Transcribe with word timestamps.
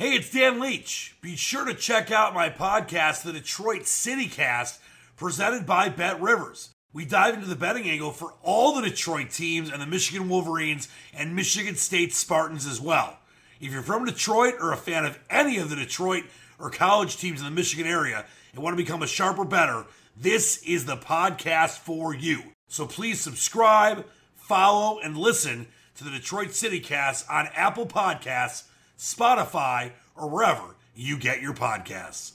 Hey, 0.00 0.14
it's 0.14 0.30
Dan 0.30 0.60
Leach. 0.60 1.14
Be 1.20 1.36
sure 1.36 1.66
to 1.66 1.74
check 1.74 2.10
out 2.10 2.32
my 2.32 2.48
podcast, 2.48 3.22
The 3.22 3.34
Detroit 3.34 3.86
City 3.86 4.28
Cast, 4.28 4.80
presented 5.14 5.66
by 5.66 5.90
Bet 5.90 6.18
Rivers. 6.22 6.70
We 6.94 7.04
dive 7.04 7.34
into 7.34 7.46
the 7.46 7.54
betting 7.54 7.86
angle 7.86 8.10
for 8.10 8.32
all 8.42 8.74
the 8.74 8.88
Detroit 8.88 9.28
teams 9.28 9.70
and 9.70 9.78
the 9.82 9.86
Michigan 9.86 10.30
Wolverines 10.30 10.88
and 11.12 11.36
Michigan 11.36 11.74
State 11.74 12.14
Spartans 12.14 12.64
as 12.64 12.80
well. 12.80 13.18
If 13.60 13.72
you're 13.72 13.82
from 13.82 14.06
Detroit 14.06 14.54
or 14.58 14.72
a 14.72 14.76
fan 14.78 15.04
of 15.04 15.18
any 15.28 15.58
of 15.58 15.68
the 15.68 15.76
Detroit 15.76 16.24
or 16.58 16.70
college 16.70 17.18
teams 17.18 17.40
in 17.40 17.44
the 17.44 17.50
Michigan 17.50 17.86
area 17.86 18.24
and 18.54 18.62
want 18.62 18.72
to 18.72 18.82
become 18.82 19.02
a 19.02 19.06
sharper 19.06 19.44
better, 19.44 19.84
this 20.16 20.62
is 20.62 20.86
the 20.86 20.96
podcast 20.96 21.76
for 21.76 22.14
you. 22.14 22.40
So 22.68 22.86
please 22.86 23.20
subscribe, 23.20 24.06
follow, 24.34 24.98
and 24.98 25.14
listen 25.14 25.66
to 25.96 26.04
the 26.04 26.10
Detroit 26.10 26.52
City 26.52 26.80
Cast 26.80 27.30
on 27.30 27.50
Apple 27.54 27.84
Podcasts 27.84 28.62
Spotify, 29.00 29.92
or 30.14 30.28
wherever 30.28 30.76
you 30.94 31.16
get 31.16 31.40
your 31.40 31.54
podcasts. 31.54 32.32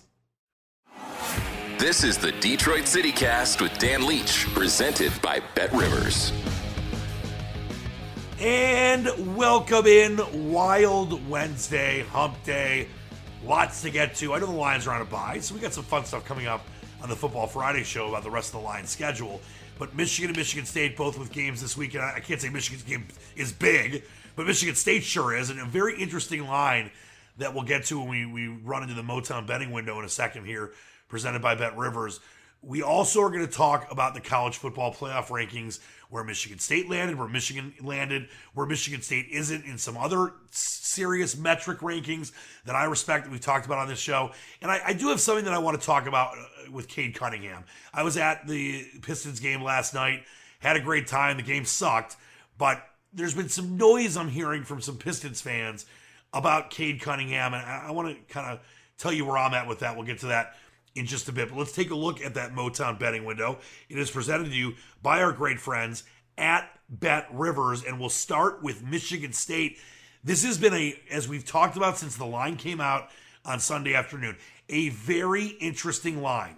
This 1.78 2.04
is 2.04 2.18
the 2.18 2.32
Detroit 2.32 2.88
City 2.88 3.12
Cast 3.12 3.62
with 3.62 3.78
Dan 3.78 4.08
Leach, 4.08 4.48
presented 4.48 5.12
by 5.22 5.42
Bet 5.54 5.72
Rivers. 5.74 6.34
And 8.40 9.38
welcome 9.38 9.86
in 9.86 10.20
Wild 10.52 11.30
Wednesday, 11.30 12.04
Hump 12.10 12.44
Day. 12.44 12.88
Lots 13.46 13.84
to 13.84 13.92
get 13.92 14.16
to. 14.16 14.34
I 14.34 14.40
know 14.40 14.48
the 14.48 14.52
Lions 14.52 14.88
are 14.88 14.96
on 14.96 15.04
a 15.04 15.06
bye, 15.06 15.38
so 15.42 15.54
we 15.54 15.62
got 15.62 15.72
some 15.72 15.84
fun 15.84 16.04
stuff 16.04 16.26
coming 16.26 16.48
up 16.48 16.66
on 17.04 17.10
the 17.10 17.16
Football 17.16 17.46
Friday 17.46 17.84
show 17.84 18.10
about 18.10 18.24
the 18.24 18.32
rest 18.32 18.56
of 18.56 18.62
the 18.62 18.66
Lions 18.66 18.90
schedule. 18.90 19.40
But 19.78 19.96
Michigan 19.96 20.32
and 20.32 20.38
Michigan 20.38 20.66
State 20.66 20.98
both 20.98 21.20
with 21.20 21.32
games 21.32 21.62
this 21.62 21.78
week, 21.78 21.94
and 21.94 22.04
I 22.04 22.22
can't 22.22 22.42
say 22.42 22.50
Michigan's 22.50 22.82
game 22.82 23.06
is 23.36 23.54
big, 23.54 24.04
but 24.36 24.46
Michigan 24.46 24.76
State 24.76 25.04
sure 25.04 25.36
is, 25.36 25.50
and 25.50 25.60
a 25.60 25.66
very 25.66 26.00
interesting 26.02 26.46
line 26.48 26.92
that 27.38 27.54
we'll 27.54 27.64
get 27.64 27.86
to 27.86 28.00
when 28.00 28.10
we, 28.10 28.26
we 28.26 28.48
run 28.48 28.84
into 28.84 28.96
the 28.96 29.02
Motown 29.02 29.46
betting 29.46 29.72
window 29.72 30.00
in 30.00 30.06
a 30.06 30.10
second 30.10 30.46
here, 30.46 30.74
presented 31.08 31.42
by 31.42 31.56
Bet 31.56 31.78
Rivers. 31.78 32.20
We 32.62 32.82
also 32.82 33.22
are 33.22 33.30
going 33.30 33.46
to 33.46 33.52
talk 33.52 33.92
about 33.92 34.14
the 34.16 34.22
college 34.22 34.58
football 34.58 34.94
playoff 34.94 35.28
rankings, 35.28 35.80
where 36.10 36.24
Michigan 36.24 36.60
State 36.60 36.90
landed, 36.90 37.18
where 37.18 37.28
Michigan 37.28 37.74
landed, 37.82 38.30
where 38.54 38.66
Michigan 38.66 39.02
State 39.02 39.28
isn't 39.32 39.66
in 39.66 39.78
some 39.78 39.98
other 39.98 40.34
serious 40.52 41.38
metric 41.38 41.80
rankings 41.80 42.32
that 42.66 42.76
I 42.76 42.86
respect 42.86 43.26
that 43.26 43.32
we've 43.32 43.42
talked 43.42 43.66
about 43.66 43.80
on 43.80 43.88
this 43.88 44.00
show. 44.00 44.32
And 44.62 44.72
I, 44.72 44.82
I 44.88 44.94
do 44.94 45.10
have 45.10 45.20
something 45.20 45.46
that 45.46 45.54
I 45.54 45.60
want 45.60 45.80
to 45.80 45.86
talk 45.86 46.08
about 46.08 46.38
uh, 46.38 46.72
with 46.72 46.88
Cade 46.88 47.16
Cunningham. 47.16 47.66
I 47.94 48.04
was 48.04 48.18
at 48.18 48.48
the 48.48 48.86
Pistons 49.02 49.40
game 49.40 49.62
last 49.62 49.94
night, 49.94 50.24
had 50.60 50.76
a 50.76 50.82
great 50.82 51.08
time. 51.08 51.38
The 51.38 51.44
game 51.44 51.66
sucked, 51.66 52.16
but 52.58 52.84
there's 53.16 53.34
been 53.34 53.50
some 53.50 53.78
noise 53.78 54.18
I'm 54.18 54.30
hearing 54.30 54.64
from 54.64 54.82
some 54.82 54.98
Pistons 54.98 55.42
fans 55.42 55.86
about 56.34 56.70
Cade 56.70 57.02
Cunningham, 57.02 57.54
and 57.54 57.66
I, 57.66 57.86
I 57.88 57.92
want 57.92 58.10
to 58.10 58.34
kind 58.34 58.52
of 58.52 58.60
tell 58.98 59.14
you 59.14 59.26
where 59.26 59.38
I'm 59.38 59.54
at 59.54 59.68
with 59.68 59.80
that. 59.80 59.96
We'll 59.96 60.06
get 60.06 60.20
to 60.20 60.28
that 60.28 60.56
in 60.94 61.06
just 61.06 61.30
a 61.30 61.32
bit, 61.32 61.50
but 61.50 61.58
let's 61.58 61.72
take 61.72 61.92
a 61.92 61.96
look 61.96 62.22
at 62.22 62.36
that 62.36 62.54
Motown 62.54 63.00
betting 63.00 63.26
window. 63.26 63.60
It 63.90 63.98
is 63.98 64.12
presented 64.12 64.50
to 64.50 64.56
you 64.56 64.76
by 65.02 65.22
our 65.22 65.32
great 65.32 65.60
friends 65.60 66.04
at 66.38 66.70
Bet 66.90 67.28
Rivers, 67.32 67.84
and 67.84 68.00
we'll 68.00 68.10
start 68.10 68.62
with 68.62 68.84
Michigan 68.84 69.34
State. 69.34 69.80
This 70.24 70.44
has 70.44 70.58
been 70.58 70.74
a, 70.74 71.00
as 71.10 71.28
we've 71.28 71.46
talked 71.46 71.78
about 71.78 71.98
since 71.98 72.18
the 72.18 72.26
line 72.26 72.58
came 72.58 72.82
out 72.82 73.10
on 73.46 73.60
Sunday 73.60 73.94
afternoon, 73.94 74.36
a 74.70 74.90
very 74.90 75.48
interesting 75.48 76.22
line. 76.22 76.58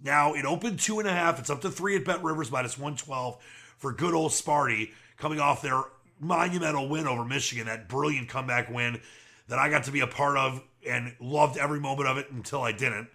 Now 0.00 0.34
it 0.34 0.44
opened 0.44 0.78
two 0.78 0.98
and 0.98 1.08
a 1.08 1.12
half. 1.12 1.38
It's 1.38 1.50
up 1.50 1.60
to 1.62 1.70
three 1.70 1.96
at 1.96 2.04
Bet 2.04 2.22
Rivers 2.22 2.50
minus 2.50 2.76
112 2.76 3.38
for 3.78 3.92
good 3.92 4.14
old 4.14 4.32
Sparty 4.32 4.90
coming 5.22 5.38
off 5.38 5.62
their 5.62 5.84
monumental 6.18 6.88
win 6.88 7.06
over 7.06 7.24
Michigan, 7.24 7.66
that 7.66 7.88
brilliant 7.88 8.28
comeback 8.28 8.68
win 8.68 9.00
that 9.46 9.56
I 9.56 9.70
got 9.70 9.84
to 9.84 9.92
be 9.92 10.00
a 10.00 10.06
part 10.08 10.36
of 10.36 10.60
and 10.84 11.14
loved 11.20 11.56
every 11.56 11.78
moment 11.78 12.08
of 12.08 12.18
it 12.18 12.32
until 12.32 12.60
I 12.60 12.72
didn't. 12.72 13.08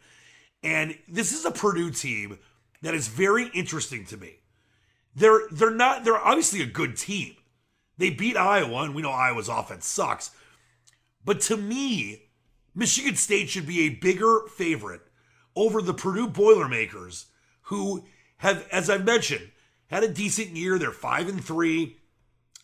And 0.64 0.98
this 1.10 1.34
is 1.34 1.44
a 1.44 1.52
Purdue 1.52 1.92
team 1.92 2.40
that 2.82 2.94
is 2.94 3.10
very 3.10 3.50
interesting 3.54 4.06
to 4.06 4.16
me. 4.16 4.36
They're 5.16 5.42
they're 5.52 5.70
not 5.70 6.06
they're 6.06 6.18
obviously 6.18 6.62
a 6.62 6.66
good 6.66 6.96
team. 6.96 7.36
They 7.98 8.10
beat 8.10 8.38
Iowa, 8.38 8.84
and 8.84 8.96
we 8.96 9.02
know 9.02 9.10
Iowa's 9.10 9.50
offense 9.50 9.86
sucks. 9.86 10.32
But 11.26 11.42
to 11.42 11.58
me, 11.58 12.30
Michigan 12.74 13.16
State 13.16 13.50
should 13.50 13.68
be 13.68 13.82
a 13.82 13.90
bigger 13.90 14.44
favorite 14.56 15.02
over 15.58 15.82
the 15.82 15.94
Purdue 15.94 16.30
Boilermakers, 16.30 17.26
who 17.64 18.06
have, 18.38 18.66
as 18.72 18.90
I've 18.90 19.04
mentioned, 19.04 19.52
had 19.88 20.04
a 20.04 20.08
decent 20.08 20.50
year. 20.50 20.78
They're 20.78 20.92
five 20.92 21.28
and 21.28 21.44
three. 21.44 21.98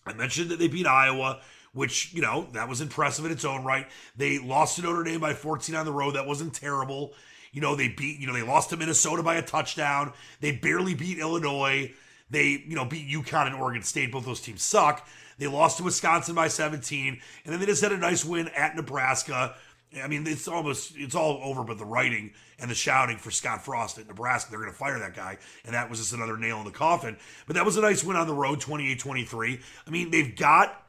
I 0.06 0.14
mentioned 0.14 0.52
that 0.52 0.60
they 0.60 0.68
beat 0.68 0.86
Iowa, 0.86 1.42
which, 1.74 2.14
you 2.14 2.22
know, 2.22 2.48
that 2.54 2.68
was 2.68 2.82
impressive 2.82 3.26
in 3.26 3.32
its 3.32 3.46
own 3.46 3.64
right. 3.64 3.88
They 4.16 4.40
lost 4.40 4.76
to 4.76 4.82
Notre 4.82 5.04
Dame 5.04 5.22
by 5.22 5.34
14 5.34 5.76
on 5.76 5.86
the 5.86 5.92
road. 5.92 6.16
That 6.16 6.28
wasn't 6.28 6.54
terrible. 6.54 7.14
You 7.52 7.62
know, 7.62 7.76
they 7.76 7.88
beat, 7.88 8.20
you 8.20 8.28
know, 8.28 8.34
they 8.34 8.42
lost 8.42 8.72
to 8.72 8.78
Minnesota 8.78 9.24
by 9.24 9.36
a 9.36 9.42
touchdown. 9.42 10.14
They 10.42 10.52
barely 10.54 10.96
beat 10.96 11.20
Illinois. 11.20 11.94
They, 12.30 12.64
you 12.68 12.76
know, 12.76 12.86
beat 12.86 13.08
UConn 13.08 13.48
and 13.48 13.56
Oregon 13.56 13.84
State. 13.84 14.12
Both 14.12 14.26
those 14.26 14.42
teams 14.42 14.64
suck. 14.64 15.08
They 15.38 15.48
lost 15.48 15.78
to 15.78 15.84
Wisconsin 15.84 16.36
by 16.36 16.48
17. 16.48 17.20
And 17.46 17.54
then 17.54 17.60
they 17.60 17.66
just 17.66 17.82
had 17.82 17.92
a 17.92 17.98
nice 17.98 18.26
win 18.26 18.50
at 18.50 18.76
Nebraska. 18.76 19.56
I 20.02 20.08
mean, 20.08 20.26
it's 20.28 20.48
almost 20.48 20.94
it's 20.96 21.16
all 21.16 21.40
over, 21.44 21.64
but 21.64 21.78
the 21.78 21.86
writing 21.86 22.32
and 22.60 22.70
the 22.70 22.76
shouting 22.76 23.18
for 23.18 23.32
Scott 23.32 23.64
Frost 23.64 23.98
at 23.98 24.08
Nebraska, 24.08 24.50
they're 24.50 24.60
going 24.60 24.72
to 24.72 24.78
fire 24.78 25.00
that 25.00 25.16
guy, 25.16 25.38
and 25.66 25.74
that 25.74 25.90
was 25.90 26.00
just 26.00 26.14
another 26.14 26.38
nail 26.38 26.60
in 26.60 26.66
the 26.66 26.72
coffin. 26.72 27.18
But 27.46 27.56
that 27.56 27.66
was 27.66 27.78
a 27.78 27.82
nice 27.82 28.04
win 28.04 28.18
on 28.18 28.28
the 28.28 28.34
road, 28.34 28.60
28-23. 28.60 29.62
I 29.86 29.90
mean, 29.90 30.12
they've 30.12 30.36
got 30.36 30.84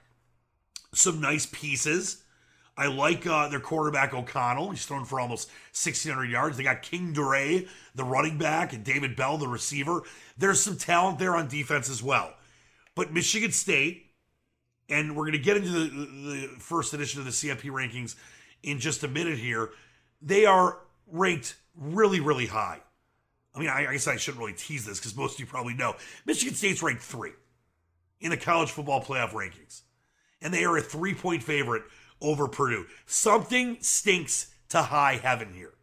some 0.93 1.21
nice 1.21 1.47
pieces. 1.47 2.23
I 2.77 2.89
like 2.89 3.27
uh, 3.27 3.49
their 3.49 3.61
quarterback 3.61 4.15
O'Connell. 4.15 4.71
He's 4.71 4.85
thrown 4.85 5.05
for 5.05 5.21
almost 5.21 5.49
1,600 5.49 6.25
yards. 6.25 6.57
They 6.57 6.65
got 6.65 6.83
King 6.83 7.13
Doerue, 7.13 7.69
the 7.95 8.05
running 8.05 8.37
back, 8.37 8.73
and 8.73 8.83
David 8.83 9.15
Bell, 9.15 9.39
the 9.39 9.47
receiver. 9.47 10.03
There's 10.37 10.61
some 10.61 10.77
talent 10.77 11.19
there 11.19 11.37
on 11.37 11.47
defense 11.47 11.89
as 11.89 12.03
well. 12.03 12.35
But 12.97 13.13
Michigan 13.13 13.53
State, 13.53 14.07
and 14.89 15.17
we're 15.17 15.25
going 15.25 15.33
to 15.33 15.39
get 15.39 15.57
into 15.57 15.71
the, 15.71 15.89
the 15.89 16.49
first 16.59 16.93
edition 16.95 17.21
of 17.21 17.27
the 17.27 17.33
CFP 17.33 17.71
rankings 17.71 18.17
in 18.65 18.81
just 18.81 19.05
a 19.05 19.09
minute 19.09 19.39
here. 19.39 19.71
They 20.21 20.47
are 20.47 20.79
ranked 21.07 21.57
really, 21.77 22.21
really 22.21 22.47
high. 22.47 22.81
I 23.55 23.61
mean, 23.61 23.69
I, 23.69 23.87
I 23.87 23.93
guess 23.93 24.09
I 24.09 24.17
shouldn't 24.17 24.41
really 24.41 24.55
tease 24.55 24.85
this 24.85 24.99
because 24.99 25.17
most 25.17 25.35
of 25.35 25.41
you 25.41 25.47
probably 25.47 25.75
know. 25.75 25.95
Michigan 26.27 26.55
State's 26.55 26.83
ranked 26.83 27.03
three 27.03 27.33
in 28.21 28.31
the 28.31 28.37
college 28.37 28.71
football 28.71 29.03
playoff 29.03 29.31
rankings, 29.31 29.83
and 30.43 30.53
they 30.53 30.65
are 30.65 30.77
a 30.77 30.83
three 30.83 31.15
point 31.15 31.43
favorite 31.43 31.85
over 32.21 32.49
Purdue. 32.49 32.87
Something 33.07 33.77
stinks 33.81 34.53
to 34.71 34.83
high 34.83 35.21
heaven 35.23 35.53
here. 35.53 35.75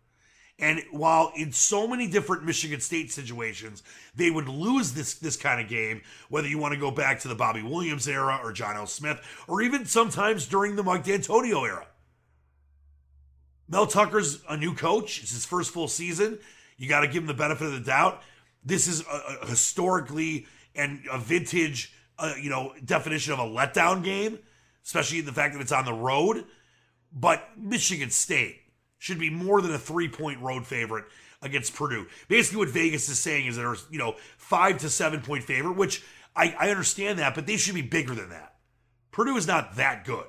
And 0.59 0.83
while 0.91 1.31
in 1.35 1.51
so 1.51 1.87
many 1.87 2.07
different 2.07 2.45
Michigan 2.45 2.81
State 2.81 3.11
situations, 3.11 3.81
they 4.15 4.29
would 4.29 4.47
lose 4.47 4.93
this 4.93 5.15
this 5.15 5.35
kind 5.35 5.59
of 5.59 5.67
game, 5.67 6.01
whether 6.29 6.47
you 6.47 6.59
want 6.59 6.73
to 6.73 6.79
go 6.79 6.91
back 6.91 7.19
to 7.21 7.27
the 7.27 7.35
Bobby 7.35 7.63
Williams 7.63 8.07
era 8.07 8.39
or 8.43 8.51
John 8.51 8.75
L. 8.75 8.85
Smith, 8.85 9.19
or 9.47 9.61
even 9.61 9.85
sometimes 9.85 10.45
during 10.45 10.75
the 10.75 10.83
Mike 10.83 11.05
Dantonio 11.05 11.67
era. 11.67 11.87
Mel 13.71 13.87
Tucker's 13.87 14.43
a 14.49 14.57
new 14.57 14.75
coach. 14.75 15.23
It's 15.23 15.31
his 15.31 15.45
first 15.45 15.71
full 15.71 15.87
season. 15.87 16.37
You 16.77 16.89
got 16.89 16.99
to 16.99 17.07
give 17.07 17.23
him 17.23 17.27
the 17.27 17.33
benefit 17.33 17.67
of 17.67 17.73
the 17.73 17.79
doubt. 17.79 18.21
This 18.65 18.85
is 18.85 19.01
a, 19.01 19.43
a 19.43 19.47
historically 19.47 20.45
and 20.75 20.99
a 21.09 21.17
vintage, 21.17 21.93
uh, 22.19 22.33
you 22.39 22.49
know, 22.49 22.73
definition 22.83 23.31
of 23.31 23.39
a 23.39 23.43
letdown 23.43 24.03
game, 24.03 24.39
especially 24.83 25.21
the 25.21 25.31
fact 25.31 25.53
that 25.53 25.61
it's 25.61 25.71
on 25.71 25.85
the 25.85 25.93
road. 25.93 26.45
But 27.13 27.47
Michigan 27.57 28.09
State 28.09 28.57
should 28.97 29.19
be 29.19 29.29
more 29.29 29.61
than 29.61 29.73
a 29.73 29.79
three-point 29.79 30.41
road 30.41 30.67
favorite 30.67 31.05
against 31.41 31.73
Purdue. 31.73 32.07
Basically, 32.27 32.59
what 32.59 32.69
Vegas 32.69 33.09
is 33.09 33.19
saying 33.19 33.47
is 33.47 33.55
they're, 33.55 33.75
you 33.89 33.97
know, 33.97 34.15
five 34.37 34.79
to 34.79 34.89
seven 34.89 35.21
point 35.21 35.43
favorite, 35.45 35.77
which 35.77 36.03
I, 36.35 36.55
I 36.59 36.69
understand 36.69 37.19
that, 37.19 37.35
but 37.35 37.47
they 37.47 37.57
should 37.57 37.75
be 37.75 37.81
bigger 37.81 38.13
than 38.13 38.29
that. 38.29 38.55
Purdue 39.11 39.37
is 39.37 39.47
not 39.47 39.77
that 39.77 40.05
good. 40.05 40.25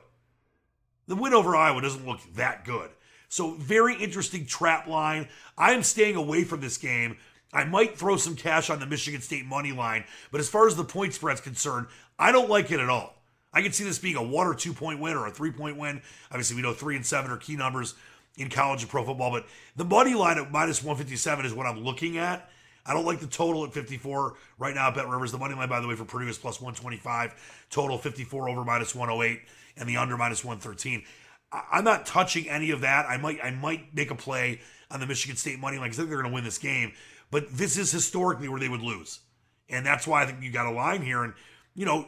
The 1.08 1.16
win 1.16 1.34
over 1.34 1.56
Iowa 1.56 1.82
doesn't 1.82 2.06
look 2.06 2.20
that 2.34 2.64
good. 2.64 2.90
So, 3.32 3.52
very 3.52 3.94
interesting 3.94 4.44
trap 4.44 4.86
line. 4.86 5.26
I 5.56 5.72
am 5.72 5.82
staying 5.82 6.16
away 6.16 6.44
from 6.44 6.60
this 6.60 6.76
game. 6.76 7.16
I 7.50 7.64
might 7.64 7.96
throw 7.96 8.18
some 8.18 8.36
cash 8.36 8.68
on 8.68 8.78
the 8.78 8.84
Michigan 8.84 9.22
State 9.22 9.46
money 9.46 9.72
line, 9.72 10.04
but 10.30 10.38
as 10.38 10.50
far 10.50 10.66
as 10.66 10.76
the 10.76 10.84
point 10.84 11.14
spread's 11.14 11.40
concerned, 11.40 11.86
I 12.18 12.30
don't 12.30 12.50
like 12.50 12.70
it 12.70 12.78
at 12.78 12.90
all. 12.90 13.22
I 13.50 13.62
can 13.62 13.72
see 13.72 13.84
this 13.84 13.98
being 13.98 14.16
a 14.16 14.22
one 14.22 14.46
or 14.46 14.54
two 14.54 14.74
point 14.74 15.00
win 15.00 15.16
or 15.16 15.26
a 15.26 15.30
three 15.30 15.50
point 15.50 15.78
win. 15.78 16.02
Obviously, 16.30 16.56
we 16.56 16.62
know 16.62 16.74
three 16.74 16.94
and 16.94 17.06
seven 17.06 17.30
are 17.30 17.38
key 17.38 17.56
numbers 17.56 17.94
in 18.36 18.50
college 18.50 18.82
and 18.82 18.90
pro 18.90 19.02
football, 19.02 19.30
but 19.30 19.46
the 19.76 19.84
money 19.86 20.12
line 20.12 20.36
at 20.36 20.52
minus 20.52 20.82
157 20.82 21.46
is 21.46 21.54
what 21.54 21.64
I'm 21.64 21.82
looking 21.82 22.18
at. 22.18 22.50
I 22.84 22.92
don't 22.92 23.06
like 23.06 23.20
the 23.20 23.26
total 23.26 23.64
at 23.64 23.72
54 23.72 24.34
right 24.58 24.74
now 24.74 24.88
at 24.88 24.94
Bet 24.94 25.08
Rivers. 25.08 25.32
The 25.32 25.38
money 25.38 25.54
line, 25.54 25.70
by 25.70 25.80
the 25.80 25.88
way, 25.88 25.94
for 25.94 26.04
Purdue 26.04 26.28
is 26.28 26.36
plus 26.36 26.60
125. 26.60 27.66
Total 27.70 27.96
54 27.96 28.50
over 28.50 28.62
minus 28.62 28.94
108, 28.94 29.40
and 29.78 29.88
the 29.88 29.96
under 29.96 30.18
minus 30.18 30.44
113. 30.44 31.04
I'm 31.52 31.84
not 31.84 32.06
touching 32.06 32.48
any 32.48 32.70
of 32.70 32.80
that. 32.80 33.06
I 33.06 33.16
might 33.16 33.38
I 33.42 33.50
might 33.50 33.94
make 33.94 34.10
a 34.10 34.14
play 34.14 34.60
on 34.90 35.00
the 35.00 35.06
Michigan 35.06 35.36
State 35.36 35.58
money 35.58 35.78
line 35.78 35.86
because 35.86 35.98
I 35.98 36.02
think 36.02 36.10
they're 36.10 36.20
going 36.20 36.30
to 36.30 36.34
win 36.34 36.44
this 36.44 36.58
game. 36.58 36.92
But 37.30 37.50
this 37.50 37.76
is 37.78 37.90
historically 37.90 38.48
where 38.48 38.60
they 38.60 38.68
would 38.68 38.82
lose, 38.82 39.20
and 39.68 39.84
that's 39.84 40.06
why 40.06 40.22
I 40.22 40.26
think 40.26 40.42
you 40.42 40.50
got 40.50 40.66
a 40.66 40.70
line 40.70 41.02
here. 41.02 41.24
And 41.24 41.34
you 41.74 41.86
know, 41.86 42.06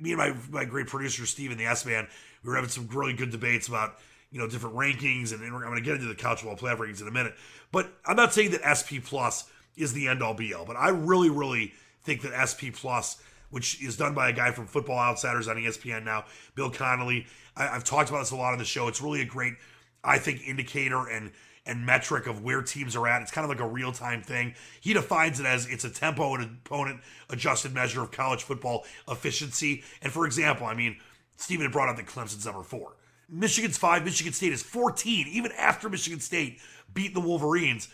me 0.00 0.12
and 0.12 0.18
my 0.18 0.34
my 0.50 0.64
great 0.64 0.86
producer 0.86 1.26
Steven 1.26 1.58
the 1.58 1.66
S 1.66 1.86
Man, 1.86 2.06
we 2.42 2.50
were 2.50 2.56
having 2.56 2.70
some 2.70 2.88
really 2.88 3.12
good 3.12 3.30
debates 3.30 3.68
about 3.68 3.98
you 4.30 4.38
know 4.38 4.48
different 4.48 4.76
rankings, 4.76 5.32
and, 5.32 5.42
and 5.42 5.54
I'm 5.54 5.60
going 5.60 5.76
to 5.76 5.80
get 5.80 5.94
into 5.94 6.06
the 6.06 6.14
college 6.14 6.40
football 6.40 6.56
playoff 6.56 6.78
rankings 6.78 7.00
in 7.00 7.08
a 7.08 7.12
minute. 7.12 7.34
But 7.70 7.92
I'm 8.06 8.16
not 8.16 8.32
saying 8.32 8.52
that 8.52 8.62
SP 8.66 8.98
Plus 9.04 9.44
is 9.76 9.92
the 9.92 10.08
end 10.08 10.22
all 10.22 10.34
be 10.34 10.54
all, 10.54 10.64
but 10.64 10.76
I 10.76 10.88
really, 10.90 11.30
really 11.30 11.72
think 12.02 12.22
that 12.22 12.48
SP 12.48 12.74
Plus, 12.74 13.22
which 13.52 13.80
is 13.80 13.96
done 13.96 14.14
by 14.14 14.30
a 14.30 14.32
guy 14.32 14.50
from 14.50 14.66
Football 14.66 14.98
Outsiders 14.98 15.46
on 15.46 15.56
ESPN 15.56 16.04
now, 16.04 16.24
Bill 16.56 16.70
Connelly. 16.70 17.26
I, 17.56 17.68
I've 17.68 17.84
talked 17.84 18.08
about 18.08 18.20
this 18.20 18.32
a 18.32 18.36
lot 18.36 18.52
on 18.52 18.58
the 18.58 18.64
show. 18.64 18.88
It's 18.88 19.00
really 19.00 19.20
a 19.20 19.26
great, 19.26 19.54
I 20.02 20.18
think, 20.18 20.42
indicator 20.46 21.06
and 21.08 21.30
and 21.64 21.86
metric 21.86 22.26
of 22.26 22.42
where 22.42 22.60
teams 22.60 22.96
are 22.96 23.06
at. 23.06 23.22
It's 23.22 23.30
kind 23.30 23.44
of 23.44 23.48
like 23.48 23.60
a 23.60 23.68
real 23.68 23.92
time 23.92 24.20
thing. 24.20 24.54
He 24.80 24.92
defines 24.92 25.38
it 25.38 25.46
as 25.46 25.66
it's 25.66 25.84
a 25.84 25.90
tempo 25.90 26.34
and 26.34 26.58
opponent 26.64 27.00
adjusted 27.30 27.72
measure 27.72 28.02
of 28.02 28.10
college 28.10 28.42
football 28.42 28.84
efficiency. 29.08 29.84
And 30.02 30.12
for 30.12 30.26
example, 30.26 30.66
I 30.66 30.74
mean, 30.74 30.96
Stephen 31.36 31.64
had 31.64 31.72
brought 31.72 31.88
up 31.88 31.96
that 31.96 32.06
Clemson's 32.06 32.44
number 32.44 32.64
four. 32.64 32.96
Michigan's 33.28 33.78
five, 33.78 34.04
Michigan 34.04 34.32
State 34.32 34.52
is 34.52 34.62
14, 34.62 35.28
even 35.28 35.52
after 35.52 35.88
Michigan 35.88 36.18
State 36.18 36.58
beat 36.92 37.14
the 37.14 37.20
Wolverines. 37.20 37.88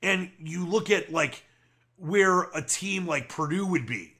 And 0.00 0.30
you 0.38 0.64
look 0.64 0.88
at 0.88 1.12
like 1.12 1.42
where 1.96 2.42
a 2.54 2.62
team 2.62 3.06
like 3.06 3.28
Purdue 3.28 3.66
would 3.66 3.86
be, 3.86 4.14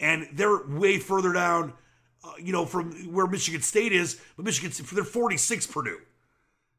and 0.00 0.26
they're 0.32 0.66
way 0.66 0.98
further 0.98 1.32
down, 1.32 1.74
uh, 2.24 2.32
you 2.42 2.52
know, 2.52 2.66
from 2.66 2.92
where 3.12 3.26
Michigan 3.26 3.62
State 3.62 3.92
is, 3.92 4.20
but 4.36 4.44
Michigan, 4.44 4.72
they're 4.92 5.04
46 5.04 5.66
Purdue. 5.68 5.98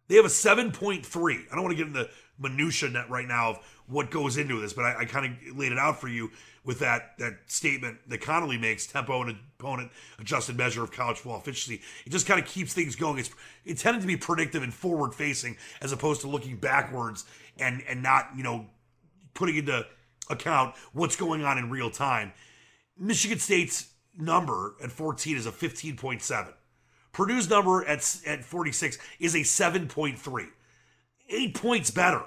They 0.07 0.15
have 0.18 0.25
a 0.25 0.29
7.3. 0.29 1.06
I 1.51 1.56
don't 1.56 1.63
want 1.63 1.71
to 1.71 1.77
get 1.77 1.88
into 1.88 2.00
the 2.00 2.09
minutia 2.38 2.89
net 2.89 3.09
right 3.09 3.27
now 3.27 3.51
of 3.51 3.59
what 3.88 4.09
goes 4.09 4.38
into 4.38 4.59
this, 4.59 4.73
but 4.73 4.83
I, 4.83 5.00
I 5.00 5.06
kind 5.06 5.25
of 5.25 5.57
laid 5.57 5.71
it 5.71 5.77
out 5.77 6.01
for 6.01 6.09
you 6.09 6.31
with 6.63 6.79
that 6.79 7.18
that 7.18 7.38
statement 7.47 7.97
that 8.07 8.21
Connelly 8.21 8.57
makes: 8.57 8.85
tempo 8.85 9.21
and 9.21 9.38
opponent 9.59 9.91
adjusted 10.19 10.57
measure 10.57 10.83
of 10.83 10.91
college 10.91 11.18
football 11.18 11.39
efficiency. 11.39 11.81
It 12.06 12.12
just 12.12 12.27
kind 12.27 12.39
of 12.39 12.45
keeps 12.45 12.73
things 12.73 12.95
going. 12.95 13.19
It's 13.19 13.31
intended 13.65 14.01
to 14.01 14.07
be 14.07 14.18
predictive 14.18 14.63
and 14.63 14.73
forward 14.73 15.15
facing 15.15 15.57
as 15.81 15.91
opposed 15.91 16.21
to 16.21 16.27
looking 16.27 16.57
backwards 16.57 17.25
and 17.59 17.81
and 17.88 18.01
not 18.03 18.29
you 18.35 18.44
know 18.44 18.68
putting 19.33 19.56
into 19.57 19.85
account 20.29 20.75
what's 20.94 21.15
going 21.15 21.44
on 21.44 21.57
in 21.57 21.69
real 21.69 21.89
time. 21.89 22.31
Michigan 22.98 23.40
State's 23.40 23.92
number 24.18 24.76
at 24.84 24.92
14 24.92 25.38
is 25.38 25.46
a 25.46 25.52
15.7. 25.52 26.54
Purdue's 27.12 27.50
number 27.50 27.86
at, 27.86 28.18
at 28.26 28.44
46 28.44 28.98
is 29.20 29.36
a 29.36 29.40
7.3. 29.40 30.48
Eight 31.30 31.56
points 31.56 31.92
better 31.92 32.24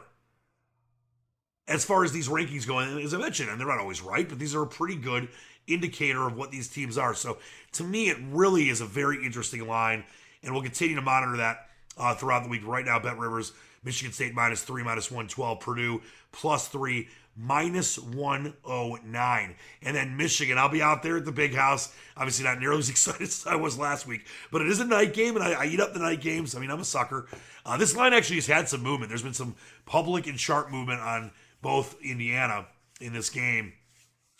as 1.67 1.85
far 1.85 2.05
as 2.05 2.13
these 2.13 2.29
rankings 2.29 2.67
go. 2.67 2.79
And 2.79 3.01
as 3.01 3.15
I 3.15 3.19
mentioned, 3.19 3.51
and 3.51 3.59
they're 3.59 3.69
not 3.69 3.79
always 3.79 4.03
right, 4.03 4.29
but 4.29 4.39
these 4.39 4.55
are 4.55 4.63
a 4.63 4.67
pretty 4.67 4.97
good 4.97 5.29
indicator 5.67 6.27
of 6.27 6.37
what 6.37 6.51
these 6.51 6.69
teams 6.69 6.99
are. 6.99 7.15
So 7.15 7.39
to 7.73 7.85
me, 7.85 8.09
it 8.09 8.19
really 8.31 8.69
is 8.69 8.81
a 8.81 8.87
very 8.87 9.25
interesting 9.25 9.67
line. 9.67 10.05
And 10.43 10.53
we'll 10.53 10.63
continue 10.63 10.95
to 10.97 11.03
monitor 11.03 11.39
that 11.39 11.69
uh, 11.97 12.15
throughout 12.15 12.43
the 12.43 12.51
week. 12.51 12.67
Right 12.67 12.85
now, 12.85 12.99
Bet 12.99 13.19
Rivers, 13.19 13.53
Michigan 13.85 14.13
State 14.13 14.35
minus 14.35 14.63
three, 14.63 14.83
minus 14.83 15.11
112, 15.11 15.61
Purdue 15.61 16.03
plus 16.33 16.69
three, 16.69 17.09
minus 17.37 17.99
109. 17.99 19.55
And 19.83 19.97
then 19.97 20.17
Michigan, 20.17 20.59
I'll 20.59 20.69
be 20.69 20.83
out 20.83 21.03
there 21.03 21.17
at 21.17 21.25
the 21.25 21.33
big 21.33 21.55
house. 21.55 21.95
Obviously, 22.17 22.45
not 22.45 22.61
nearly 22.61 22.79
as 22.79 22.91
excited 22.91 23.23
as 23.23 23.47
I 23.47 23.57
was 23.57 23.79
last 23.79 24.07
week, 24.07 24.27
but 24.51 24.63
it 24.63 24.69
is 24.69 24.81
a 24.81 24.85
night 24.85 25.15
game, 25.15 25.37
and 25.37 25.45
I, 25.45 25.53
I 25.53 25.67
eat 25.67 25.81
up 25.81 25.93
the 25.93 26.01
night 26.01 26.21
games. 26.21 26.55
I 26.55 26.61
mean, 26.61 26.71
I'm 26.71 26.81
a 26.81 26.85
sucker. 26.85 27.27
Uh, 27.65 27.77
this 27.77 27.97
line 27.97 28.13
actually 28.13 28.37
has 28.37 28.47
had 28.47 28.69
some 28.69 28.83
movement. 28.83 29.09
There's 29.09 29.23
been 29.23 29.35
some 29.35 29.55
public 29.87 30.27
and 30.27 30.39
sharp 30.39 30.71
movement 30.71 31.01
on 31.01 31.31
both 31.63 31.97
Indiana 32.03 32.67
in 33.01 33.13
this 33.13 33.31
game. 33.31 33.73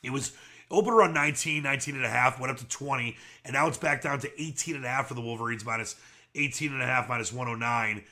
It 0.03 0.11
was 0.11 0.33
opened 0.71 0.95
around 0.95 1.15
19, 1.15 1.63
19 1.63 1.97
and 1.97 2.05
a 2.05 2.09
half, 2.09 2.39
went 2.39 2.51
up 2.51 2.59
to 2.59 2.69
20, 2.69 3.17
and 3.45 3.55
now 3.55 3.67
it's 3.67 3.79
back 3.79 4.03
down 4.03 4.19
to 4.21 4.43
18 4.43 4.77
and 4.77 4.85
a 4.85 4.89
half 4.89 5.09
for 5.09 5.15
the 5.15 5.21
Wolverines, 5.21 5.65
minus 5.65 5.97
18 6.35 6.73
and 6.73 6.83
a 6.83 6.87
half, 6.87 7.09
minus 7.09 7.33
109, 7.33 8.05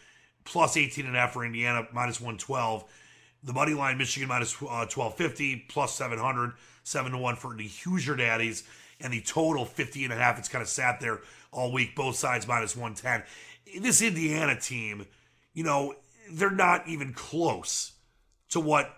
plus 0.44 0.76
18 0.76 1.06
and 1.06 1.16
a 1.16 1.18
half 1.18 1.32
for 1.32 1.44
Indiana, 1.44 1.86
minus 1.92 2.20
112. 2.20 2.84
The 3.44 3.52
money 3.52 3.74
line, 3.74 3.98
Michigan 3.98 4.28
minus 4.28 4.54
uh, 4.62 4.86
1250, 4.86 5.66
plus 5.68 5.94
700, 5.94 6.52
7 6.84 7.12
to 7.12 7.18
1 7.18 7.36
for 7.36 7.54
the 7.54 7.68
Hoosier 7.84 8.16
Daddies. 8.16 8.64
And 9.00 9.12
the 9.12 9.20
total 9.20 9.64
50 9.64 10.04
and 10.04 10.12
a 10.12 10.16
half, 10.16 10.38
it's 10.38 10.48
kind 10.48 10.62
of 10.62 10.68
sat 10.68 11.00
there 11.00 11.20
all 11.50 11.72
week, 11.72 11.96
both 11.96 12.16
sides 12.16 12.46
minus 12.46 12.76
110. 12.76 13.82
This 13.82 14.00
Indiana 14.00 14.58
team, 14.58 15.06
you 15.54 15.64
know, 15.64 15.94
they're 16.30 16.50
not 16.50 16.86
even 16.88 17.12
close 17.12 17.92
to 18.50 18.60
what 18.60 18.94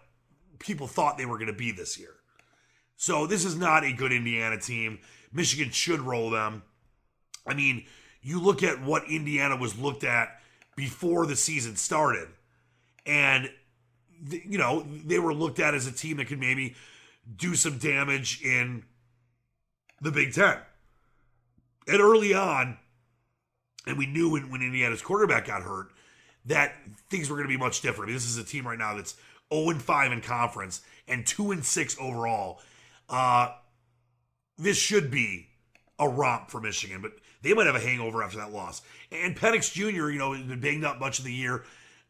people 0.58 0.86
thought 0.86 1.16
they 1.16 1.26
were 1.26 1.38
going 1.38 1.48
to 1.48 1.52
be 1.52 1.72
this 1.72 1.98
year. 1.98 2.14
So 2.96 3.26
this 3.26 3.44
is 3.44 3.56
not 3.56 3.84
a 3.84 3.92
good 3.92 4.12
Indiana 4.12 4.58
team. 4.58 4.98
Michigan 5.32 5.70
should 5.70 6.00
roll 6.00 6.30
them. 6.30 6.62
I 7.46 7.54
mean, 7.54 7.84
you 8.22 8.40
look 8.40 8.62
at 8.62 8.80
what 8.80 9.04
Indiana 9.08 9.56
was 9.56 9.78
looked 9.78 10.04
at 10.04 10.40
before 10.76 11.26
the 11.26 11.36
season 11.36 11.76
started, 11.76 12.28
and 13.06 13.50
you 14.30 14.58
know, 14.58 14.86
they 15.04 15.18
were 15.18 15.34
looked 15.34 15.60
at 15.60 15.74
as 15.74 15.86
a 15.86 15.92
team 15.92 16.16
that 16.16 16.26
could 16.26 16.40
maybe 16.40 16.74
do 17.36 17.54
some 17.54 17.78
damage 17.78 18.42
in 18.42 18.84
the 20.00 20.10
Big 20.10 20.32
Ten. 20.32 20.58
And 21.86 22.00
early 22.00 22.32
on, 22.32 22.78
and 23.86 23.98
we 23.98 24.06
knew 24.06 24.30
when, 24.30 24.50
when 24.50 24.62
Indiana's 24.62 25.02
quarterback 25.02 25.46
got 25.46 25.62
hurt 25.62 25.90
that 26.46 26.74
things 27.08 27.30
were 27.30 27.36
going 27.36 27.48
to 27.48 27.52
be 27.52 27.58
much 27.58 27.80
different. 27.80 28.04
I 28.04 28.06
mean, 28.08 28.16
this 28.16 28.26
is 28.26 28.36
a 28.36 28.44
team 28.44 28.66
right 28.66 28.78
now 28.78 28.94
that's 28.94 29.16
0 29.52 29.70
and 29.70 29.82
5 29.82 30.12
in 30.12 30.20
conference 30.20 30.82
and 31.08 31.26
2 31.26 31.52
and 31.52 31.64
6 31.64 31.96
overall. 32.00 32.60
Uh, 33.08 33.52
this 34.58 34.76
should 34.76 35.10
be 35.10 35.48
a 35.98 36.08
romp 36.08 36.50
for 36.50 36.60
Michigan, 36.60 37.00
but 37.00 37.12
they 37.44 37.54
might 37.54 37.66
have 37.66 37.76
a 37.76 37.80
hangover 37.80 38.22
after 38.22 38.38
that 38.38 38.52
loss. 38.52 38.82
And 39.12 39.36
Penix 39.36 39.72
Jr., 39.72 40.10
you 40.10 40.18
know, 40.18 40.32
has 40.32 40.44
been 40.44 40.60
banged 40.60 40.84
up 40.84 40.98
much 40.98 41.18
of 41.18 41.24
the 41.24 41.32
year 41.32 41.64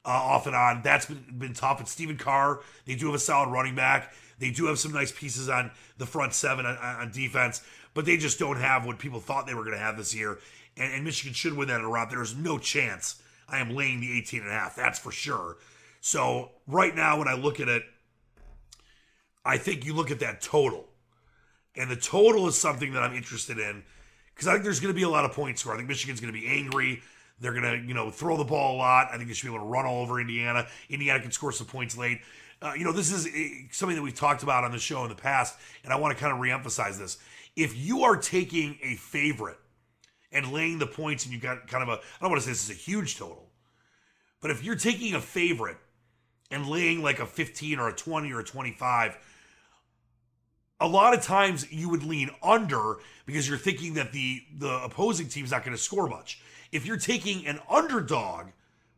uh, 0.04 0.08
off 0.08 0.46
and 0.46 0.54
on. 0.54 0.80
That's 0.82 1.06
been, 1.06 1.24
been 1.36 1.54
tough. 1.54 1.80
And 1.80 1.88
Stephen 1.88 2.16
Carr, 2.16 2.60
they 2.86 2.94
do 2.94 3.06
have 3.06 3.14
a 3.14 3.18
solid 3.18 3.50
running 3.50 3.74
back. 3.74 4.14
They 4.38 4.50
do 4.50 4.66
have 4.66 4.78
some 4.78 4.92
nice 4.92 5.12
pieces 5.12 5.48
on 5.48 5.70
the 5.98 6.06
front 6.06 6.34
seven 6.34 6.66
on, 6.66 6.76
on 6.76 7.10
defense, 7.12 7.62
but 7.94 8.04
they 8.04 8.16
just 8.16 8.38
don't 8.38 8.58
have 8.58 8.86
what 8.86 8.98
people 8.98 9.20
thought 9.20 9.46
they 9.46 9.54
were 9.54 9.64
going 9.64 9.76
to 9.76 9.82
have 9.82 9.96
this 9.96 10.14
year. 10.14 10.38
And, 10.76 10.92
and, 10.92 11.04
Michigan 11.04 11.34
should 11.34 11.56
win 11.56 11.68
that 11.68 11.80
in 11.80 11.84
a 11.84 11.88
round. 11.88 12.10
There's 12.10 12.36
no 12.36 12.58
chance 12.58 13.20
I 13.48 13.58
am 13.58 13.70
laying 13.70 14.00
the 14.00 14.16
18 14.18 14.40
and 14.40 14.50
a 14.50 14.52
half. 14.52 14.76
That's 14.76 14.98
for 14.98 15.12
sure. 15.12 15.56
So 16.00 16.50
right 16.66 16.94
now, 16.94 17.18
when 17.18 17.28
I 17.28 17.34
look 17.34 17.60
at 17.60 17.68
it, 17.68 17.84
I 19.44 19.56
think 19.58 19.84
you 19.84 19.94
look 19.94 20.10
at 20.10 20.20
that 20.20 20.40
total. 20.40 20.86
And 21.76 21.90
the 21.90 21.96
total 21.96 22.46
is 22.46 22.58
something 22.58 22.92
that 22.92 23.02
I'm 23.02 23.14
interested 23.14 23.58
in 23.58 23.84
because 24.34 24.48
I 24.48 24.52
think 24.52 24.64
there's 24.64 24.80
going 24.80 24.92
to 24.92 24.98
be 24.98 25.04
a 25.04 25.08
lot 25.08 25.24
of 25.24 25.32
points 25.32 25.60
scored. 25.60 25.74
I 25.74 25.78
think 25.78 25.88
Michigan's 25.88 26.20
going 26.20 26.32
to 26.32 26.38
be 26.38 26.46
angry. 26.46 27.02
They're 27.40 27.52
going 27.52 27.64
to, 27.64 27.86
you 27.86 27.94
know, 27.94 28.10
throw 28.10 28.36
the 28.36 28.44
ball 28.44 28.76
a 28.76 28.78
lot. 28.78 29.08
I 29.12 29.16
think 29.16 29.28
they 29.28 29.34
should 29.34 29.46
be 29.46 29.54
able 29.54 29.64
to 29.64 29.70
run 29.70 29.86
all 29.86 30.02
over 30.02 30.20
Indiana. 30.20 30.66
Indiana 30.88 31.20
can 31.20 31.30
score 31.30 31.52
some 31.52 31.66
points 31.66 31.96
late. 31.96 32.20
Uh, 32.62 32.72
you 32.76 32.84
know, 32.84 32.92
this 32.92 33.12
is 33.12 33.26
a, 33.26 33.68
something 33.72 33.96
that 33.96 34.02
we've 34.02 34.14
talked 34.14 34.42
about 34.42 34.64
on 34.64 34.72
the 34.72 34.78
show 34.78 35.02
in 35.02 35.08
the 35.08 35.14
past, 35.14 35.58
and 35.82 35.92
I 35.92 35.96
want 35.96 36.16
to 36.16 36.22
kind 36.22 36.32
of 36.32 36.38
reemphasize 36.38 36.98
this. 36.98 37.18
If 37.56 37.76
you 37.76 38.04
are 38.04 38.16
taking 38.16 38.78
a 38.82 38.96
favorite 38.96 39.58
and 40.32 40.50
laying 40.50 40.78
the 40.78 40.86
points, 40.86 41.24
and 41.24 41.32
you've 41.32 41.42
got 41.42 41.66
kind 41.68 41.82
of 41.82 41.88
a, 41.88 41.92
I 41.92 42.20
don't 42.20 42.30
want 42.30 42.42
to 42.42 42.46
say 42.46 42.52
this 42.52 42.64
is 42.64 42.70
a 42.70 42.78
huge 42.78 43.18
total, 43.18 43.50
but 44.40 44.50
if 44.50 44.64
you're 44.64 44.76
taking 44.76 45.14
a 45.14 45.20
favorite 45.20 45.76
and 46.50 46.66
laying 46.66 47.02
like 47.02 47.18
a 47.18 47.26
15 47.26 47.78
or 47.78 47.88
a 47.88 47.92
20 47.92 48.32
or 48.32 48.40
a 48.40 48.44
25, 48.44 49.18
a 50.84 50.86
lot 50.86 51.14
of 51.14 51.22
times 51.22 51.70
you 51.72 51.88
would 51.88 52.04
lean 52.04 52.30
under 52.42 52.98
because 53.26 53.48
you're 53.48 53.58
thinking 53.58 53.94
that 53.94 54.12
the 54.12 54.42
the 54.58 54.82
opposing 54.84 55.28
team's 55.28 55.50
not 55.50 55.64
going 55.64 55.76
to 55.76 55.82
score 55.82 56.08
much 56.08 56.40
if 56.74 56.84
you're 56.84 56.96
taking 56.96 57.46
an 57.46 57.60
underdog 57.70 58.48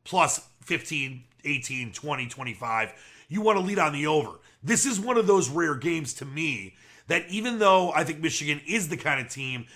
plus 0.05 0.49
15, 0.63 1.23
18, 1.45 1.93
20, 1.93 2.27
25, 2.27 2.93
you 3.29 3.43
want 3.43 3.59
to 3.59 3.65
lead 3.65 3.79
on 3.79 3.93
the 3.93 4.07
over. 4.07 4.31
This 4.63 4.87
is 4.87 4.99
one 4.99 5.19
of 5.19 5.27
those 5.27 5.51
rare 5.51 5.75
games 5.75 6.15
to 6.15 6.25
me 6.25 6.75
that 7.09 7.29
even 7.29 7.59
though 7.59 7.93
I 7.93 8.03
think 8.03 8.21
Michigan 8.21 8.63
is 8.67 8.89
the 8.89 8.97
kind 8.97 9.21
of 9.21 9.31
team, 9.31 9.67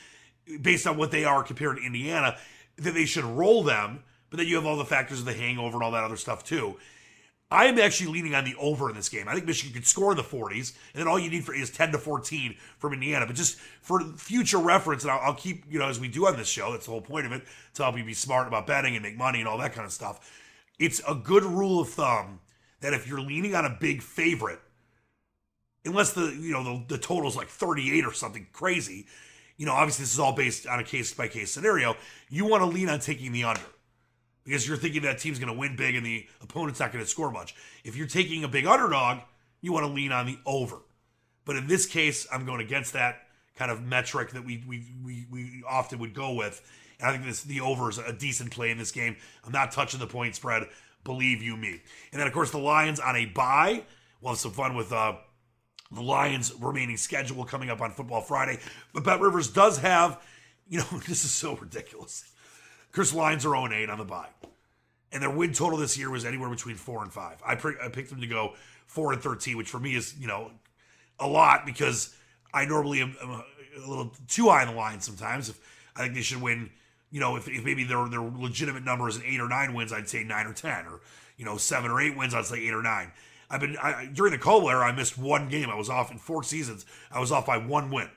based 0.63 0.87
on 0.87 0.97
what 0.97 1.11
they 1.11 1.25
are 1.25 1.43
compared 1.43 1.77
to 1.77 1.83
Indiana, 1.83 2.39
that 2.79 2.95
they 2.95 3.05
should 3.05 3.25
roll 3.25 3.63
them, 3.63 4.03
but 4.31 4.39
then 4.39 4.47
you 4.47 4.57
have 4.57 4.65
all 4.65 4.79
the 4.79 4.85
factors 4.85 5.21
of 5.21 5.27
the 5.27 5.35
hangover 5.35 5.75
and 5.75 5.85
all 5.85 5.91
that 5.91 6.03
other 6.03 6.17
stuff 6.17 6.43
too. 6.43 6.77
I 7.53 7.67
am 7.67 7.79
actually 7.81 8.13
leaning 8.13 8.35
on 8.35 8.45
the 8.45 8.55
over 8.61 8.89
in 8.91 8.95
this 8.95 9.09
game. 9.09 9.27
I 9.27 9.35
think 9.35 9.45
Michigan 9.45 9.75
could 9.75 9.87
score 9.87 10.13
in 10.13 10.17
the 10.17 10.23
40s, 10.23 10.73
and 10.95 11.01
then 11.01 11.09
all 11.09 11.19
you 11.19 11.29
need 11.29 11.45
for 11.45 11.53
is 11.53 11.71
10 11.71 11.91
to 11.93 11.99
14 11.99 12.55
from 12.79 12.93
Indiana. 12.93 13.27
But 13.27 13.35
just 13.35 13.59
for 13.81 14.01
future 14.17 14.59
reference, 14.59 15.03
and 15.03 15.11
I'll, 15.11 15.21
I'll, 15.21 15.35
keep, 15.35 15.65
you 15.69 15.81
know, 15.81 15.89
as 15.89 15.99
we 15.99 16.07
do 16.07 16.29
on 16.29 16.37
this 16.37 16.49
show, 16.49 16.71
that's 16.71 16.87
the 16.87 16.93
whole 16.93 17.01
point 17.01 17.27
of 17.27 17.33
it, 17.33 17.43
to 17.75 17.83
help 17.83 17.99
you 17.99 18.05
be 18.05 18.15
smart 18.15 18.47
about 18.47 18.69
betting 18.69 18.95
and 18.95 19.03
make 19.03 19.17
money 19.17 19.41
and 19.41 19.49
all 19.49 19.59
that 19.59 19.73
kind 19.73 19.85
of 19.85 19.93
stuff. 19.93 20.31
It's 20.79 21.01
a 21.09 21.15
good 21.15 21.43
rule 21.43 21.81
of 21.81 21.89
thumb 21.89 22.39
that 22.81 22.95
if 22.95 23.09
you're 23.09 23.21
leaning 23.21 23.57
on 23.57 23.65
a 23.65 23.77
big 23.81 24.01
favorite, 24.01 24.61
unless 25.85 26.13
the, 26.13 26.27
you 26.41 26.53
know, 26.53 26.63
the, 26.63 26.85
the 26.95 26.99
total's 26.99 27.37
like 27.37 27.49
38 27.49 28.05
or 28.07 28.13
something 28.13 28.47
crazy, 28.53 29.07
you 29.57 29.67
know, 29.67 29.73
obviously 29.73 30.05
this 30.05 30.15
is 30.15 30.21
all 30.21 30.33
based 30.33 30.69
on 30.69 30.79
a 30.79 30.85
case 30.85 31.13
by 31.13 31.27
case 31.27 31.51
scenario, 31.51 31.97
you 32.29 32.47
want 32.47 32.63
to 32.63 32.67
lean 32.67 32.89
on 32.89 33.01
taking 33.01 33.33
the 33.33 33.43
under 33.45 33.61
because 34.45 34.67
you're 34.67 34.77
thinking 34.77 35.03
that 35.03 35.19
team's 35.19 35.39
going 35.39 35.53
to 35.53 35.59
win 35.59 35.77
big 35.77 35.95
and 35.95 36.05
the 36.05 36.27
opponent's 36.43 36.81
not 36.81 36.93
going 36.93 37.05
to 37.05 37.11
score 37.11 37.31
much. 37.31 37.55
If 37.85 37.97
you're 37.97 38.07
taking 38.07 38.45
a 38.45 38.49
big 38.49 38.67
underdog, 38.67 39.19
you 39.61 39.73
want 39.73 39.87
to 39.87 39.93
lean 39.93 40.13
on 40.13 40.27
the 40.27 40.39
over. 40.47 40.77
But 41.45 41.57
in 41.57 41.67
this 41.67 41.87
case, 41.87 42.27
I'm 42.33 42.47
going 42.47 42.61
against 42.61 42.93
that 42.93 43.23
kind 43.57 43.71
of 43.71 43.83
metric 43.83 44.31
that 44.31 44.45
we 44.45 44.63
we 44.67 44.87
we, 45.05 45.27
we 45.31 45.63
often 45.69 45.99
would 45.99 46.15
go 46.15 46.33
with, 46.33 46.63
And 46.99 47.09
I 47.09 47.13
think 47.13 47.25
this 47.25 47.43
the 47.43 47.61
over 47.61 47.91
is 47.91 47.99
a 47.99 48.13
decent 48.13 48.51
play 48.51 48.71
in 48.71 48.79
this 48.79 48.93
game. 48.93 49.17
I'm 49.45 49.53
not 49.53 49.73
touching 49.73 50.01
the 50.01 50.07
point 50.07 50.35
spread. 50.35 50.65
Believe 51.05 51.43
you 51.43 51.57
me. 51.57 51.81
And 52.13 52.21
then 52.21 52.27
of 52.27 52.33
course 52.33 52.51
the 52.51 52.59
Lions 52.59 53.01
on 53.01 53.17
a 53.17 53.27
bye. 53.27 53.85
We'll 54.21 54.33
have 54.33 54.39
some 54.39 54.53
fun 54.53 54.77
with 54.77 54.93
uh, 54.93 55.15
the 55.91 56.03
Lions' 56.03 56.53
remaining 56.61 56.97
schedule 56.97 57.45
coming 57.45 57.71
up 57.71 57.81
on 57.81 57.93
Football 57.93 58.21
Friday. 58.21 58.61
But 58.93 59.05
Bet 59.05 59.21
Rivers 59.21 59.49
does 59.49 59.79
have, 59.79 60.23
you 60.69 60.79
know, 60.79 60.85
this 61.09 61.25
is 61.25 61.31
so 61.31 61.57
ridiculous. 61.57 62.31
Chris 62.93 63.15
Lions 63.15 63.45
are 63.47 63.55
0 63.55 63.73
8 63.73 63.91
on 63.91 63.99
the 63.99 64.05
bye. 64.05 64.29
And 65.13 65.23
their 65.23 65.31
win 65.31 65.53
total 65.53 65.79
this 65.79 65.99
year 65.99 66.11
was 66.11 66.25
anywhere 66.25 66.49
between 66.49 66.77
4 66.77 67.03
and 67.03 67.13
5. 67.13 67.43
I, 67.45 67.55
pre- 67.57 67.77
I 67.83 67.89
picked 67.89 68.11
them 68.11 68.21
to 68.21 68.27
go 68.27 68.55
4 68.87 69.15
and 69.15 69.23
13, 69.23 69.57
which 69.57 69.69
for 69.69 69.81
me 69.81 69.95
is, 69.95 70.15
you 70.19 70.29
know, 70.29 70.53
a 71.19 71.27
lot 71.27 71.67
because 71.67 72.15
I 72.53 72.65
normally 72.65 73.01
am, 73.01 73.17
am 73.23 73.31
a 73.31 73.89
little 73.89 74.13
too 74.29 74.49
high 74.49 74.63
on 74.63 74.69
the 74.69 74.75
line 74.75 75.01
sometimes. 75.01 75.49
If 75.49 75.61
I 75.97 76.03
think 76.03 76.15
they 76.15 76.23
should 76.23 76.41
win, 76.43 76.71
you 77.11 77.21
know, 77.21 77.37
if, 77.37 77.49
if 77.49 77.65
maybe 77.65 77.85
their 77.85 78.09
their 78.09 78.21
legitimate 78.21 78.85
number 78.85 79.09
is 79.09 79.17
an 79.17 79.23
eight 79.27 79.41
or 79.41 79.49
nine 79.49 79.75
wins, 79.75 79.93
I'd 79.93 80.09
say 80.09 80.25
nine 80.25 80.47
or 80.47 80.53
ten, 80.53 80.87
or 80.87 81.01
you 81.37 81.45
know, 81.45 81.57
seven 81.57 81.91
or 81.91 82.01
eight 82.01 82.17
wins, 82.17 82.35
I'd 82.35 82.47
say 82.47 82.67
eight 82.67 82.75
or 82.75 82.83
nine. 82.83 83.13
I've 83.49 83.61
been 83.61 83.77
I, 83.77 84.09
during 84.13 84.33
the 84.33 84.39
Caldwell 84.39 84.71
era, 84.71 84.87
I 84.87 84.93
missed 84.93 85.19
one 85.19 85.49
game. 85.49 85.69
I 85.69 85.75
was 85.75 85.91
off 85.91 86.11
in 86.11 86.19
four 86.19 86.43
seasons. 86.43 86.87
I 87.11 87.21
was 87.21 87.33
off 87.33 87.47
by 87.47 87.59
one 87.59 87.91
win, 87.91 88.09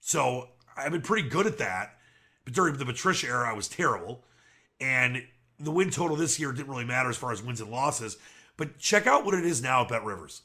so 0.00 0.48
I've 0.76 0.92
been 0.92 1.02
pretty 1.02 1.28
good 1.28 1.46
at 1.46 1.58
that. 1.58 1.93
But 2.44 2.54
during 2.54 2.76
the 2.76 2.84
Patricia 2.84 3.26
era, 3.26 3.50
I 3.50 3.54
was 3.54 3.68
terrible, 3.68 4.24
and 4.80 5.24
the 5.58 5.70
win 5.70 5.90
total 5.90 6.16
this 6.16 6.38
year 6.38 6.52
didn't 6.52 6.70
really 6.70 6.84
matter 6.84 7.08
as 7.08 7.16
far 7.16 7.32
as 7.32 7.42
wins 7.42 7.60
and 7.60 7.70
losses. 7.70 8.18
But 8.56 8.78
check 8.78 9.06
out 9.06 9.24
what 9.24 9.34
it 9.34 9.44
is 9.44 9.62
now 9.62 9.82
at 9.82 9.88
Bet 9.88 10.04
Rivers. 10.04 10.42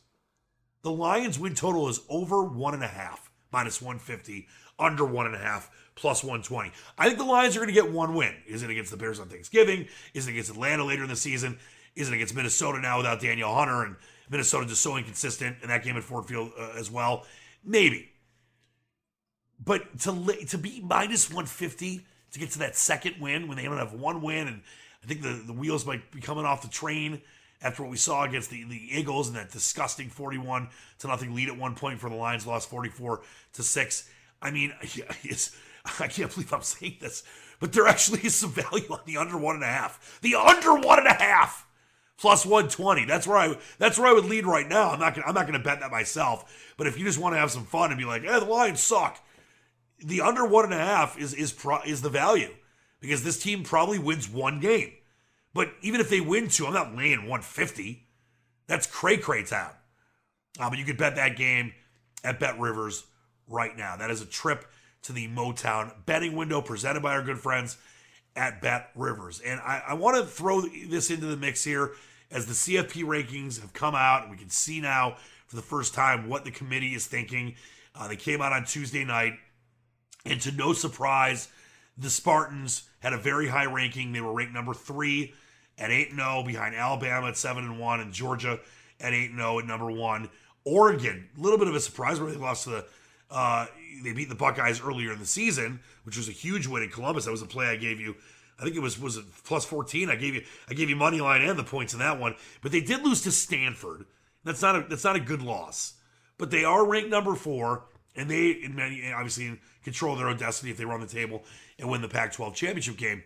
The 0.82 0.92
Lions 0.92 1.38
win 1.38 1.56
total 1.56 1.90
is 1.90 2.02
over 2.10 2.44
one 2.44 2.74
and 2.74 2.84
a 2.84 2.88
half, 2.88 3.30
minus 3.52 3.82
150, 3.82 4.48
under 4.80 5.04
one 5.04 5.26
and 5.26 5.36
a 5.36 5.40
half, 5.40 5.70
plus 5.96 6.24
120. 6.24 6.72
I 6.98 7.08
think 7.08 7.18
the 7.18 7.26
Lions 7.26 7.56
are 7.56 7.60
going 7.60 7.74
to 7.74 7.82
get 7.82 7.92
one 7.92 8.16
win. 8.16 8.34
Is 8.48 8.64
it 8.64 8.70
against 8.70 8.92
the 8.92 8.98
Bears 8.98 9.20
on 9.20 9.28
Thanksgiving? 9.28 9.88
Is 10.14 10.28
it 10.28 10.32
against 10.32 10.50
Atlanta 10.50 10.86
later 10.86 11.04
in 11.04 11.10
the 11.10 11.16
season? 11.16 11.60
Is 11.96 12.08
it 12.08 12.14
against 12.14 12.34
Minnesota 12.34 12.80
now 12.80 12.98
without 12.98 13.20
Danielle 13.20 13.54
Hunter 13.54 13.84
and 13.84 13.96
Minnesota 14.30 14.68
just 14.68 14.82
so 14.82 14.96
inconsistent 14.96 15.58
in 15.62 15.68
that 15.68 15.84
game 15.84 15.98
at 15.98 16.04
Ford 16.04 16.26
Field 16.26 16.52
uh, 16.58 16.72
as 16.78 16.90
well? 16.90 17.26
Maybe. 17.64 18.12
But 19.64 20.00
to 20.02 20.46
to 20.48 20.58
be 20.58 20.82
minus 20.82 21.30
150 21.30 22.06
to 22.32 22.40
get 22.40 22.52
to 22.52 22.60
that 22.60 22.76
second 22.76 23.16
win 23.20 23.48
when 23.48 23.58
they 23.58 23.68
only 23.68 23.80
have 23.80 23.94
one 23.94 24.22
win, 24.22 24.48
and 24.48 24.62
I 25.04 25.08
think 25.08 25.22
the, 25.22 25.42
the 25.46 25.54
wheels 25.54 25.86
might 25.86 26.12
be 26.12 26.22
coming 26.22 26.46
off 26.46 26.62
the 26.62 26.68
train 26.68 27.22
after 27.62 27.84
what 27.84 27.92
we 27.92 27.98
saw 27.98 28.24
against 28.24 28.50
the, 28.50 28.64
the 28.64 28.98
Eagles 28.98 29.28
and 29.28 29.36
that 29.36 29.52
disgusting 29.52 30.10
41 30.10 30.70
to 31.00 31.08
nothing 31.08 31.36
lead 31.36 31.50
at 31.50 31.58
one 31.58 31.76
point 31.76 32.00
for 32.00 32.10
the 32.10 32.16
Lions, 32.16 32.48
lost 32.48 32.70
44 32.70 33.22
to 33.54 33.64
6. 33.64 34.10
I 34.42 34.52
mean, 34.52 34.74
it's, 34.82 35.56
I 36.00 36.08
can't 36.08 36.34
believe 36.34 36.54
I'm 36.54 36.62
saying 36.62 36.98
this, 37.02 37.24
but 37.60 37.74
there 37.74 37.88
actually 37.88 38.22
is 38.22 38.36
some 38.36 38.52
value 38.52 38.88
on 38.90 39.02
the 39.06 39.18
under 39.18 39.38
one 39.38 39.56
and 39.56 39.64
a 39.64 39.68
half. 39.68 40.20
The 40.22 40.36
under 40.36 40.76
one 40.76 41.00
and 41.00 41.08
a 41.08 41.14
half 41.14 41.68
plus 42.18 42.46
120. 42.46 43.06
That's 43.06 43.28
where 43.28 43.38
I 43.38 43.56
that's 43.78 43.98
where 43.98 44.08
I 44.08 44.14
would 44.14 44.26
lead 44.26 44.46
right 44.46 44.68
now. 44.68 44.92
I'm 44.92 45.00
not 45.00 45.16
gonna 45.16 45.28
I'm 45.28 45.34
not 45.34 45.46
gonna 45.46 45.60
bet 45.60 45.80
that 45.80 45.92
myself. 45.92 46.74
But 46.78 46.88
if 46.88 46.98
you 46.98 47.06
just 47.06 47.20
want 47.20 47.36
to 47.36 47.40
have 47.40 47.52
some 47.52 47.66
fun 47.66 47.92
and 47.92 47.98
be 47.98 48.06
like, 48.06 48.24
eh, 48.26 48.40
the 48.40 48.46
Lions 48.46 48.82
suck, 48.82 49.20
the 50.04 50.22
under 50.22 50.46
one 50.46 50.66
and 50.66 50.74
a 50.74 50.78
half 50.78 51.18
is 51.18 51.34
is 51.34 51.52
pro, 51.52 51.82
is 51.82 52.02
the 52.02 52.10
value 52.10 52.54
because 53.00 53.24
this 53.24 53.42
team 53.42 53.64
probably 53.64 54.00
wins 54.00 54.30
one 54.30 54.60
game. 54.60 54.94
But 55.54 55.72
even 55.82 56.00
if 56.00 56.10
they 56.10 56.22
win 56.22 56.48
two, 56.48 56.68
I'm 56.68 56.74
not 56.74 56.96
laying 56.96 57.22
150. 57.22 58.06
That's 58.68 58.86
cray 58.86 59.18
cray 59.18 59.44
town. 59.44 59.72
Uh, 60.60 60.70
but 60.70 60.78
you 60.78 60.86
could 60.86 60.98
bet 60.98 61.16
that 61.16 61.36
game 61.36 61.74
at 62.24 62.40
Bet 62.40 62.60
Rivers 62.60 63.06
right 63.48 63.76
now. 63.76 63.96
That 63.96 64.12
is 64.12 64.22
a 64.22 64.26
trip 64.26 64.66
to 65.04 65.14
the 65.14 65.28
Motown 65.28 65.94
betting 66.06 66.36
window 66.36 66.62
presented 66.62 67.02
by 67.02 67.14
our 67.14 67.24
good 67.24 67.40
friends 67.40 67.78
at 68.36 68.62
Bet 68.62 68.90
Rivers. 68.96 69.40
And 69.40 69.60
I, 69.62 69.82
I 69.90 69.94
want 69.94 70.18
to 70.18 70.26
throw 70.26 70.62
this 70.62 71.10
into 71.10 71.26
the 71.26 71.38
mix 71.38 71.64
here 71.64 71.94
as 72.32 72.46
the 72.46 72.54
CFP 72.54 73.04
rankings 73.04 73.60
have 73.60 73.74
come 73.74 73.96
out, 73.96 74.30
we 74.30 74.38
can 74.38 74.50
see 74.50 74.82
now 74.82 75.18
for 75.48 75.56
the 75.56 75.62
first 75.62 75.94
time 75.94 76.30
what 76.30 76.46
the 76.46 76.52
committee 76.52 76.94
is 76.94 77.08
thinking. 77.08 77.56
Uh, 77.96 78.08
they 78.08 78.16
came 78.16 78.42
out 78.42 78.54
on 78.54 78.66
Tuesday 78.66 79.04
night, 79.04 79.34
and 80.26 80.42
to 80.42 80.52
no 80.52 80.74
surprise, 80.74 81.48
the 81.98 82.10
Spartans 82.10 82.84
had 83.00 83.14
a 83.14 83.18
very 83.18 83.48
high 83.48 83.66
ranking. 83.66 84.12
They 84.12 84.22
were 84.22 84.34
ranked 84.34 84.54
number 84.54 84.74
three 84.74 85.34
at 85.78 85.92
8 85.92 86.14
0 86.14 86.44
behind 86.46 86.76
Alabama 86.76 87.28
at 87.28 87.38
7 87.38 87.64
and 87.64 87.80
1 87.80 88.00
and 88.00 88.14
Georgia 88.14 88.60
at 89.00 89.14
8 89.14 89.32
0 89.36 89.60
at 89.60 89.66
number 89.66 89.92
one. 89.92 90.30
Oregon, 90.66 91.30
a 91.38 91.42
little 91.42 91.58
bit 91.58 91.68
of 91.68 91.76
a 91.76 91.80
surprise 91.80 92.20
where 92.20 92.32
they 92.32 92.38
lost 92.38 92.66
to 92.66 92.70
the 92.70 92.86
uh, 93.32 93.68
they 94.04 94.12
beat 94.14 94.30
the 94.30 94.36
Buckeyes 94.36 94.82
earlier 94.82 95.14
in 95.14 95.20
the 95.20 95.26
season, 95.26 95.80
which 96.04 96.18
was 96.18 96.30
a 96.30 96.32
huge 96.32 96.68
win 96.68 96.84
in 96.84 96.90
Columbus. 96.90 97.26
That 97.26 97.32
was 97.32 97.42
a 97.42 97.48
play 97.48 97.68
I 97.68 97.76
gave 97.76 98.00
you. 98.00 98.16
I 98.60 98.64
think 98.64 98.76
it 98.76 98.82
was 98.82 99.00
was 99.00 99.18
it 99.18 99.26
plus 99.44 99.66
14. 99.66 100.10
I 100.10 100.16
gave 100.16 100.36
you 100.36 100.44
I 100.70 100.74
gave 100.74 100.90
you 100.90 100.96
money 100.96 101.22
line 101.22 101.42
and 101.42 101.58
the 101.58 101.64
points 101.64 101.94
in 101.94 102.00
that 102.00 102.20
one. 102.20 102.36
But 102.62 102.72
they 102.72 102.82
did 102.82 103.04
lose 103.04 103.22
to 103.24 103.32
Stanford. 103.32 104.06
That's 104.44 104.62
not 104.62 104.76
a 104.76 104.86
that's 104.90 105.04
not 105.04 105.16
a 105.16 105.22
good 105.22 105.42
loss. 105.42 105.94
But 106.38 106.52
they 106.52 106.64
are 106.64 106.86
ranked 106.86 107.10
number 107.10 107.36
four, 107.36 107.84
and 108.16 108.30
they 108.30 108.52
in 108.52 108.76
many, 108.76 109.12
obviously 109.12 109.60
control 109.90 110.16
their 110.16 110.28
own 110.28 110.38
destiny 110.38 110.72
if 110.72 110.78
they 110.78 110.86
run 110.86 111.02
the 111.02 111.08
table 111.08 111.44
and 111.80 111.90
win 111.90 112.02
the 112.02 112.08
Pac-12 112.08 112.54
championship 112.54 112.98
game. 112.98 113.24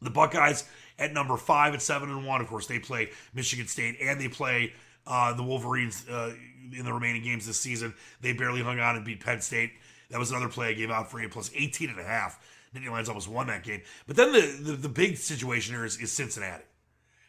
The 0.00 0.10
Buckeyes 0.10 0.64
at 0.98 1.12
number 1.12 1.36
five 1.36 1.74
at 1.74 1.82
seven 1.82 2.10
and 2.10 2.24
one. 2.24 2.40
Of 2.40 2.46
course, 2.46 2.66
they 2.66 2.78
play 2.78 3.10
Michigan 3.34 3.66
State 3.66 3.96
and 4.00 4.20
they 4.20 4.28
play 4.28 4.72
uh, 5.06 5.34
the 5.34 5.42
Wolverines 5.42 6.08
uh, 6.08 6.32
in 6.72 6.84
the 6.84 6.92
remaining 6.92 7.22
games 7.22 7.46
this 7.46 7.58
season. 7.58 7.92
They 8.20 8.32
barely 8.32 8.62
hung 8.62 8.78
on 8.78 8.96
and 8.96 9.04
beat 9.04 9.20
Penn 9.20 9.40
State. 9.40 9.72
That 10.10 10.18
was 10.18 10.30
another 10.30 10.48
play 10.48 10.68
I 10.68 10.72
gave 10.72 10.90
out 10.90 11.10
for 11.10 11.20
you, 11.20 11.28
plus 11.28 11.50
18 11.54 11.90
and 11.90 12.00
a 12.00 12.04
half. 12.04 12.40
Nittany 12.74 12.90
Lions 12.90 13.08
almost 13.08 13.28
won 13.28 13.48
that 13.48 13.64
game. 13.64 13.82
But 14.06 14.16
then 14.16 14.32
the, 14.32 14.40
the, 14.40 14.72
the 14.72 14.88
big 14.88 15.16
situation 15.16 15.74
here 15.74 15.84
is, 15.84 15.96
is 15.98 16.12
Cincinnati. 16.12 16.64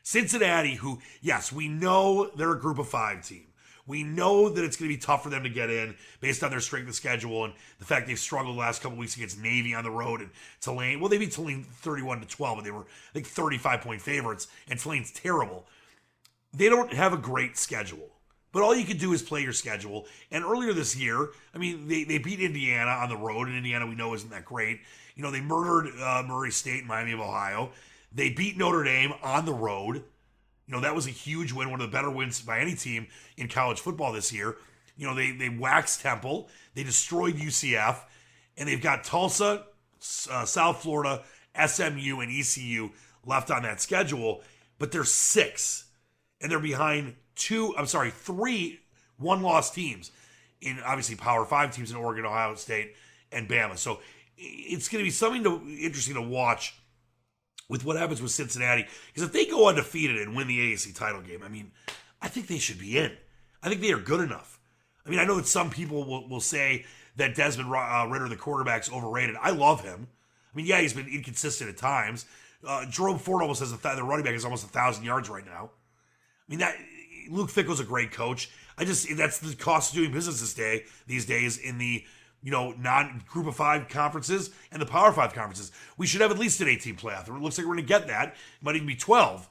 Cincinnati, 0.03 0.75
who, 0.75 0.99
yes, 1.21 1.51
we 1.51 1.67
know 1.67 2.31
they're 2.35 2.53
a 2.53 2.59
group 2.59 2.79
of 2.79 2.87
five 2.87 3.25
team. 3.25 3.47
We 3.87 4.03
know 4.03 4.49
that 4.49 4.63
it's 4.63 4.77
going 4.77 4.89
to 4.89 4.95
be 4.95 5.01
tough 5.01 5.23
for 5.23 5.29
them 5.29 5.43
to 5.43 5.49
get 5.49 5.69
in 5.69 5.95
based 6.19 6.43
on 6.43 6.51
their 6.51 6.59
strength 6.59 6.87
of 6.87 6.95
schedule 6.95 7.45
and 7.45 7.53
the 7.79 7.85
fact 7.85 8.07
they've 8.07 8.19
struggled 8.19 8.55
the 8.55 8.59
last 8.59 8.81
couple 8.81 8.97
weeks 8.97 9.15
against 9.15 9.39
Navy 9.39 9.73
on 9.73 9.83
the 9.83 9.91
road 9.91 10.21
and 10.21 10.29
Tulane. 10.59 10.99
Well, 10.99 11.09
they 11.09 11.17
beat 11.17 11.31
Tulane 11.31 11.63
31 11.63 12.21
to 12.21 12.27
12, 12.27 12.57
but 12.57 12.63
they 12.63 12.71
were, 12.71 12.85
think, 13.13 13.27
35 13.27 13.81
point 13.81 14.01
favorites, 14.01 14.47
and 14.69 14.79
Tulane's 14.79 15.11
terrible. 15.11 15.65
They 16.53 16.69
don't 16.69 16.93
have 16.93 17.13
a 17.13 17.17
great 17.17 17.57
schedule. 17.57 18.09
But 18.51 18.63
all 18.63 18.75
you 18.75 18.85
can 18.85 18.97
do 18.97 19.13
is 19.13 19.21
play 19.21 19.41
your 19.41 19.53
schedule. 19.53 20.05
And 20.29 20.43
earlier 20.43 20.73
this 20.73 20.95
year, 20.95 21.29
I 21.55 21.57
mean, 21.57 21.87
they, 21.87 22.03
they 22.03 22.17
beat 22.17 22.41
Indiana 22.41 22.91
on 22.91 23.09
the 23.09 23.15
road, 23.15 23.47
and 23.47 23.55
Indiana 23.55 23.87
we 23.87 23.95
know 23.95 24.13
isn't 24.13 24.29
that 24.31 24.45
great. 24.45 24.81
You 25.15 25.23
know, 25.23 25.31
they 25.31 25.41
murdered 25.41 25.93
uh, 26.01 26.23
Murray 26.27 26.51
State 26.51 26.79
and 26.79 26.87
Miami 26.87 27.13
of 27.13 27.21
Ohio. 27.21 27.71
They 28.13 28.29
beat 28.29 28.57
Notre 28.57 28.83
Dame 28.83 29.13
on 29.23 29.45
the 29.45 29.53
road. 29.53 30.03
You 30.67 30.75
know, 30.75 30.81
that 30.81 30.95
was 30.95 31.07
a 31.07 31.11
huge 31.11 31.51
win, 31.51 31.69
one 31.69 31.81
of 31.81 31.89
the 31.89 31.95
better 31.95 32.09
wins 32.09 32.41
by 32.41 32.59
any 32.59 32.75
team 32.75 33.07
in 33.37 33.47
college 33.47 33.79
football 33.79 34.13
this 34.13 34.31
year. 34.31 34.57
You 34.97 35.07
know, 35.07 35.15
they, 35.15 35.31
they 35.31 35.49
waxed 35.49 36.01
Temple, 36.01 36.49
they 36.75 36.83
destroyed 36.83 37.35
UCF, 37.35 37.97
and 38.57 38.69
they've 38.69 38.81
got 38.81 39.03
Tulsa, 39.03 39.65
uh, 40.29 40.45
South 40.45 40.81
Florida, 40.81 41.23
SMU, 41.65 42.19
and 42.19 42.31
ECU 42.31 42.89
left 43.25 43.51
on 43.51 43.63
that 43.63 43.81
schedule, 43.81 44.41
but 44.79 44.91
they're 44.91 45.03
six, 45.03 45.85
and 46.39 46.51
they're 46.51 46.59
behind 46.59 47.15
two, 47.35 47.75
I'm 47.77 47.85
sorry, 47.85 48.11
three 48.11 48.79
one 49.17 49.41
loss 49.41 49.71
teams 49.71 50.11
in 50.61 50.79
obviously 50.85 51.15
Power 51.15 51.45
Five 51.45 51.75
teams 51.75 51.91
in 51.91 51.97
Oregon, 51.97 52.25
Ohio 52.25 52.55
State, 52.55 52.95
and 53.31 53.47
Bama. 53.47 53.77
So 53.77 53.99
it's 54.37 54.89
going 54.89 55.03
to 55.03 55.07
be 55.07 55.11
something 55.11 55.43
to, 55.43 55.61
interesting 55.79 56.15
to 56.15 56.21
watch 56.21 56.75
with 57.71 57.85
what 57.85 57.95
happens 57.95 58.21
with 58.21 58.31
Cincinnati. 58.31 58.85
Because 59.07 59.23
if 59.23 59.31
they 59.31 59.45
go 59.45 59.69
undefeated 59.69 60.17
and 60.17 60.35
win 60.35 60.47
the 60.47 60.59
AAC 60.59 60.93
title 60.93 61.21
game, 61.21 61.41
I 61.41 61.47
mean, 61.47 61.71
I 62.21 62.27
think 62.27 62.47
they 62.47 62.57
should 62.57 62.77
be 62.77 62.97
in. 62.97 63.13
I 63.63 63.69
think 63.69 63.79
they 63.79 63.93
are 63.93 63.97
good 63.97 64.19
enough. 64.19 64.59
I 65.05 65.09
mean, 65.09 65.19
I 65.19 65.23
know 65.23 65.37
that 65.37 65.47
some 65.47 65.69
people 65.69 66.03
will, 66.03 66.27
will 66.27 66.41
say 66.41 66.83
that 67.15 67.33
Desmond 67.33 67.73
uh, 67.73 68.07
Ridder, 68.09 68.27
the 68.27 68.35
quarterback's 68.35 68.91
overrated. 68.91 69.37
I 69.41 69.51
love 69.51 69.85
him. 69.85 70.09
I 70.53 70.57
mean, 70.57 70.65
yeah, 70.65 70.81
he's 70.81 70.91
been 70.91 71.07
inconsistent 71.07 71.69
at 71.69 71.77
times. 71.77 72.25
Uh, 72.67 72.85
Jerome 72.87 73.17
Ford 73.17 73.41
almost 73.41 73.61
has 73.61 73.71
a 73.71 73.77
th- 73.77 73.95
the 73.95 74.03
running 74.03 74.25
back 74.25 74.33
is 74.33 74.43
almost 74.43 74.65
a 74.65 74.69
thousand 74.69 75.05
yards 75.05 75.29
right 75.29 75.45
now. 75.45 75.71
I 75.71 76.51
mean 76.51 76.59
that 76.59 76.75
Luke 77.29 77.49
Fickell's 77.49 77.79
a 77.79 77.85
great 77.85 78.11
coach. 78.11 78.51
I 78.77 78.83
just 78.83 79.07
that's 79.15 79.39
the 79.39 79.55
cost 79.55 79.91
of 79.91 79.95
doing 79.95 80.11
business 80.11 80.41
this 80.41 80.53
day 80.53 80.83
these 81.07 81.25
days 81.25 81.57
in 81.57 81.77
the 81.77 82.03
you 82.43 82.51
know, 82.51 82.71
non 82.71 83.23
group 83.27 83.47
of 83.47 83.55
five 83.55 83.87
conferences 83.87 84.49
and 84.71 84.81
the 84.81 84.85
power 84.85 85.11
five 85.11 85.33
conferences. 85.33 85.71
We 85.97 86.07
should 86.07 86.21
have 86.21 86.31
at 86.31 86.39
least 86.39 86.61
an 86.61 86.67
18 86.67 86.95
playoff. 86.95 87.27
It 87.27 87.33
looks 87.33 87.57
like 87.57 87.67
we're 87.67 87.75
going 87.75 87.85
to 87.85 87.93
get 87.93 88.07
that. 88.07 88.29
It 88.29 88.63
might 88.63 88.75
even 88.75 88.87
be 88.87 88.95
12. 88.95 89.47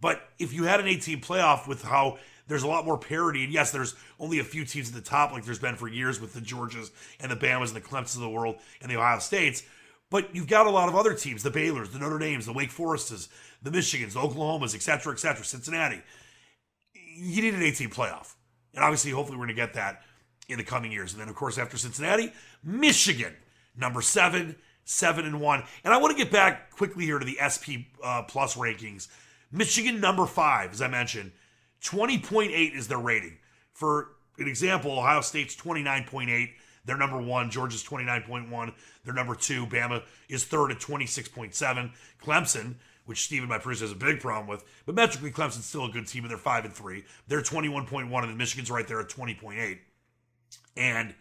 But 0.00 0.20
if 0.38 0.52
you 0.52 0.64
had 0.64 0.80
an 0.80 0.88
18 0.88 1.20
playoff 1.20 1.68
with 1.68 1.82
how 1.82 2.18
there's 2.48 2.64
a 2.64 2.68
lot 2.68 2.84
more 2.84 2.98
parity, 2.98 3.44
and 3.44 3.52
yes, 3.52 3.70
there's 3.70 3.94
only 4.18 4.40
a 4.40 4.44
few 4.44 4.64
teams 4.64 4.88
at 4.88 4.94
the 4.94 5.00
top, 5.00 5.32
like 5.32 5.44
there's 5.44 5.60
been 5.60 5.76
for 5.76 5.86
years 5.86 6.20
with 6.20 6.34
the 6.34 6.40
Georgias 6.40 6.90
and 7.20 7.30
the 7.30 7.36
Bamas 7.36 7.68
and 7.68 7.76
the 7.76 7.80
Clemsons 7.80 8.16
of 8.16 8.22
the 8.22 8.28
world 8.28 8.56
and 8.80 8.90
the 8.90 8.96
Ohio 8.96 9.20
States. 9.20 9.62
But 10.10 10.34
you've 10.34 10.48
got 10.48 10.66
a 10.66 10.70
lot 10.70 10.88
of 10.88 10.96
other 10.96 11.14
teams, 11.14 11.42
the 11.42 11.50
Baylors, 11.50 11.92
the 11.92 11.98
Notre 11.98 12.18
Dames, 12.18 12.44
the 12.44 12.52
Wake 12.52 12.70
Forests, 12.70 13.28
the 13.62 13.70
Michigans, 13.70 14.12
the 14.12 14.20
Oklahomas, 14.20 14.74
et 14.74 14.82
cetera, 14.82 15.12
et 15.12 15.20
cetera, 15.20 15.44
Cincinnati. 15.44 16.02
You 16.94 17.40
need 17.40 17.54
an 17.54 17.62
18 17.62 17.88
playoff. 17.88 18.34
And 18.74 18.84
obviously, 18.84 19.12
hopefully, 19.12 19.38
we're 19.38 19.46
going 19.46 19.56
to 19.56 19.62
get 19.62 19.74
that 19.74 20.02
in 20.52 20.58
the 20.58 20.64
coming 20.64 20.92
years. 20.92 21.12
And 21.12 21.20
then, 21.20 21.28
of 21.28 21.34
course, 21.34 21.58
after 21.58 21.76
Cincinnati, 21.76 22.32
Michigan, 22.62 23.34
number 23.76 24.00
seven, 24.02 24.56
seven 24.84 25.24
and 25.24 25.40
one. 25.40 25.64
And 25.84 25.92
I 25.92 25.98
want 25.98 26.16
to 26.16 26.22
get 26.22 26.32
back 26.32 26.70
quickly 26.70 27.04
here 27.04 27.18
to 27.18 27.24
the 27.24 27.38
SP 27.40 27.88
uh, 28.02 28.22
Plus 28.22 28.56
rankings. 28.56 29.08
Michigan 29.50 30.00
number 30.00 30.26
five, 30.26 30.72
as 30.72 30.82
I 30.82 30.88
mentioned, 30.88 31.32
20.8 31.82 32.76
is 32.76 32.88
their 32.88 32.98
rating. 32.98 33.38
For 33.72 34.08
an 34.38 34.48
example, 34.48 34.98
Ohio 34.98 35.20
State's 35.20 35.56
29.8. 35.56 36.50
They're 36.84 36.96
number 36.96 37.20
one. 37.20 37.50
Georgia's 37.50 37.84
29.1. 37.84 38.72
They're 39.04 39.14
number 39.14 39.34
two. 39.34 39.66
Bama 39.66 40.02
is 40.28 40.44
third 40.44 40.70
at 40.70 40.78
26.7. 40.78 41.92
Clemson, 42.22 42.74
which 43.04 43.24
Stephen, 43.24 43.48
my 43.48 43.58
producer, 43.58 43.84
has 43.84 43.92
a 43.92 43.96
big 43.96 44.20
problem 44.20 44.46
with, 44.46 44.64
but 44.86 44.94
metrically, 44.94 45.30
Clemson's 45.30 45.66
still 45.66 45.84
a 45.84 45.90
good 45.90 46.06
team, 46.06 46.24
and 46.24 46.30
they're 46.30 46.38
five 46.38 46.64
and 46.64 46.74
three. 46.74 47.04
They're 47.28 47.42
21.1, 47.42 48.24
and 48.24 48.38
Michigan's 48.38 48.70
right 48.70 48.86
there 48.86 49.00
at 49.00 49.08
20.8. 49.08 49.78
And 50.76 51.14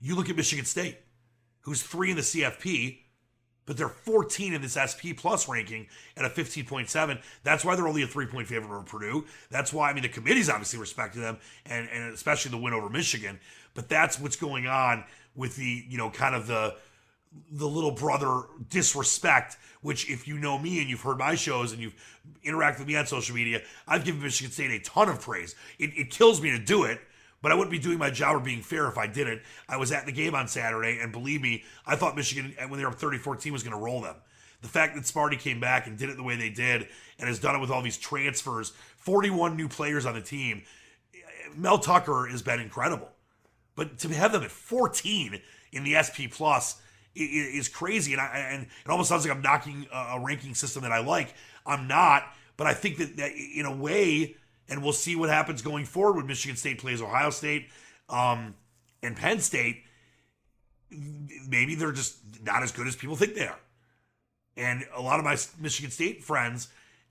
you 0.00 0.16
look 0.16 0.28
at 0.28 0.36
Michigan 0.36 0.64
State, 0.64 0.98
who's 1.60 1.82
three 1.82 2.10
in 2.10 2.16
the 2.16 2.22
CFP, 2.22 2.98
but 3.66 3.76
they're 3.76 3.88
14 3.88 4.54
in 4.54 4.62
this 4.62 4.74
SP 4.74 5.14
plus 5.16 5.48
ranking 5.48 5.86
at 6.16 6.24
a 6.24 6.28
15.7. 6.28 7.22
That's 7.44 7.64
why 7.64 7.76
they're 7.76 7.86
only 7.86 8.02
a 8.02 8.06
three 8.06 8.26
point 8.26 8.48
favorite 8.48 8.74
over 8.74 8.82
Purdue. 8.82 9.26
That's 9.50 9.72
why, 9.72 9.90
I 9.90 9.92
mean, 9.92 10.02
the 10.02 10.08
committee's 10.08 10.50
obviously 10.50 10.80
respected 10.80 11.20
them, 11.20 11.38
and, 11.66 11.88
and 11.88 12.12
especially 12.12 12.50
the 12.50 12.58
win 12.58 12.72
over 12.72 12.88
Michigan. 12.88 13.38
But 13.74 13.88
that's 13.88 14.18
what's 14.18 14.36
going 14.36 14.66
on 14.66 15.04
with 15.36 15.56
the, 15.56 15.84
you 15.88 15.98
know, 15.98 16.10
kind 16.10 16.34
of 16.34 16.46
the 16.46 16.74
the 17.52 17.66
little 17.68 17.92
brother 17.92 18.42
disrespect, 18.68 19.56
which 19.82 20.10
if 20.10 20.26
you 20.26 20.36
know 20.36 20.58
me 20.58 20.80
and 20.80 20.90
you've 20.90 21.02
heard 21.02 21.16
my 21.16 21.36
shows 21.36 21.70
and 21.70 21.80
you've 21.80 21.94
interacted 22.44 22.80
with 22.80 22.88
me 22.88 22.96
on 22.96 23.06
social 23.06 23.36
media, 23.36 23.62
I've 23.86 24.04
given 24.04 24.20
Michigan 24.20 24.50
State 24.50 24.72
a 24.72 24.80
ton 24.80 25.08
of 25.08 25.20
praise. 25.20 25.54
It, 25.78 25.90
it 25.96 26.10
kills 26.10 26.42
me 26.42 26.50
to 26.50 26.58
do 26.58 26.82
it 26.82 27.00
but 27.42 27.52
I 27.52 27.54
wouldn't 27.54 27.70
be 27.70 27.78
doing 27.78 27.98
my 27.98 28.10
job 28.10 28.36
or 28.36 28.40
being 28.40 28.62
fair 28.62 28.86
if 28.88 28.98
I 28.98 29.06
didn't. 29.06 29.42
I 29.68 29.76
was 29.76 29.92
at 29.92 30.06
the 30.06 30.12
game 30.12 30.34
on 30.34 30.48
Saturday, 30.48 30.98
and 31.00 31.12
believe 31.12 31.40
me, 31.40 31.64
I 31.86 31.96
thought 31.96 32.16
Michigan, 32.16 32.54
uh, 32.60 32.66
when 32.68 32.78
they 32.78 32.84
were 32.84 32.92
up 32.92 32.98
30 32.98 33.18
14, 33.18 33.52
was 33.52 33.62
going 33.62 33.76
to 33.76 33.82
roll 33.82 34.00
them. 34.00 34.16
The 34.62 34.68
fact 34.68 34.94
that 34.94 35.04
Sparty 35.04 35.38
came 35.38 35.58
back 35.58 35.86
and 35.86 35.96
did 35.96 36.10
it 36.10 36.16
the 36.16 36.22
way 36.22 36.36
they 36.36 36.50
did 36.50 36.88
and 37.18 37.28
has 37.28 37.38
done 37.38 37.56
it 37.56 37.60
with 37.60 37.70
all 37.70 37.80
these 37.80 37.96
transfers, 37.96 38.72
41 38.96 39.56
new 39.56 39.68
players 39.68 40.04
on 40.04 40.14
the 40.14 40.20
team, 40.20 40.62
uh, 41.14 41.18
Mel 41.56 41.78
Tucker 41.78 42.26
has 42.30 42.42
been 42.42 42.60
incredible. 42.60 43.08
But 43.74 43.98
to 44.00 44.08
have 44.08 44.32
them 44.32 44.42
at 44.42 44.50
14 44.50 45.40
in 45.72 45.84
the 45.84 45.96
SP 45.96 46.28
Plus 46.30 46.80
is 47.14 47.68
crazy. 47.68 48.12
And, 48.12 48.20
I, 48.20 48.26
and 48.50 48.62
it 48.64 48.90
almost 48.90 49.08
sounds 49.08 49.26
like 49.26 49.34
I'm 49.34 49.42
knocking 49.42 49.86
a 49.92 50.20
ranking 50.20 50.54
system 50.54 50.82
that 50.82 50.92
I 50.92 51.00
like. 51.00 51.34
I'm 51.64 51.88
not. 51.88 52.24
But 52.56 52.66
I 52.66 52.74
think 52.74 52.98
that, 52.98 53.16
that 53.16 53.32
in 53.32 53.64
a 53.64 53.74
way, 53.74 54.36
and 54.70 54.82
we'll 54.82 54.92
see 54.92 55.16
what 55.16 55.28
happens 55.28 55.60
going 55.60 55.84
forward 55.84 56.16
when 56.16 56.26
Michigan 56.26 56.56
State 56.56 56.78
plays 56.78 57.02
Ohio 57.02 57.30
State 57.30 57.68
um, 58.08 58.54
and 59.02 59.16
Penn 59.16 59.40
State. 59.40 59.82
Maybe 61.48 61.74
they're 61.74 61.92
just 61.92 62.18
not 62.44 62.62
as 62.62 62.72
good 62.72 62.86
as 62.86 62.96
people 62.96 63.16
think 63.16 63.34
they 63.34 63.46
are. 63.46 63.58
And 64.56 64.84
a 64.94 65.02
lot 65.02 65.18
of 65.18 65.24
my 65.24 65.36
Michigan 65.60 65.90
State 65.90 66.22
friends, 66.22 66.68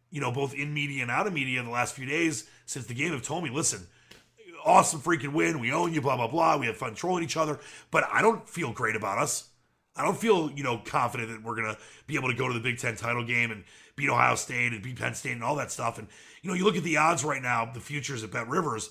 you 0.09 0.21
know, 0.21 0.31
both 0.31 0.53
in 0.53 0.73
media 0.73 1.01
and 1.01 1.11
out 1.11 1.27
of 1.27 1.33
media 1.33 1.61
the 1.61 1.69
last 1.69 1.93
few 1.93 2.05
days 2.05 2.49
since 2.65 2.85
the 2.85 2.93
game 2.93 3.11
have 3.11 3.23
told 3.23 3.43
me, 3.43 3.49
listen, 3.49 3.85
awesome 4.65 5.01
freaking 5.01 5.33
win. 5.33 5.59
We 5.59 5.71
own 5.71 5.93
you, 5.93 6.01
blah, 6.01 6.15
blah, 6.15 6.27
blah. 6.27 6.57
We 6.57 6.67
have 6.67 6.77
fun 6.77 6.95
trolling 6.95 7.23
each 7.23 7.37
other. 7.37 7.59
But 7.91 8.05
I 8.11 8.21
don't 8.21 8.47
feel 8.47 8.71
great 8.71 8.95
about 8.95 9.17
us. 9.17 9.49
I 9.95 10.03
don't 10.03 10.17
feel, 10.17 10.49
you 10.51 10.63
know, 10.63 10.77
confident 10.77 11.29
that 11.29 11.43
we're 11.43 11.55
going 11.55 11.73
to 11.73 11.77
be 12.07 12.15
able 12.15 12.29
to 12.29 12.35
go 12.35 12.47
to 12.47 12.53
the 12.53 12.59
Big 12.59 12.77
Ten 12.77 12.95
title 12.95 13.25
game 13.25 13.51
and 13.51 13.63
beat 13.95 14.09
Ohio 14.09 14.35
State 14.35 14.71
and 14.71 14.81
beat 14.81 14.97
Penn 14.97 15.13
State 15.13 15.33
and 15.33 15.43
all 15.43 15.55
that 15.57 15.71
stuff. 15.71 15.97
And 15.99 16.07
you 16.41 16.49
know, 16.49 16.55
you 16.55 16.63
look 16.63 16.77
at 16.77 16.83
the 16.83 16.97
odds 16.97 17.23
right 17.23 17.41
now, 17.41 17.69
the 17.71 17.79
futures 17.79 18.23
at 18.23 18.31
Bet 18.31 18.47
Rivers. 18.47 18.89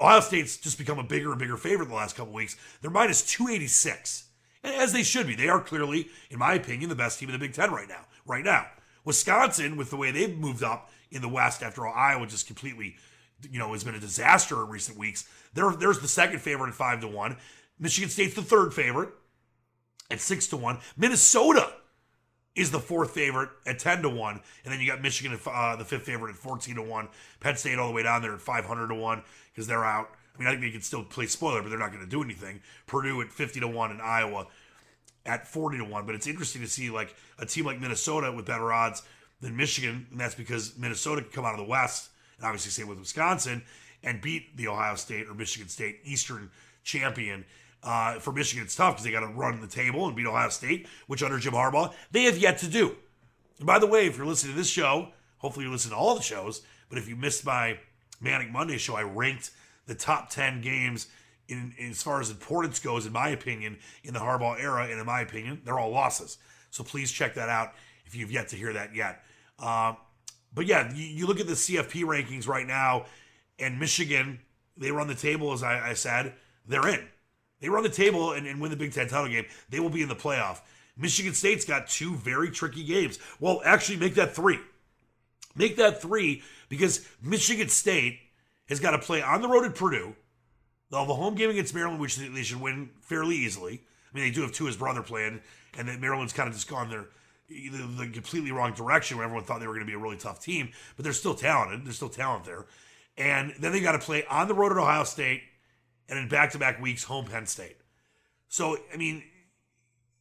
Ohio 0.00 0.20
State's 0.20 0.56
just 0.56 0.78
become 0.78 0.98
a 0.98 1.04
bigger 1.04 1.30
and 1.30 1.38
bigger 1.38 1.56
favorite 1.56 1.88
the 1.88 1.94
last 1.94 2.16
couple 2.16 2.32
weeks. 2.32 2.56
They're 2.80 2.90
minus 2.90 3.22
286. 3.22 4.24
and 4.62 4.74
As 4.74 4.92
they 4.92 5.02
should 5.02 5.26
be. 5.26 5.34
They 5.34 5.48
are 5.48 5.60
clearly, 5.60 6.08
in 6.30 6.38
my 6.38 6.54
opinion, 6.54 6.88
the 6.88 6.96
best 6.96 7.18
team 7.18 7.28
in 7.28 7.32
the 7.32 7.38
Big 7.38 7.52
Ten 7.52 7.70
right 7.70 7.88
now. 7.88 8.06
Right 8.26 8.44
now. 8.44 8.66
Wisconsin, 9.04 9.76
with 9.76 9.90
the 9.90 9.96
way 9.96 10.10
they've 10.10 10.36
moved 10.36 10.62
up 10.62 10.90
in 11.10 11.20
the 11.20 11.28
West 11.28 11.62
after 11.62 11.86
all, 11.86 11.92
Iowa 11.94 12.26
just 12.26 12.46
completely, 12.46 12.96
you 13.50 13.58
know, 13.58 13.72
has 13.72 13.84
been 13.84 13.94
a 13.94 14.00
disaster 14.00 14.62
in 14.62 14.70
recent 14.70 14.98
weeks. 14.98 15.28
They're, 15.52 15.72
there's 15.72 16.00
the 16.00 16.08
second 16.08 16.40
favorite 16.40 16.68
at 16.68 16.74
five 16.74 17.00
to 17.00 17.08
one. 17.08 17.36
Michigan 17.78 18.08
State's 18.08 18.34
the 18.34 18.42
third 18.42 18.72
favorite 18.72 19.10
at 20.10 20.20
six 20.20 20.46
to 20.48 20.56
one. 20.56 20.78
Minnesota 20.96 21.72
is 22.56 22.70
the 22.70 22.78
fourth 22.78 23.10
favorite 23.10 23.50
at 23.66 23.78
10 23.78 24.02
to 24.02 24.08
1. 24.08 24.40
And 24.64 24.72
then 24.72 24.80
you 24.80 24.86
got 24.86 25.02
Michigan, 25.02 25.32
at, 25.32 25.46
uh, 25.46 25.76
the 25.76 25.84
fifth 25.84 26.04
favorite 26.04 26.30
at 26.30 26.36
14 26.36 26.76
to 26.76 26.82
1. 26.82 27.08
Penn 27.40 27.56
State 27.56 27.78
all 27.78 27.88
the 27.88 27.94
way 27.94 28.02
down 28.02 28.22
there 28.22 28.34
at 28.34 28.40
500 28.40 28.88
to 28.88 28.94
1 28.94 29.22
because 29.52 29.66
they're 29.66 29.84
out. 29.84 30.10
I 30.34 30.38
mean, 30.38 30.48
I 30.48 30.52
think 30.52 30.62
they 30.62 30.70
can 30.70 30.80
still 30.80 31.04
play 31.04 31.26
spoiler, 31.26 31.62
but 31.62 31.68
they're 31.68 31.78
not 31.78 31.90
going 31.92 32.04
to 32.04 32.10
do 32.10 32.22
anything. 32.22 32.60
Purdue 32.86 33.20
at 33.22 33.32
50 33.32 33.60
to 33.60 33.68
1 33.68 33.90
and 33.90 34.02
Iowa 34.02 34.46
at 35.26 35.46
40 35.46 35.78
to 35.78 35.84
1. 35.84 36.06
But 36.06 36.14
it's 36.14 36.26
interesting 36.26 36.62
to 36.62 36.68
see 36.68 36.90
like 36.90 37.14
a 37.38 37.46
team 37.46 37.64
like 37.64 37.80
Minnesota 37.80 38.30
with 38.32 38.46
better 38.46 38.72
odds 38.72 39.02
than 39.40 39.56
Michigan. 39.56 40.06
And 40.10 40.20
that's 40.20 40.34
because 40.34 40.76
Minnesota 40.78 41.22
can 41.22 41.30
come 41.30 41.44
out 41.44 41.54
of 41.54 41.58
the 41.58 41.70
West, 41.70 42.10
and 42.38 42.46
obviously 42.46 42.70
same 42.70 42.88
with 42.88 42.98
Wisconsin, 42.98 43.62
and 44.02 44.20
beat 44.20 44.56
the 44.56 44.68
Ohio 44.68 44.94
State 44.94 45.28
or 45.28 45.34
Michigan 45.34 45.68
State 45.68 46.00
Eastern 46.04 46.50
champion 46.84 47.44
uh, 47.84 48.18
for 48.18 48.32
Michigan, 48.32 48.64
it's 48.64 48.74
tough 48.74 48.94
because 48.94 49.04
they 49.04 49.12
got 49.12 49.20
to 49.20 49.26
run 49.26 49.60
the 49.60 49.66
table 49.66 50.06
and 50.06 50.16
beat 50.16 50.26
Ohio 50.26 50.48
State, 50.48 50.88
which 51.06 51.22
under 51.22 51.38
Jim 51.38 51.52
Harbaugh, 51.52 51.92
they 52.10 52.24
have 52.24 52.38
yet 52.38 52.58
to 52.58 52.66
do. 52.66 52.96
And 53.58 53.66
by 53.66 53.78
the 53.78 53.86
way, 53.86 54.06
if 54.06 54.16
you're 54.16 54.26
listening 54.26 54.54
to 54.54 54.58
this 54.58 54.70
show, 54.70 55.08
hopefully 55.38 55.64
you're 55.64 55.72
listening 55.72 55.92
to 55.92 55.98
all 55.98 56.14
the 56.14 56.22
shows, 56.22 56.62
but 56.88 56.98
if 56.98 57.08
you 57.08 57.14
missed 57.14 57.44
my 57.44 57.78
Manic 58.20 58.50
Monday 58.50 58.78
show, 58.78 58.96
I 58.96 59.02
ranked 59.02 59.50
the 59.86 59.94
top 59.94 60.30
10 60.30 60.62
games 60.62 61.08
in, 61.48 61.74
in, 61.78 61.90
as 61.90 62.02
far 62.02 62.20
as 62.20 62.30
importance 62.30 62.78
goes, 62.78 63.04
in 63.04 63.12
my 63.12 63.28
opinion, 63.28 63.78
in 64.02 64.14
the 64.14 64.20
Harbaugh 64.20 64.58
era, 64.58 64.86
and 64.90 64.98
in 64.98 65.06
my 65.06 65.20
opinion, 65.20 65.60
they're 65.64 65.78
all 65.78 65.90
losses. 65.90 66.38
So 66.70 66.82
please 66.82 67.12
check 67.12 67.34
that 67.34 67.48
out 67.48 67.72
if 68.06 68.14
you've 68.14 68.32
yet 68.32 68.48
to 68.48 68.56
hear 68.56 68.72
that 68.72 68.94
yet. 68.94 69.22
Uh, 69.58 69.94
but 70.54 70.66
yeah, 70.66 70.92
you, 70.94 71.04
you, 71.04 71.26
look 71.26 71.40
at 71.40 71.46
the 71.46 71.52
CFP 71.52 72.04
rankings 72.04 72.48
right 72.48 72.66
now, 72.66 73.06
and 73.58 73.78
Michigan, 73.78 74.40
they 74.76 74.90
run 74.90 75.06
the 75.06 75.14
table, 75.14 75.52
as 75.52 75.62
I, 75.62 75.90
I 75.90 75.94
said, 75.94 76.34
they're 76.66 76.88
in. 76.88 77.06
They 77.60 77.68
run 77.68 77.82
the 77.82 77.88
table 77.88 78.32
and, 78.32 78.46
and 78.46 78.60
win 78.60 78.70
the 78.70 78.76
Big 78.76 78.92
Ten 78.92 79.08
title 79.08 79.28
game. 79.28 79.46
They 79.70 79.80
will 79.80 79.90
be 79.90 80.02
in 80.02 80.08
the 80.08 80.16
playoff. 80.16 80.60
Michigan 80.96 81.34
State's 81.34 81.64
got 81.64 81.88
two 81.88 82.14
very 82.14 82.50
tricky 82.50 82.84
games. 82.84 83.18
Well, 83.40 83.62
actually, 83.64 83.98
make 83.98 84.14
that 84.14 84.34
three. 84.34 84.60
Make 85.56 85.76
that 85.76 86.00
three 86.00 86.42
because 86.68 87.06
Michigan 87.22 87.68
State 87.68 88.18
has 88.68 88.80
got 88.80 88.92
to 88.92 88.98
play 88.98 89.22
on 89.22 89.42
the 89.42 89.48
road 89.48 89.64
at 89.64 89.74
Purdue. 89.74 90.14
They'll 90.90 91.00
have 91.00 91.10
a 91.10 91.14
home 91.14 91.34
game 91.34 91.50
against 91.50 91.74
Maryland, 91.74 92.00
which 92.00 92.16
they 92.16 92.42
should 92.42 92.60
win 92.60 92.90
fairly 93.00 93.36
easily. 93.36 93.82
I 94.12 94.16
mean, 94.16 94.24
they 94.24 94.30
do 94.30 94.42
have 94.42 94.52
Tua's 94.52 94.76
brother 94.76 95.02
playing, 95.02 95.40
and 95.76 95.88
then 95.88 96.00
Maryland's 96.00 96.32
kind 96.32 96.48
of 96.48 96.54
just 96.54 96.68
gone 96.68 96.88
their 96.88 97.06
the, 97.48 98.04
the 98.04 98.06
completely 98.08 98.52
wrong 98.52 98.72
direction 98.72 99.16
where 99.16 99.24
everyone 99.24 99.44
thought 99.44 99.60
they 99.60 99.66
were 99.66 99.74
going 99.74 99.86
to 99.86 99.90
be 99.90 99.94
a 99.94 99.98
really 99.98 100.16
tough 100.16 100.40
team, 100.40 100.70
but 100.96 101.04
they're 101.04 101.12
still 101.12 101.34
talented. 101.34 101.84
There's 101.84 101.96
still 101.96 102.08
talent 102.08 102.44
there. 102.44 102.66
And 103.16 103.54
then 103.60 103.72
they 103.72 103.80
got 103.80 103.92
to 103.92 103.98
play 103.98 104.24
on 104.26 104.48
the 104.48 104.54
road 104.54 104.72
at 104.72 104.78
Ohio 104.78 105.04
State 105.04 105.42
and 106.08 106.18
in 106.18 106.28
back 106.28 106.52
to 106.52 106.58
back 106.58 106.80
weeks, 106.80 107.04
home 107.04 107.24
Penn 107.26 107.46
State. 107.46 107.76
So, 108.48 108.78
I 108.92 108.96
mean, 108.96 109.24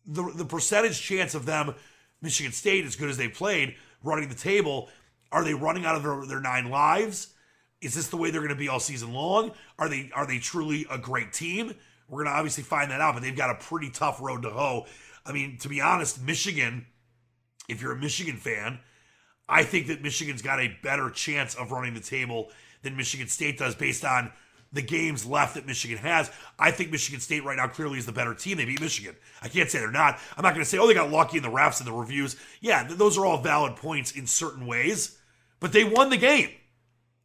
the, 0.05 0.31
the 0.35 0.45
percentage 0.45 1.01
chance 1.01 1.35
of 1.35 1.45
them, 1.45 1.75
Michigan 2.21 2.51
State, 2.51 2.85
as 2.85 2.95
good 2.95 3.09
as 3.09 3.17
they 3.17 3.27
played, 3.27 3.75
running 4.03 4.29
the 4.29 4.35
table, 4.35 4.89
are 5.31 5.43
they 5.43 5.53
running 5.53 5.85
out 5.85 5.95
of 5.95 6.03
their, 6.03 6.25
their 6.25 6.41
nine 6.41 6.69
lives? 6.69 7.33
Is 7.81 7.95
this 7.95 8.07
the 8.07 8.17
way 8.17 8.31
they're 8.31 8.41
going 8.41 8.49
to 8.49 8.55
be 8.55 8.69
all 8.69 8.79
season 8.79 9.13
long? 9.13 9.51
Are 9.77 9.89
they 9.89 10.09
are 10.15 10.25
they 10.25 10.39
truly 10.39 10.85
a 10.89 10.97
great 10.97 11.33
team? 11.33 11.73
We're 12.07 12.23
going 12.23 12.33
to 12.33 12.37
obviously 12.37 12.63
find 12.63 12.91
that 12.91 13.01
out, 13.01 13.13
but 13.13 13.23
they've 13.23 13.35
got 13.35 13.49
a 13.49 13.55
pretty 13.55 13.89
tough 13.89 14.21
road 14.21 14.43
to 14.43 14.49
hoe. 14.49 14.85
I 15.25 15.31
mean, 15.31 15.57
to 15.59 15.69
be 15.69 15.81
honest, 15.81 16.21
Michigan, 16.21 16.85
if 17.67 17.81
you're 17.81 17.93
a 17.93 17.97
Michigan 17.97 18.37
fan, 18.37 18.79
I 19.49 19.63
think 19.63 19.87
that 19.87 20.01
Michigan's 20.01 20.41
got 20.41 20.59
a 20.59 20.77
better 20.81 21.09
chance 21.09 21.55
of 21.55 21.71
running 21.71 21.93
the 21.93 21.99
table 21.99 22.49
than 22.81 22.95
Michigan 22.95 23.27
State 23.27 23.57
does 23.57 23.75
based 23.75 24.05
on 24.05 24.31
the 24.73 24.81
games 24.81 25.25
left 25.25 25.53
that 25.53 25.67
Michigan 25.67 25.99
has. 25.99 26.31
I 26.57 26.71
think 26.71 26.91
Michigan 26.91 27.21
State 27.21 27.45
right 27.45 27.57
now 27.57 27.67
clearly 27.67 27.99
is 27.99 28.05
the 28.05 28.11
better 28.11 28.33
team. 28.33 28.57
They 28.57 28.65
beat 28.65 28.81
Michigan. 28.81 29.15
I 29.41 29.47
can't 29.47 29.69
say 29.69 29.79
they're 29.79 29.91
not. 29.91 30.19
I'm 30.35 30.43
not 30.43 30.53
going 30.53 30.65
to 30.65 30.69
say, 30.69 30.79
oh, 30.79 30.87
they 30.87 30.95
got 30.95 31.11
lucky 31.11 31.37
in 31.37 31.43
the 31.43 31.49
refs 31.49 31.79
and 31.79 31.87
the 31.87 31.93
reviews. 31.93 32.35
Yeah, 32.59 32.83
th- 32.83 32.97
those 32.97 33.17
are 33.17 33.25
all 33.25 33.41
valid 33.41 33.75
points 33.75 34.11
in 34.11 34.25
certain 34.25 34.65
ways, 34.65 35.17
but 35.59 35.71
they 35.71 35.83
won 35.83 36.09
the 36.09 36.17
game. 36.17 36.49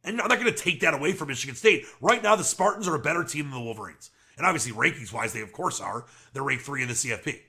And 0.03 0.21
I'm 0.21 0.27
not 0.27 0.39
going 0.39 0.53
to 0.53 0.57
take 0.57 0.79
that 0.81 0.93
away 0.93 1.11
from 1.11 1.27
Michigan 1.27 1.55
State. 1.55 1.85
Right 1.99 2.23
now, 2.23 2.35
the 2.35 2.43
Spartans 2.43 2.87
are 2.87 2.95
a 2.95 2.99
better 2.99 3.23
team 3.23 3.45
than 3.45 3.59
the 3.59 3.65
Wolverines. 3.65 4.11
And 4.37 4.45
obviously, 4.45 4.71
rankings 4.71 5.11
wise, 5.11 5.33
they 5.33 5.41
of 5.41 5.51
course 5.51 5.81
are. 5.81 6.05
They're 6.31 6.43
ranked 6.43 6.63
three 6.63 6.81
in 6.81 6.87
the 6.87 6.93
CFP. 6.93 7.39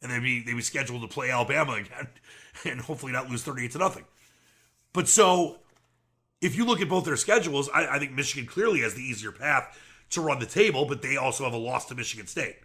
And 0.00 0.10
they'd 0.10 0.22
be, 0.22 0.42
they'd 0.42 0.54
be 0.54 0.62
scheduled 0.62 1.02
to 1.02 1.08
play 1.08 1.30
Alabama 1.30 1.72
again 1.74 2.08
and 2.64 2.80
hopefully 2.80 3.12
not 3.12 3.28
lose 3.28 3.42
38 3.42 3.72
to 3.72 3.78
nothing. 3.78 4.04
But 4.92 5.08
so 5.08 5.58
if 6.44 6.56
you 6.56 6.66
look 6.66 6.82
at 6.82 6.88
both 6.90 7.06
their 7.06 7.16
schedules, 7.16 7.70
I, 7.72 7.86
I 7.86 7.98
think 7.98 8.12
Michigan 8.12 8.46
clearly 8.46 8.80
has 8.80 8.94
the 8.94 9.02
easier 9.02 9.32
path 9.32 9.80
to 10.10 10.20
run 10.20 10.38
the 10.38 10.46
table, 10.46 10.84
but 10.84 11.00
they 11.00 11.16
also 11.16 11.44
have 11.44 11.54
a 11.54 11.58
loss 11.58 11.86
to 11.86 11.94
Michigan 11.94 12.26
State. 12.26 12.56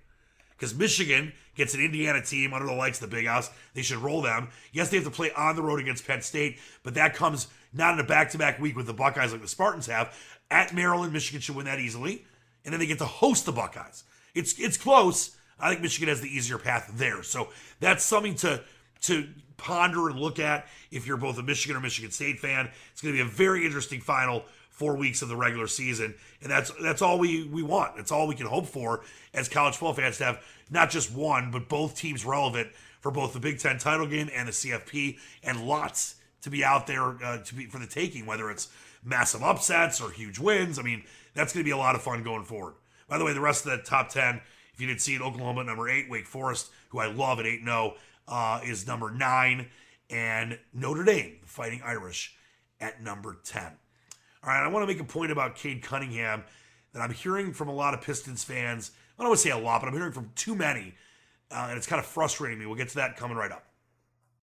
Because 0.52 0.76
Michigan 0.76 1.32
gets 1.56 1.74
an 1.74 1.80
Indiana 1.80 2.22
team 2.22 2.54
under 2.54 2.68
the 2.68 2.74
lights 2.74 3.02
of 3.02 3.10
the 3.10 3.16
big 3.16 3.26
house. 3.26 3.50
They 3.74 3.82
should 3.82 4.00
roll 4.00 4.22
them. 4.22 4.50
Yes, 4.74 4.90
they 4.90 4.98
have 4.98 5.06
to 5.06 5.12
play 5.12 5.32
on 5.32 5.56
the 5.56 5.62
road 5.62 5.80
against 5.80 6.06
Penn 6.06 6.22
State, 6.22 6.60
but 6.84 6.96
that 6.96 7.16
comes 7.16 7.48
not 7.72 7.94
in 7.94 8.02
a 8.02 8.04
back 8.04 8.32
to 8.32 8.38
back 8.38 8.60
week 8.60 8.76
with 8.76 8.86
the 8.86 8.94
Buckeyes 8.94 9.32
like 9.32 9.42
the 9.42 9.48
Spartans 9.48 9.88
have. 9.88 10.14
At 10.52 10.76
Maryland, 10.76 11.14
Michigan 11.14 11.40
should 11.40 11.56
win 11.56 11.66
that 11.66 11.80
easily. 11.80 12.26
And 12.66 12.74
then 12.74 12.82
they 12.82 12.88
get 12.88 12.98
to 12.98 13.06
host 13.06 13.46
the 13.46 13.54
Buckeyes. 13.54 14.04
It's 14.36 14.60
it's 14.60 14.76
close. 14.76 15.38
I 15.58 15.70
think 15.70 15.82
Michigan 15.82 16.10
has 16.10 16.20
the 16.20 16.28
easier 16.28 16.58
path 16.58 16.92
there. 16.96 17.24
So 17.24 17.50
that's 17.80 18.04
something 18.04 18.36
to 18.36 18.62
to 19.04 19.30
ponder 19.60 20.10
and 20.10 20.20
look 20.20 20.40
at 20.40 20.68
if 20.92 21.06
you're 21.06 21.18
both 21.18 21.38
a 21.38 21.44
Michigan 21.44 21.78
or 21.78 21.82
Michigan 21.82 22.12
State 22.12 22.40
fan. 22.40 22.70
It's 22.92 23.02
going 23.02 23.14
to 23.14 23.24
be 23.24 23.28
a 23.28 23.32
very 23.32 23.66
interesting 23.66 24.02
final 24.02 24.44
four 24.70 24.96
weeks 24.96 25.22
of 25.22 25.28
the 25.28 25.36
regular 25.36 25.68
season, 25.68 26.16
and 26.42 26.50
that's 26.50 26.72
that's 26.82 27.02
all 27.02 27.20
we 27.20 27.44
we 27.44 27.62
want. 27.62 27.98
That's 27.98 28.12
all 28.12 28.28
we 28.28 28.36
can 28.36 28.48
hope 28.48 28.66
for 28.66 29.02
as 29.34 29.50
college 29.50 29.76
football 29.76 29.94
fans 29.94 30.18
to 30.20 30.24
have 30.24 30.44
not 30.72 30.90
just 30.90 31.14
one 31.14 31.52
but 31.52 31.68
both 31.68 31.96
teams 31.96 32.26
relevant 32.26 32.70
for 33.02 33.12
both 33.12 33.34
the 33.34 33.40
Big 33.40 33.60
Ten 33.60 33.78
title 33.78 34.08
game 34.08 34.30
and 34.34 34.48
the 34.48 34.52
CFP, 34.52 35.18
and 35.44 35.66
lots 35.66 36.16
to 36.42 36.50
be 36.50 36.64
out 36.64 36.88
there 36.88 37.22
uh, 37.24 37.40
to 37.40 37.56
be 37.56 37.66
for 37.66 37.80
the 37.80 37.88
taking, 37.88 38.26
whether 38.26 38.50
it's 38.50 38.70
massive 39.04 39.44
upsets 39.44 40.02
or 40.02 40.12
huge 40.12 40.40
wins. 40.40 40.80
I 40.80 40.82
mean, 40.82 41.04
that's 41.34 41.54
going 41.54 41.64
to 41.64 41.68
be 41.68 41.72
a 41.72 41.78
lot 41.78 41.96
of 41.96 42.02
fun 42.02 42.24
going 42.24 42.46
forward. 42.46 42.76
By 43.08 43.18
the 43.18 43.26
way, 43.26 43.34
the 43.34 43.42
rest 43.42 43.66
of 43.66 43.72
the 43.72 43.84
top 43.84 44.10
ten, 44.10 44.42
if 44.74 44.80
you 44.80 44.88
didn't 44.88 45.02
see 45.02 45.16
it, 45.16 45.22
Oklahoma 45.22 45.64
number 45.64 45.90
eight, 45.90 46.10
Wake 46.10 46.28
Forest, 46.28 46.70
who 46.90 47.00
I 47.00 47.08
love 47.08 47.40
at 47.40 47.46
eight 47.46 47.64
zero, 47.64 47.96
oh, 47.96 47.98
uh, 48.30 48.62
is 48.64 48.88
number 48.88 49.12
nine, 49.12 49.68
and 50.10 50.58
Notre 50.74 51.04
Dame, 51.04 51.40
the 51.42 51.48
Fighting 51.48 51.82
Irish, 51.84 52.36
at 52.80 53.02
number 53.02 53.40
ten. 53.44 53.74
All 54.44 54.50
right, 54.50 54.64
I 54.64 54.68
want 54.70 54.84
to 54.84 54.88
make 54.88 55.02
a 55.02 55.06
point 55.06 55.32
about 55.32 55.56
Cade 55.56 55.82
Cunningham 55.82 56.44
that 56.94 57.02
I'm 57.02 57.12
hearing 57.12 57.52
from 57.52 57.68
a 57.68 57.74
lot 57.74 57.94
of 57.94 58.02
Pistons 58.02 58.44
fans. 58.44 58.92
I 59.18 59.24
don't 59.24 59.30
want 59.30 59.40
to 59.42 59.44
say 59.44 59.52
a 59.52 59.58
lot, 59.58 59.82
but 59.82 59.88
I'm 59.90 59.94
hearing 59.94 60.14
from 60.14 60.32
too 60.36 60.56
many, 60.56 60.96
uh, 61.52 61.68
and 61.70 61.78
it's 61.78 61.88
kind 61.88 62.00
of 62.00 62.06
frustrating 62.06 62.58
me. 62.58 62.66
We'll 62.66 62.78
get 62.78 62.88
to 62.90 62.96
that 62.96 63.18
coming 63.18 63.36
right 63.36 63.52
up. 63.52 63.69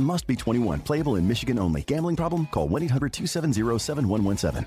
Must 0.00 0.26
be 0.26 0.36
21. 0.36 0.80
Playable 0.80 1.16
in 1.16 1.26
Michigan 1.26 1.58
only. 1.58 1.82
Gambling 1.82 2.16
problem? 2.16 2.46
Call 2.46 2.68
1 2.68 2.82
800 2.84 3.12
270 3.12 3.78
7117. 3.78 4.66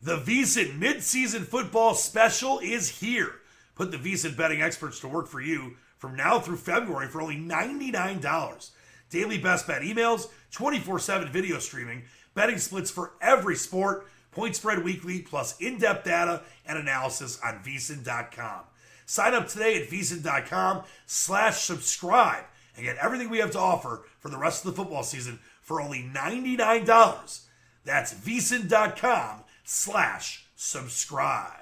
The 0.00 0.18
VSiN 0.18 0.78
midseason 0.78 1.44
football 1.44 1.94
special 1.94 2.60
is 2.60 3.00
here. 3.00 3.32
Put 3.74 3.90
the 3.90 3.96
VSiN 3.96 4.36
betting 4.36 4.62
experts 4.62 5.00
to 5.00 5.08
work 5.08 5.26
for 5.26 5.40
you 5.40 5.74
from 5.96 6.14
now 6.14 6.38
through 6.38 6.58
February 6.58 7.08
for 7.08 7.20
only 7.20 7.36
$99. 7.36 8.70
Daily 9.10 9.38
best 9.38 9.66
bet 9.66 9.82
emails, 9.82 10.28
24 10.52 11.00
7 11.00 11.28
video 11.32 11.58
streaming, 11.58 12.04
betting 12.34 12.58
splits 12.58 12.90
for 12.90 13.12
every 13.20 13.56
sport, 13.56 14.06
point 14.30 14.54
spread 14.54 14.84
weekly, 14.84 15.20
plus 15.20 15.58
in 15.60 15.78
depth 15.78 16.04
data 16.04 16.42
and 16.64 16.78
analysis 16.78 17.40
on 17.44 17.60
VSiN.com. 17.64 18.60
Sign 19.06 19.34
up 19.34 19.48
today 19.48 19.82
at 19.82 19.88
VSiN.com 19.88 20.84
slash 21.06 21.62
subscribe 21.62 22.44
and 22.78 22.86
get 22.86 22.96
everything 22.98 23.28
we 23.28 23.38
have 23.38 23.50
to 23.50 23.58
offer 23.58 24.04
for 24.20 24.28
the 24.28 24.38
rest 24.38 24.64
of 24.64 24.70
the 24.70 24.76
football 24.76 25.02
season 25.02 25.40
for 25.60 25.80
only 25.82 26.08
$99. 26.14 27.40
That's 27.84 28.14
VSiN.com 28.14 29.42
slash 29.64 30.46
subscribe. 30.54 31.54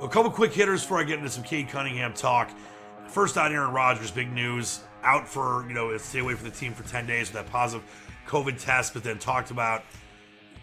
A 0.00 0.08
couple 0.08 0.30
quick 0.30 0.54
hitters 0.54 0.82
before 0.82 1.00
I 1.00 1.04
get 1.04 1.18
into 1.18 1.28
some 1.28 1.42
Cade 1.42 1.68
Cunningham 1.68 2.14
talk. 2.14 2.50
First 3.08 3.36
on 3.36 3.52
Aaron 3.52 3.72
Rodgers, 3.72 4.10
big 4.10 4.32
news. 4.32 4.80
Out 5.02 5.26
for, 5.26 5.66
you 5.66 5.74
know, 5.74 5.96
stay 5.98 6.20
away 6.20 6.34
from 6.34 6.48
the 6.48 6.54
team 6.54 6.72
for 6.72 6.88
10 6.88 7.06
days 7.06 7.32
with 7.32 7.42
that 7.42 7.50
positive 7.50 7.84
COVID 8.28 8.62
test, 8.62 8.94
but 8.94 9.02
then 9.02 9.18
talked 9.18 9.50
about, 9.50 9.82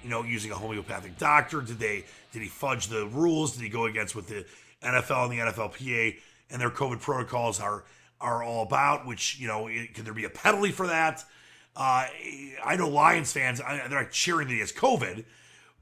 you 0.03 0.09
know, 0.09 0.23
using 0.23 0.51
a 0.51 0.55
homeopathic 0.55 1.17
doctor. 1.17 1.61
Did 1.61 1.79
they 1.79 2.05
did 2.31 2.41
he 2.41 2.47
fudge 2.47 2.87
the 2.87 3.07
rules? 3.07 3.53
Did 3.53 3.63
he 3.63 3.69
go 3.69 3.85
against 3.85 4.15
what 4.15 4.27
the 4.27 4.45
NFL 4.83 5.29
and 5.29 5.31
the 5.31 5.51
NFLPA 5.51 6.17
and 6.49 6.61
their 6.61 6.69
COVID 6.69 7.01
protocols 7.01 7.59
are 7.59 7.83
are 8.19 8.43
all 8.43 8.63
about. 8.63 9.05
Which 9.05 9.39
you 9.39 9.47
know, 9.47 9.69
could 9.93 10.05
there 10.05 10.13
be 10.13 10.25
a 10.25 10.29
penalty 10.29 10.71
for 10.71 10.87
that? 10.87 11.23
Uh, 11.75 12.07
I 12.65 12.75
know 12.77 12.89
Lions 12.89 13.31
fans 13.31 13.59
they're 13.59 13.89
not 13.89 14.11
cheering 14.11 14.47
that 14.47 14.53
he 14.53 14.59
has 14.61 14.71
COVID, 14.71 15.25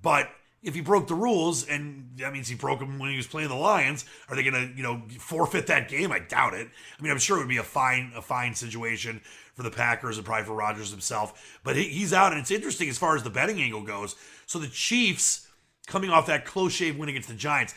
but 0.01 0.29
if 0.62 0.73
he 0.73 0.81
broke 0.81 1.08
the 1.08 1.15
rules 1.15 1.65
and 1.67 2.10
that 2.17 2.34
means 2.34 2.49
he 2.49 2.55
broke 2.55 2.79
them 2.79 2.97
when 2.97 3.12
he 3.12 3.17
was 3.17 3.27
playing 3.27 3.49
the 3.49 3.55
Lions, 3.55 4.03
are 4.27 4.36
they 4.36 4.43
going 4.43 4.53
to 4.53 4.75
you 4.75 4.84
know 4.84 5.03
forfeit 5.19 5.67
that 5.67 5.88
game? 5.88 6.12
I 6.12 6.19
doubt 6.19 6.53
it. 6.53 6.67
I 6.97 7.01
mean, 7.01 7.12
I'm 7.12 7.19
sure 7.19 7.38
it 7.38 7.41
would 7.41 7.49
be 7.49 7.58
a 7.58 7.63
fine 7.63 8.12
a 8.15 8.21
fine 8.21 8.55
situation 8.55 9.21
for 9.53 9.63
the 9.63 9.71
Packers 9.71 10.17
and 10.17 10.25
probably 10.25 10.45
for 10.45 10.53
Rodgers 10.53 10.91
himself, 10.91 11.60
but 11.63 11.77
he's 11.77 12.12
out, 12.12 12.34
and 12.34 12.41
it's 12.41 12.51
interesting 12.51 12.89
as 12.89 12.97
far 12.97 13.15
as 13.15 13.23
the 13.23 13.29
betting 13.29 13.62
angle 13.62 13.84
goes. 13.84 14.15
So 14.47 14.60
the 14.60 14.67
Chiefs 14.67 15.44
coming 15.86 16.10
off 16.10 16.28
that 16.28 16.45
close 16.45 16.74
shave 16.74 16.98
win 16.98 17.10
against 17.10 17.30
the 17.30 17.36
Giants. 17.36 17.74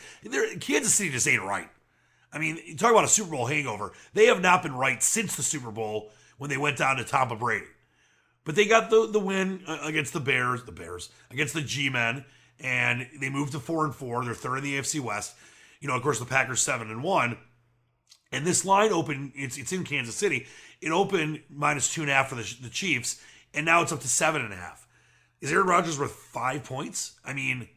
Kansas 0.59 0.93
City 0.93 1.09
just 1.09 1.27
ain't 1.27 1.43
right. 1.43 1.69
I 2.31 2.39
mean, 2.39 2.59
you 2.65 2.75
talk 2.75 2.91
about 2.91 3.05
a 3.05 3.09
Super 3.09 3.31
Bowl 3.31 3.45
hangover. 3.45 3.91
They 4.13 4.27
have 4.27 4.41
not 4.41 4.61
been 4.63 4.75
right 4.75 5.01
since 5.01 5.35
the 5.35 5.43
Super 5.43 5.71
Bowl 5.71 6.11
when 6.37 6.49
they 6.49 6.57
went 6.57 6.77
down 6.77 6.97
to 6.97 7.03
Tampa 7.03 7.35
Brady. 7.35 7.65
But 8.45 8.55
they 8.55 8.65
got 8.65 8.89
the, 8.89 9.07
the 9.07 9.19
win 9.19 9.61
uh, 9.67 9.79
against 9.83 10.13
the 10.13 10.19
Bears, 10.19 10.63
the 10.63 10.71
Bears, 10.71 11.09
against 11.29 11.53
the 11.53 11.61
G 11.61 11.89
Men, 11.89 12.25
and 12.59 13.07
they 13.19 13.29
moved 13.29 13.51
to 13.53 13.59
four 13.59 13.85
and 13.85 13.93
four. 13.93 14.23
They're 14.23 14.33
third 14.33 14.57
in 14.57 14.63
the 14.63 14.79
AFC 14.79 14.99
West. 14.99 15.35
You 15.79 15.87
know, 15.87 15.95
of 15.95 16.01
course, 16.01 16.19
the 16.19 16.25
Packers 16.25 16.61
seven 16.61 16.89
and 16.89 17.03
one. 17.03 17.37
And 18.31 18.45
this 18.45 18.63
line 18.63 18.91
opened, 18.91 19.31
it's, 19.35 19.57
it's 19.57 19.71
in 19.71 19.83
Kansas 19.83 20.15
City. 20.15 20.45
It 20.81 20.91
opened 20.91 21.41
minus 21.49 21.93
two 21.93 22.01
and 22.01 22.11
a 22.11 22.13
half 22.13 22.29
for 22.29 22.35
the, 22.35 22.55
the 22.61 22.69
Chiefs, 22.69 23.21
and 23.53 23.65
now 23.65 23.81
it's 23.81 23.91
up 23.91 24.01
to 24.01 24.07
seven 24.07 24.41
and 24.41 24.53
a 24.53 24.57
half. 24.57 24.87
Is 25.41 25.51
Aaron 25.51 25.67
Rodgers 25.67 25.99
worth 25.99 26.11
five 26.11 26.63
points? 26.63 27.19
I 27.25 27.33
mean, 27.33 27.67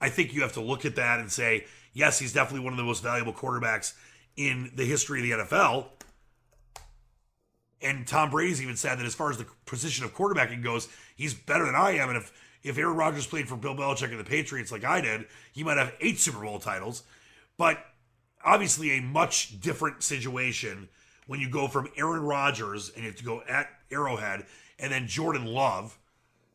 I 0.00 0.08
think 0.08 0.32
you 0.32 0.42
have 0.42 0.54
to 0.54 0.60
look 0.60 0.84
at 0.84 0.96
that 0.96 1.20
and 1.20 1.30
say, 1.30 1.66
yes, 1.92 2.18
he's 2.18 2.32
definitely 2.32 2.64
one 2.64 2.72
of 2.72 2.78
the 2.78 2.84
most 2.84 3.02
valuable 3.02 3.32
quarterbacks 3.32 3.94
in 4.36 4.70
the 4.74 4.84
history 4.84 5.20
of 5.20 5.38
the 5.38 5.44
NFL. 5.44 5.86
And 7.82 8.06
Tom 8.06 8.30
Brady's 8.30 8.62
even 8.62 8.76
said 8.76 8.98
that 8.98 9.06
as 9.06 9.14
far 9.14 9.30
as 9.30 9.38
the 9.38 9.46
position 9.66 10.04
of 10.04 10.14
quarterbacking 10.14 10.62
goes, 10.62 10.88
he's 11.16 11.34
better 11.34 11.64
than 11.64 11.74
I 11.74 11.92
am. 11.92 12.08
And 12.08 12.18
if 12.18 12.32
if 12.62 12.76
Aaron 12.76 12.96
Rodgers 12.96 13.26
played 13.26 13.48
for 13.48 13.56
Bill 13.56 13.74
Belichick 13.74 14.10
and 14.10 14.20
the 14.20 14.24
Patriots 14.24 14.70
like 14.70 14.84
I 14.84 15.00
did, 15.00 15.24
he 15.52 15.64
might 15.64 15.78
have 15.78 15.94
eight 16.00 16.18
Super 16.20 16.40
Bowl 16.40 16.58
titles. 16.58 17.04
But 17.56 17.78
obviously, 18.44 18.90
a 18.98 19.00
much 19.00 19.60
different 19.60 20.02
situation 20.02 20.90
when 21.26 21.40
you 21.40 21.48
go 21.48 21.68
from 21.68 21.88
Aaron 21.96 22.22
Rodgers 22.22 22.90
and 22.90 22.98
you 22.98 23.10
have 23.10 23.16
to 23.18 23.24
go 23.24 23.42
at 23.48 23.68
Arrowhead 23.90 24.44
and 24.78 24.92
then 24.92 25.06
Jordan 25.06 25.46
Love, 25.46 25.98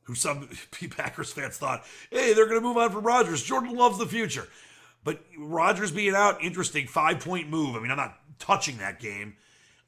who 0.05 0.15
some 0.15 0.49
Packers 0.97 1.33
fans 1.33 1.57
thought, 1.57 1.83
hey, 2.09 2.33
they're 2.33 2.47
going 2.47 2.61
to 2.61 2.67
move 2.67 2.77
on 2.77 2.91
from 2.91 3.03
Rodgers. 3.03 3.43
Jordan 3.43 3.75
Love's 3.75 3.99
the 3.99 4.05
future. 4.05 4.47
But 5.03 5.21
Rodgers 5.37 5.91
being 5.91 6.15
out, 6.15 6.43
interesting 6.43 6.87
five 6.87 7.19
point 7.19 7.49
move. 7.49 7.75
I 7.75 7.79
mean, 7.79 7.91
I'm 7.91 7.97
not 7.97 8.17
touching 8.39 8.77
that 8.79 8.99
game. 8.99 9.35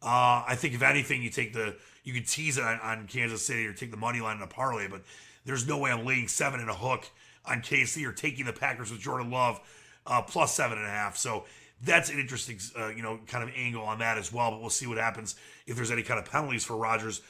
Uh, 0.02 0.44
I 0.48 0.56
think 0.56 0.76
if 0.76 0.84
anything, 0.84 1.24
you 1.24 1.32
take 1.32 1.54
the 1.54 1.76
you 2.04 2.14
could 2.14 2.28
tease 2.28 2.58
it 2.58 2.64
on, 2.64 2.80
on, 2.80 3.08
Kansas 3.08 3.46
City 3.46 3.66
or 3.66 3.74
take 3.74 3.92
the 3.92 3.98
money 3.98 4.22
line 4.22 4.38
in 4.38 4.44
a 4.44 4.48
parlay, 4.48 4.88
but 4.88 5.02
there's 5.44 5.68
no 5.68 5.78
way 5.80 5.92
I'm 5.92 6.06
laying 6.06 6.28
seven 6.28 6.60
and 6.60 6.70
a 6.70 6.74
hook 6.74 7.10
on 7.46 7.62
KC 7.62 8.08
or 8.08 8.14
taking 8.14 8.46
the 8.46 8.54
Packers 8.54 8.92
with 8.92 9.02
Jordan 9.02 9.32
Love 9.32 9.60
uh, 10.06 10.22
plus 10.22 10.54
seven 10.54 10.78
and 10.78 10.88
a 10.88 10.90
half. 10.90 11.18
So 11.18 11.46
that's 11.84 12.10
an 12.10 12.20
interesting, 12.20 12.60
uh, 12.80 12.90
you 12.90 13.02
know, 13.02 13.20
kind 13.28 13.44
of 13.44 13.54
angle 13.56 13.84
on 13.84 14.00
that 14.00 14.18
as 14.18 14.32
well. 14.32 14.52
But 14.52 14.62
we'll 14.62 14.70
see 14.70 14.88
what 14.88 14.98
happens 14.98 15.36
if 15.66 15.76
there's 15.76 15.92
any 15.92 16.04
kind 16.04 16.20
of 16.20 16.30
penalties 16.30 16.64
for 16.64 16.78
Rodgers. 16.78 17.22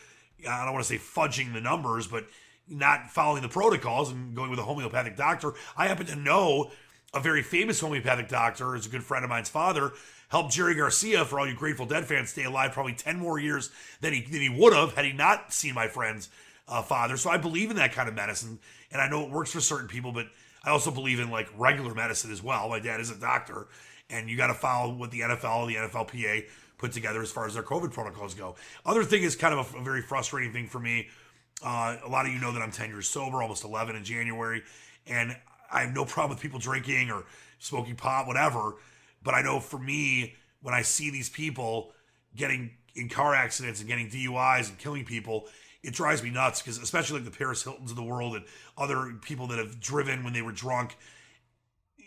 I 0.47 0.65
don't 0.65 0.73
want 0.73 0.85
to 0.85 0.93
say 0.93 0.99
fudging 0.99 1.53
the 1.53 1.61
numbers, 1.61 2.05
but 2.05 2.25
not 2.69 3.11
following 3.11 3.41
the 3.41 3.49
protocols 3.49 4.11
and 4.11 4.35
going 4.35 4.49
with 4.49 4.59
a 4.59 4.63
homeopathic 4.63 5.15
doctor. 5.15 5.53
I 5.77 5.87
happen 5.87 6.05
to 6.07 6.15
know 6.15 6.71
a 7.13 7.19
very 7.19 7.41
famous 7.41 7.79
homeopathic 7.79 8.27
doctor, 8.27 8.75
is 8.75 8.85
a 8.85 8.89
good 8.89 9.03
friend 9.03 9.23
of 9.23 9.29
mine's 9.29 9.49
father, 9.49 9.93
helped 10.29 10.51
Jerry 10.51 10.75
Garcia, 10.75 11.23
for 11.25 11.39
all 11.39 11.47
you 11.47 11.55
Grateful 11.55 11.85
Dead 11.85 12.05
fans, 12.05 12.29
stay 12.29 12.43
alive 12.43 12.71
probably 12.73 12.93
10 12.93 13.17
more 13.17 13.39
years 13.39 13.71
than 14.01 14.13
he, 14.13 14.21
than 14.21 14.41
he 14.41 14.49
would 14.49 14.73
have 14.73 14.93
had 14.93 15.05
he 15.05 15.13
not 15.13 15.53
seen 15.53 15.73
my 15.73 15.87
friend's 15.87 16.29
uh, 16.67 16.81
father. 16.81 17.17
So 17.17 17.29
I 17.29 17.37
believe 17.37 17.69
in 17.69 17.77
that 17.77 17.93
kind 17.93 18.09
of 18.09 18.15
medicine. 18.15 18.59
And 18.91 19.01
I 19.01 19.09
know 19.09 19.23
it 19.23 19.31
works 19.31 19.51
for 19.51 19.61
certain 19.61 19.87
people, 19.87 20.11
but 20.11 20.27
I 20.63 20.69
also 20.69 20.91
believe 20.91 21.19
in 21.19 21.29
like 21.29 21.47
regular 21.57 21.93
medicine 21.93 22.31
as 22.31 22.43
well. 22.43 22.67
My 22.69 22.79
dad 22.79 22.99
is 22.99 23.09
a 23.09 23.15
doctor, 23.15 23.67
and 24.09 24.29
you 24.29 24.35
got 24.35 24.47
to 24.47 24.53
follow 24.53 24.93
what 24.93 25.11
the 25.11 25.21
NFL, 25.21 25.67
the 25.67 25.75
NFLPA 25.75 26.45
put 26.77 26.91
together 26.91 27.21
as 27.21 27.31
far 27.31 27.47
as 27.47 27.53
their 27.53 27.63
COVID 27.63 27.91
protocols 27.93 28.33
go. 28.33 28.55
Other 28.85 29.03
thing 29.03 29.23
is 29.23 29.35
kind 29.35 29.57
of 29.57 29.73
a, 29.73 29.77
a 29.79 29.81
very 29.81 30.01
frustrating 30.01 30.51
thing 30.51 30.67
for 30.67 30.79
me 30.79 31.07
uh, 31.63 31.97
a 32.03 32.09
lot 32.09 32.25
of 32.25 32.33
you 32.33 32.39
know 32.39 32.51
that 32.51 32.61
I'm 32.61 32.71
10 32.71 32.89
years 32.89 33.07
sober, 33.07 33.41
almost 33.41 33.63
11 33.63 33.95
in 33.95 34.03
January, 34.03 34.63
and 35.07 35.35
I 35.71 35.81
have 35.81 35.93
no 35.93 36.05
problem 36.05 36.35
with 36.35 36.41
people 36.41 36.59
drinking 36.59 37.09
or 37.09 37.25
smoking 37.59 37.95
pot, 37.95 38.27
whatever. 38.27 38.75
But 39.23 39.33
I 39.33 39.41
know 39.41 39.59
for 39.59 39.79
me, 39.79 40.35
when 40.61 40.73
I 40.73 40.81
see 40.81 41.09
these 41.09 41.29
people 41.29 41.91
getting 42.35 42.71
in 42.95 43.09
car 43.09 43.33
accidents 43.33 43.79
and 43.79 43.89
getting 43.89 44.09
DUIs 44.09 44.69
and 44.69 44.77
killing 44.77 45.05
people, 45.05 45.47
it 45.83 45.93
drives 45.93 46.23
me 46.23 46.29
nuts 46.29 46.61
because 46.61 46.77
especially 46.77 47.19
like 47.19 47.31
the 47.31 47.37
Paris 47.37 47.63
Hiltons 47.63 47.91
of 47.91 47.97
the 47.97 48.03
world 48.03 48.35
and 48.35 48.45
other 48.77 49.13
people 49.21 49.47
that 49.47 49.59
have 49.59 49.79
driven 49.79 50.23
when 50.23 50.33
they 50.33 50.41
were 50.41 50.51
drunk. 50.51 50.97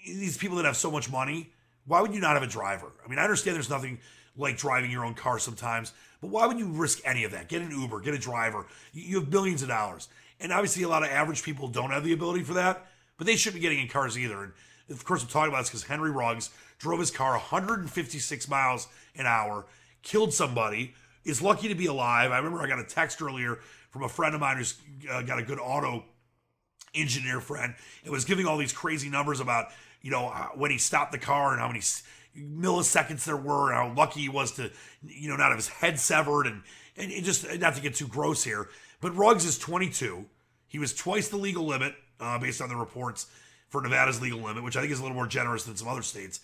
These 0.04 0.38
people 0.38 0.56
that 0.56 0.64
have 0.64 0.76
so 0.76 0.90
much 0.90 1.10
money, 1.10 1.52
why 1.86 2.00
would 2.00 2.14
you 2.14 2.20
not 2.20 2.34
have 2.34 2.42
a 2.42 2.46
driver? 2.46 2.92
I 3.04 3.08
mean, 3.08 3.18
I 3.18 3.22
understand 3.22 3.56
there's 3.56 3.70
nothing 3.70 3.98
like 4.36 4.56
driving 4.56 4.90
your 4.90 5.04
own 5.04 5.14
car 5.14 5.38
sometimes. 5.38 5.92
But 6.20 6.30
why 6.30 6.46
would 6.46 6.59
you 6.59 6.66
risk 6.66 7.00
any 7.04 7.24
of 7.24 7.33
that? 7.33 7.48
Get 7.48 7.62
an 7.62 7.70
Uber, 7.70 8.00
get 8.00 8.14
a 8.14 8.18
driver. 8.18 8.66
You 8.92 9.20
have 9.20 9.30
billions 9.30 9.62
of 9.62 9.68
dollars. 9.68 10.09
And 10.40 10.52
obviously, 10.52 10.83
a 10.83 10.88
lot 10.88 11.02
of 11.02 11.11
average 11.11 11.42
people 11.42 11.68
don't 11.68 11.90
have 11.90 12.04
the 12.04 12.12
ability 12.12 12.44
for 12.44 12.54
that, 12.54 12.87
but 13.18 13.26
they 13.26 13.37
shouldn't 13.37 13.61
be 13.61 13.61
getting 13.61 13.80
in 13.80 13.88
cars 13.88 14.18
either. 14.18 14.42
And 14.42 14.52
of 14.90 15.04
course, 15.04 15.22
I'm 15.22 15.28
talking 15.28 15.52
about 15.52 15.61
this 15.61 15.70
because 15.70 15.85
Henry 15.85 16.11
Ruggs 16.11 16.50
drove 16.78 17.00
his 17.00 17.11
car 17.11 17.33
156 17.33 18.48
miles 18.48 18.88
an 19.16 19.26
hour, 19.26 19.66
killed 20.02 20.33
somebody, 20.33 20.94
is 21.24 21.42
lucky 21.42 21.68
to 21.68 21.74
be 21.74 21.87
alive. 21.87 22.33
I 22.33 22.38
remember 22.38 22.61
I 22.62 22.66
got 22.66 22.78
a 22.78 22.85
text 22.85 23.20
earlier 23.20 23.59
from 23.90 24.02
a 24.02 24.09
friend 24.09 24.35
of 24.35 24.40
mine 24.40 24.56
who's 24.56 24.80
uh, 25.11 25.22
got 25.22 25.38
a 25.38 25.42
good 25.42 25.59
auto 25.59 26.04
engineer 26.94 27.40
friend 27.40 27.74
and 28.02 28.12
was 28.12 28.24
giving 28.24 28.46
all 28.46 28.56
these 28.56 28.72
crazy 28.72 29.09
numbers 29.09 29.40
about, 29.40 29.66
you 30.00 30.11
know, 30.11 30.28
when 30.54 30.70
he 30.70 30.78
stopped 30.78 31.12
the 31.12 31.18
car 31.18 31.52
and 31.52 31.61
how 31.61 31.68
many 31.68 31.80
milliseconds 32.37 33.25
there 33.25 33.37
were 33.37 33.73
and 33.73 33.77
how 33.77 33.95
lucky 33.97 34.21
he 34.21 34.29
was 34.29 34.53
to, 34.53 34.71
you 35.03 35.29
know, 35.29 35.37
not 35.37 35.49
have 35.49 35.59
his 35.59 35.69
head 35.69 35.99
severed 35.99 36.47
and, 36.47 36.62
and 36.97 37.11
just 37.25 37.47
not 37.59 37.75
to 37.75 37.83
get 37.83 37.95
too 37.95 38.07
gross 38.07 38.45
here. 38.45 38.69
But 39.01 39.16
Ruggs 39.16 39.45
is 39.45 39.59
22. 39.59 40.27
He 40.69 40.79
was 40.79 40.95
twice 40.95 41.29
the 41.29 41.37
legal 41.37 41.64
limit 41.64 41.95
uh, 42.21 42.38
based 42.38 42.61
on 42.61 42.69
the 42.69 42.77
reports 42.77 43.27
for 43.69 43.81
Nevada's 43.81 44.21
legal 44.21 44.40
limit, 44.40 44.62
which 44.62 44.77
I 44.77 44.81
think 44.81 44.93
is 44.93 44.99
a 44.99 45.03
little 45.03 45.16
more 45.16 45.27
generous 45.27 45.64
than 45.64 45.77
some 45.77 45.88
other 45.88 46.03
states, 46.03 46.40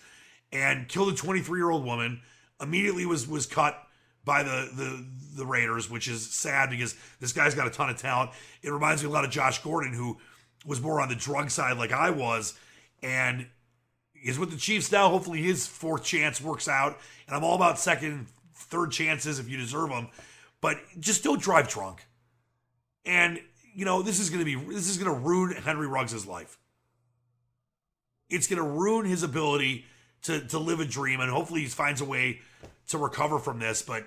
and 0.53 0.89
killed 0.89 1.13
a 1.13 1.17
23 1.17 1.59
year 1.59 1.71
old 1.71 1.85
woman. 1.85 2.23
Immediately 2.61 3.05
was 3.05 3.29
was 3.29 3.47
cut 3.47 3.83
by 4.25 4.43
the, 4.43 4.71
the 4.75 5.07
the 5.37 5.47
Raiders, 5.47 5.91
which 5.91 6.09
is 6.09 6.35
sad 6.35 6.71
because 6.71 6.95
this 7.21 7.33
guy's 7.33 7.55
got 7.55 7.67
a 7.67 7.71
ton 7.71 7.91
of 7.91 7.99
talent. 7.99 8.31
It 8.63 8.71
reminds 8.71 9.03
me 9.03 9.09
a 9.09 9.13
lot 9.13 9.25
of 9.25 9.31
Josh 9.31 9.63
Gordon, 9.63 9.93
who 9.93 10.19
was 10.65 10.81
more 10.81 11.01
on 11.01 11.09
the 11.09 11.15
drug 11.15 11.51
side 11.51 11.77
like 11.77 11.93
I 11.93 12.11
was, 12.11 12.55
and 13.03 13.47
is 14.23 14.39
with 14.39 14.51
the 14.51 14.57
Chiefs 14.57 14.91
now. 14.91 15.09
Hopefully 15.09 15.43
his 15.43 15.67
fourth 15.67 16.05
chance 16.05 16.41
works 16.41 16.69
out. 16.69 16.99
And 17.27 17.37
I'm 17.37 17.45
all 17.45 17.55
about 17.55 17.79
second, 17.79 18.27
third 18.55 18.93
chances 18.93 19.39
if 19.39 19.49
you 19.49 19.57
deserve 19.57 19.91
them. 19.91 20.09
But 20.61 20.79
just 20.99 21.23
don't 21.23 21.41
drive 21.41 21.69
drunk. 21.69 22.07
And 23.05 23.41
you 23.75 23.85
know 23.85 24.03
this 24.03 24.19
is 24.19 24.31
going 24.31 24.41
to 24.41 24.45
be 24.45 24.55
this 24.75 24.89
is 24.89 24.97
going 24.97 25.15
to 25.15 25.21
ruin 25.21 25.55
Henry 25.55 25.87
Ruggs' 25.87 26.27
life. 26.27 26.59
It's 28.29 28.49
going 28.49 28.61
to 28.61 28.69
ruin 28.69 29.07
his 29.07 29.23
ability 29.23 29.85
to 30.23 30.41
to 30.49 30.59
live 30.59 30.81
a 30.81 30.85
dream, 30.85 31.21
and 31.21 31.31
hopefully 31.31 31.61
he 31.61 31.67
finds 31.67 32.01
a 32.01 32.05
way 32.05 32.41
to 32.89 32.99
recover 32.99 33.39
from 33.39 33.59
this. 33.59 33.83
But 33.83 34.07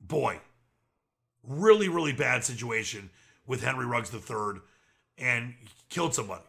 boy, 0.00 0.40
really, 1.46 1.88
really 1.88 2.12
bad 2.12 2.44
situation 2.44 3.10
with 3.46 3.62
Henry 3.62 3.84
Ruggs 3.84 4.12
III, 4.12 4.60
and 5.18 5.54
killed 5.90 6.14
somebody. 6.14 6.44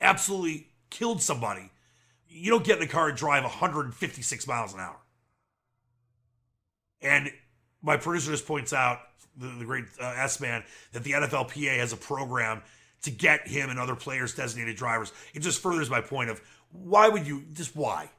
Absolutely 0.00 0.68
killed 0.90 1.20
somebody. 1.20 1.70
You 2.36 2.50
don't 2.50 2.64
get 2.64 2.78
in 2.78 2.82
a 2.82 2.88
car 2.88 3.08
and 3.08 3.16
drive 3.16 3.44
156 3.44 4.46
miles 4.46 4.74
an 4.74 4.80
hour. 4.80 4.96
And 7.00 7.30
my 7.80 7.96
producer 7.96 8.32
just 8.32 8.46
points 8.46 8.72
out 8.72 8.98
the, 9.36 9.46
the 9.58 9.64
great 9.64 9.84
uh, 10.00 10.14
S 10.16 10.40
man, 10.40 10.64
that 10.92 11.04
the 11.04 11.12
NFLPA 11.12 11.78
has 11.78 11.92
a 11.92 11.96
program 11.96 12.62
to 13.02 13.10
get 13.10 13.46
him 13.46 13.70
and 13.70 13.78
other 13.78 13.94
players 13.94 14.34
designated 14.34 14.76
drivers. 14.76 15.12
It 15.34 15.40
just 15.40 15.60
furthers 15.62 15.90
my 15.90 16.00
point 16.00 16.30
of 16.30 16.40
why 16.72 17.08
would 17.08 17.26
you, 17.26 17.44
just 17.52 17.76
why? 17.76 18.10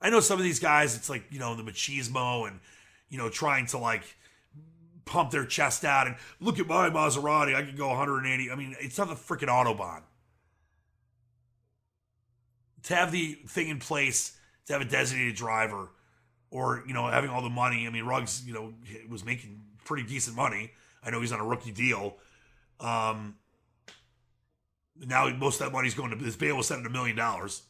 I 0.00 0.10
know 0.10 0.20
some 0.20 0.38
of 0.38 0.44
these 0.44 0.58
guys, 0.58 0.96
it's 0.96 1.08
like, 1.08 1.24
you 1.30 1.38
know, 1.38 1.54
the 1.54 1.62
machismo 1.62 2.48
and, 2.48 2.60
you 3.08 3.18
know, 3.18 3.28
trying 3.28 3.66
to 3.66 3.78
like 3.78 4.02
pump 5.04 5.30
their 5.30 5.44
chest 5.44 5.84
out 5.84 6.06
and 6.06 6.16
look 6.40 6.58
at 6.58 6.66
my 6.66 6.90
Maserati, 6.90 7.54
I 7.54 7.62
can 7.62 7.76
go 7.76 7.88
180. 7.88 8.50
I 8.50 8.54
mean, 8.54 8.76
it's 8.80 8.98
not 8.98 9.08
the 9.08 9.14
freaking 9.14 9.48
Autobahn. 9.48 10.02
To 12.84 12.94
have 12.94 13.12
the 13.12 13.34
thing 13.46 13.68
in 13.68 13.78
place, 13.78 14.38
to 14.66 14.72
have 14.72 14.82
a 14.82 14.86
designated 14.86 15.36
driver, 15.36 15.88
or, 16.50 16.82
you 16.86 16.94
know, 16.94 17.06
having 17.06 17.30
all 17.30 17.42
the 17.42 17.50
money. 17.50 17.86
I 17.86 17.90
mean, 17.90 18.04
Ruggs, 18.04 18.42
you 18.46 18.52
know, 18.52 18.72
was 19.08 19.24
making 19.24 19.60
pretty 19.84 20.08
decent 20.08 20.36
money. 20.36 20.72
I 21.02 21.10
know 21.10 21.20
he's 21.20 21.32
on 21.32 21.40
a 21.40 21.44
rookie 21.44 21.72
deal. 21.72 22.16
Um, 22.80 23.36
now 24.96 25.28
most 25.30 25.60
of 25.60 25.66
that 25.66 25.72
money's 25.72 25.94
going 25.94 26.10
to 26.10 26.24
his 26.24 26.36
bail 26.36 26.56
was 26.56 26.66
set 26.66 26.78
at 26.78 26.86
a 26.86 26.90
million 26.90 27.16
dollars. 27.16 27.62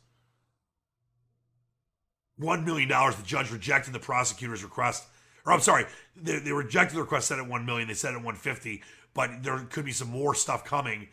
One 2.36 2.64
million 2.64 2.88
dollars. 2.88 3.16
The 3.16 3.22
judge 3.22 3.50
rejected 3.50 3.92
the 3.92 3.98
prosecutor's 3.98 4.64
request, 4.64 5.04
or 5.44 5.52
I'm 5.52 5.60
sorry, 5.60 5.84
they, 6.16 6.38
they 6.38 6.52
rejected 6.52 6.96
the 6.96 7.02
request 7.02 7.28
set 7.28 7.38
at 7.38 7.46
one 7.46 7.66
million. 7.66 7.86
They 7.88 7.94
said 7.94 8.14
at 8.14 8.22
one 8.22 8.36
fifty, 8.36 8.82
but 9.14 9.42
there 9.42 9.58
could 9.70 9.84
be 9.84 9.92
some 9.92 10.08
more 10.08 10.34
stuff 10.34 10.64
coming, 10.64 11.08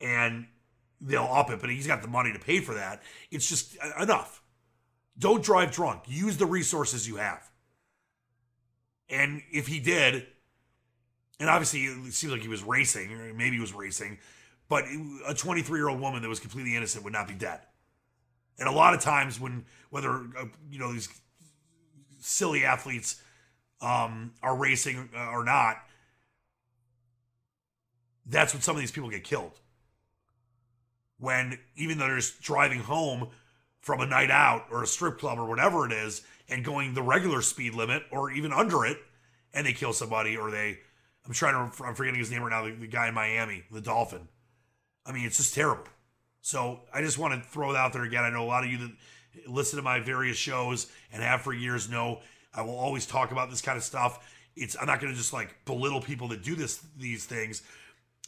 and 0.00 0.46
they'll 1.02 1.28
up 1.30 1.50
it. 1.50 1.60
But 1.60 1.70
he's 1.70 1.86
got 1.86 2.02
the 2.02 2.08
money 2.08 2.32
to 2.32 2.38
pay 2.38 2.60
for 2.60 2.74
that. 2.74 3.02
It's 3.30 3.48
just 3.48 3.76
enough. 4.00 4.42
Don't 5.18 5.42
drive 5.42 5.72
drunk. 5.72 6.04
Use 6.06 6.36
the 6.36 6.46
resources 6.46 7.06
you 7.06 7.16
have. 7.16 7.50
And 9.10 9.42
if 9.52 9.66
he 9.66 9.78
did, 9.78 10.26
and 11.38 11.50
obviously 11.50 11.80
it 11.84 12.12
seems 12.12 12.32
like 12.32 12.42
he 12.42 12.48
was 12.48 12.62
racing, 12.62 13.12
or 13.12 13.34
maybe 13.34 13.56
he 13.56 13.60
was 13.60 13.74
racing, 13.74 14.18
but 14.68 14.84
a 15.26 15.34
23 15.34 15.78
year 15.78 15.88
old 15.88 16.00
woman 16.00 16.22
that 16.22 16.28
was 16.28 16.40
completely 16.40 16.74
innocent 16.74 17.04
would 17.04 17.12
not 17.12 17.28
be 17.28 17.34
dead. 17.34 17.60
And 18.58 18.68
a 18.68 18.72
lot 18.72 18.94
of 18.94 19.00
times 19.00 19.38
when 19.38 19.64
whether 19.90 20.10
uh, 20.10 20.44
you 20.70 20.78
know 20.78 20.92
these 20.92 21.08
silly 22.20 22.64
athletes 22.64 23.20
um, 23.80 24.32
are 24.42 24.56
racing 24.56 25.10
uh, 25.14 25.30
or 25.30 25.44
not, 25.44 25.78
that's 28.24 28.54
when 28.54 28.62
some 28.62 28.76
of 28.76 28.80
these 28.80 28.92
people 28.92 29.10
get 29.10 29.24
killed. 29.24 29.60
When 31.22 31.58
even 31.76 31.98
though 31.98 32.06
they're 32.06 32.16
just 32.16 32.42
driving 32.42 32.80
home 32.80 33.28
from 33.80 34.00
a 34.00 34.06
night 34.06 34.30
out 34.30 34.66
or 34.70 34.82
a 34.82 34.86
strip 34.86 35.18
club 35.18 35.38
or 35.38 35.46
whatever 35.46 35.86
it 35.86 35.92
is 35.92 36.22
and 36.48 36.64
going 36.64 36.94
the 36.94 37.02
regular 37.02 37.42
speed 37.42 37.74
limit 37.74 38.02
or 38.10 38.32
even 38.32 38.52
under 38.52 38.84
it, 38.84 38.98
and 39.54 39.64
they 39.64 39.72
kill 39.72 39.92
somebody 39.92 40.36
or 40.36 40.50
they 40.50 40.78
I'm 41.26 41.32
trying 41.32 41.54
to, 41.54 41.84
I'm 41.84 41.94
forgetting 41.94 42.18
his 42.18 42.30
name 42.32 42.42
right 42.42 42.50
now, 42.50 42.64
the, 42.64 42.72
the 42.72 42.88
guy 42.88 43.06
in 43.06 43.14
Miami, 43.14 43.62
the 43.70 43.80
Dolphin. 43.80 44.26
I 45.06 45.12
mean, 45.12 45.24
it's 45.24 45.36
just 45.36 45.54
terrible. 45.54 45.84
So 46.40 46.80
I 46.92 47.00
just 47.02 47.18
want 47.18 47.40
to 47.40 47.48
throw 47.48 47.70
it 47.70 47.76
out 47.76 47.92
there 47.92 48.02
again. 48.02 48.24
I 48.24 48.30
know 48.30 48.42
a 48.42 48.46
lot 48.46 48.64
of 48.64 48.70
you 48.70 48.78
that 48.78 48.90
listen 49.46 49.76
to 49.76 49.82
my 49.82 50.00
various 50.00 50.36
shows 50.36 50.90
and 51.12 51.22
have 51.22 51.42
for 51.42 51.52
years 51.52 51.88
know 51.88 52.20
I 52.52 52.62
will 52.62 52.76
always 52.76 53.06
talk 53.06 53.30
about 53.30 53.50
this 53.50 53.62
kind 53.62 53.78
of 53.78 53.84
stuff. 53.84 54.28
It's 54.56 54.76
I'm 54.78 54.86
not 54.86 55.00
going 55.00 55.12
to 55.12 55.16
just 55.16 55.32
like 55.32 55.64
belittle 55.64 56.00
people 56.00 56.28
that 56.28 56.42
do 56.42 56.56
this 56.56 56.84
these 56.98 57.24
things, 57.24 57.62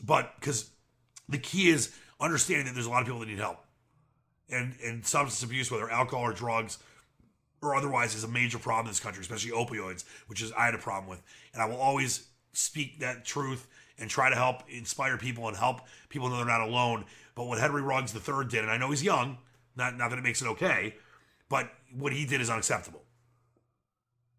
but 0.03 0.33
because 0.39 0.71
the 1.29 1.39
key 1.39 1.69
is 1.69 1.95
understanding 2.25 2.67
that 2.67 2.75
there's 2.75 2.87
a 2.87 2.91
lot 2.91 3.01
of 3.01 3.07
people 3.07 3.21
that 3.21 3.29
need 3.29 3.39
help, 3.39 3.59
and 4.49 4.75
and 4.83 5.07
substance 5.07 5.43
abuse, 5.43 5.71
whether 5.71 5.91
alcohol 5.91 6.25
or 6.25 6.33
drugs 6.33 6.79
or 7.63 7.75
otherwise, 7.75 8.15
is 8.15 8.25
a 8.25 8.29
major 8.29 8.59
problem 8.59 8.87
in 8.87 8.91
this 8.91 9.01
country, 9.01 9.23
especially 9.23 9.51
opioids, 9.51 10.05
which 10.27 10.43
is 10.43 10.53
I 10.53 10.67
had 10.67 10.75
a 10.75 10.79
problem 10.79 11.09
with, 11.09 11.23
and 11.53 11.63
I 11.63 11.67
will 11.67 11.77
always 11.77 12.27
speak 12.53 13.01
that 13.01 13.25
truth 13.25 13.67
and 13.99 14.11
try 14.11 14.29
to 14.29 14.37
help 14.37 14.63
inspire 14.69 15.17
people 15.17 15.49
and 15.49 15.57
help 15.57 15.81
people 16.09 16.29
know 16.29 16.37
they're 16.37 16.47
not 16.47 16.61
alone. 16.61 17.05
But 17.35 17.47
what 17.47 17.59
Henry 17.59 17.83
Ruggs 17.83 18.13
third 18.13 18.49
did, 18.49 18.63
and 18.63 18.71
I 18.71 18.77
know 18.77 18.91
he's 18.91 19.03
young, 19.03 19.39
not 19.77 19.97
not 19.97 20.11
that 20.11 20.19
it 20.19 20.23
makes 20.23 20.43
it 20.43 20.49
okay, 20.49 20.97
but 21.49 21.71
what 21.97 22.13
he 22.13 22.27
did 22.27 22.41
is 22.41 22.51
unacceptable. 22.51 23.03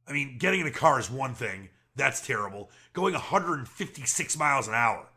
I 0.08 0.13
mean, 0.13 0.38
getting 0.38 0.62
in 0.62 0.67
a 0.67 0.71
car 0.71 1.00
is 1.00 1.10
one 1.10 1.34
thing. 1.34 1.69
That's 1.95 2.26
terrible. 2.26 2.69
Going 2.93 3.13
156 3.13 4.38
miles 4.38 4.67
an 4.67 4.74
hour 4.74 5.08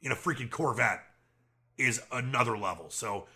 in 0.00 0.12
a 0.12 0.14
freaking 0.14 0.48
Corvette 0.48 1.02
is 1.78 2.00
another 2.12 2.58
level. 2.58 2.86
So 2.90 3.26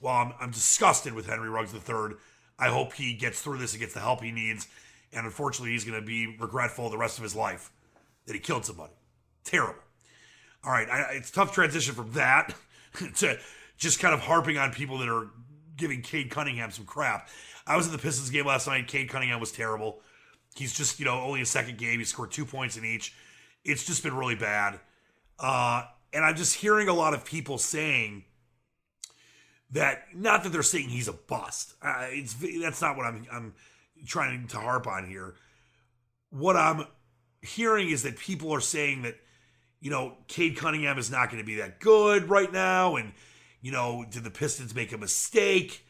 while 0.00 0.26
I'm, 0.26 0.34
I'm 0.40 0.50
disgusted 0.50 1.12
with 1.12 1.26
Henry 1.26 1.48
Ruggs 1.48 1.74
III, 1.74 2.16
I 2.58 2.68
hope 2.68 2.92
he 2.92 3.14
gets 3.14 3.40
through 3.40 3.58
this 3.58 3.72
and 3.72 3.80
gets 3.80 3.94
the 3.94 4.00
help 4.00 4.22
he 4.22 4.32
needs. 4.32 4.68
And 5.12 5.26
unfortunately, 5.26 5.72
he's 5.72 5.84
going 5.84 6.00
to 6.00 6.06
be 6.06 6.36
regretful 6.38 6.88
the 6.90 6.98
rest 6.98 7.18
of 7.18 7.24
his 7.24 7.34
life 7.34 7.70
that 8.26 8.34
he 8.34 8.38
killed 8.38 8.64
somebody. 8.64 8.92
Terrible. 9.44 9.80
All 10.62 10.72
right, 10.72 10.88
I, 10.88 11.14
it's 11.14 11.30
tough 11.30 11.52
transition 11.52 11.94
from 11.94 12.12
that 12.12 12.54
to 13.16 13.38
just 13.78 13.98
kind 13.98 14.14
of 14.14 14.20
harping 14.20 14.58
on 14.58 14.72
people 14.72 14.98
that 14.98 15.08
are 15.08 15.28
giving 15.76 16.02
Cade 16.02 16.30
Cunningham 16.30 16.70
some 16.70 16.84
crap. 16.84 17.28
I 17.66 17.76
was 17.76 17.86
at 17.86 17.92
the 17.92 17.98
Pistons 17.98 18.30
game 18.30 18.46
last 18.46 18.66
night. 18.66 18.86
Cade 18.86 19.08
Cunningham 19.08 19.40
was 19.40 19.52
terrible. 19.52 20.00
He's 20.54 20.76
just, 20.76 20.98
you 20.98 21.06
know, 21.06 21.20
only 21.20 21.40
a 21.40 21.46
second 21.46 21.78
game. 21.78 21.98
He 21.98 22.04
scored 22.04 22.30
two 22.30 22.44
points 22.44 22.76
in 22.76 22.84
each. 22.84 23.14
It's 23.64 23.86
just 23.86 24.02
been 24.02 24.14
really 24.14 24.34
bad. 24.34 24.80
Uh, 25.38 25.84
and 26.12 26.24
I'm 26.24 26.36
just 26.36 26.56
hearing 26.56 26.88
a 26.88 26.94
lot 26.94 27.14
of 27.14 27.24
people 27.24 27.58
saying 27.58 28.24
that, 29.70 30.04
not 30.14 30.42
that 30.42 30.50
they're 30.50 30.62
saying 30.62 30.88
he's 30.88 31.08
a 31.08 31.12
bust. 31.12 31.74
Uh, 31.80 32.06
it's 32.08 32.34
that's 32.60 32.82
not 32.82 32.96
what 32.96 33.06
I'm 33.06 33.26
I'm 33.32 33.54
trying 34.06 34.46
to 34.48 34.58
harp 34.58 34.86
on 34.86 35.06
here. 35.06 35.34
What 36.30 36.56
I'm 36.56 36.86
hearing 37.42 37.90
is 37.90 38.02
that 38.02 38.18
people 38.18 38.52
are 38.52 38.60
saying 38.60 39.02
that, 39.02 39.16
you 39.80 39.90
know, 39.90 40.16
Cade 40.28 40.56
Cunningham 40.56 40.98
is 40.98 41.10
not 41.10 41.30
going 41.30 41.42
to 41.42 41.46
be 41.46 41.56
that 41.56 41.80
good 41.80 42.28
right 42.28 42.52
now. 42.52 42.96
And, 42.96 43.12
you 43.60 43.72
know, 43.72 44.04
did 44.10 44.24
the 44.24 44.30
Pistons 44.30 44.74
make 44.74 44.92
a 44.92 44.98
mistake? 44.98 45.86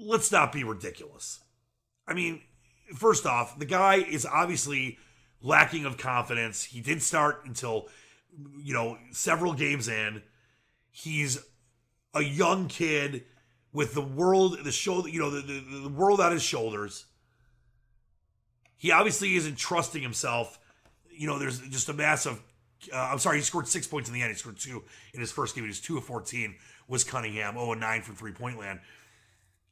Let's 0.00 0.30
not 0.32 0.52
be 0.52 0.64
ridiculous. 0.64 1.40
I 2.06 2.14
mean, 2.14 2.42
first 2.94 3.26
off, 3.26 3.58
the 3.58 3.66
guy 3.66 3.96
is 3.96 4.26
obviously 4.26 4.98
lacking 5.40 5.84
of 5.84 5.96
confidence. 5.96 6.64
He 6.64 6.80
didn't 6.80 7.02
start 7.02 7.44
until, 7.44 7.88
you 8.62 8.74
know, 8.74 8.98
several 9.10 9.52
games 9.52 9.88
in. 9.88 10.22
He's 10.90 11.38
a 12.14 12.22
young 12.22 12.68
kid 12.68 13.24
with 13.72 13.94
the 13.94 14.02
world, 14.02 14.58
the 14.62 14.72
show, 14.72 15.06
you 15.06 15.18
know, 15.18 15.30
the, 15.30 15.40
the, 15.40 15.80
the 15.82 15.88
world 15.88 16.20
on 16.20 16.32
his 16.32 16.42
shoulders. 16.42 17.06
he 18.76 18.92
obviously 18.92 19.34
isn't 19.36 19.56
trusting 19.56 20.02
himself. 20.02 20.58
You 21.10 21.26
know, 21.26 21.38
there's 21.38 21.60
just 21.60 21.88
a 21.88 21.92
massive. 21.92 22.40
Uh, 22.92 22.96
I'm 22.96 23.18
sorry, 23.18 23.38
he 23.38 23.42
scored 23.42 23.66
six 23.66 23.86
points 23.86 24.08
in 24.08 24.14
the 24.14 24.22
end. 24.22 24.30
He 24.30 24.36
scored 24.36 24.58
two 24.58 24.84
in 25.12 25.20
his 25.20 25.32
first 25.32 25.54
game. 25.54 25.64
He 25.64 25.68
was 25.68 25.80
two 25.80 25.98
of 25.98 26.04
14. 26.04 26.54
Was 26.86 27.02
Cunningham 27.02 27.54
0 27.54 27.74
9 27.74 28.02
from 28.02 28.14
three 28.14 28.32
point 28.32 28.58
land. 28.58 28.78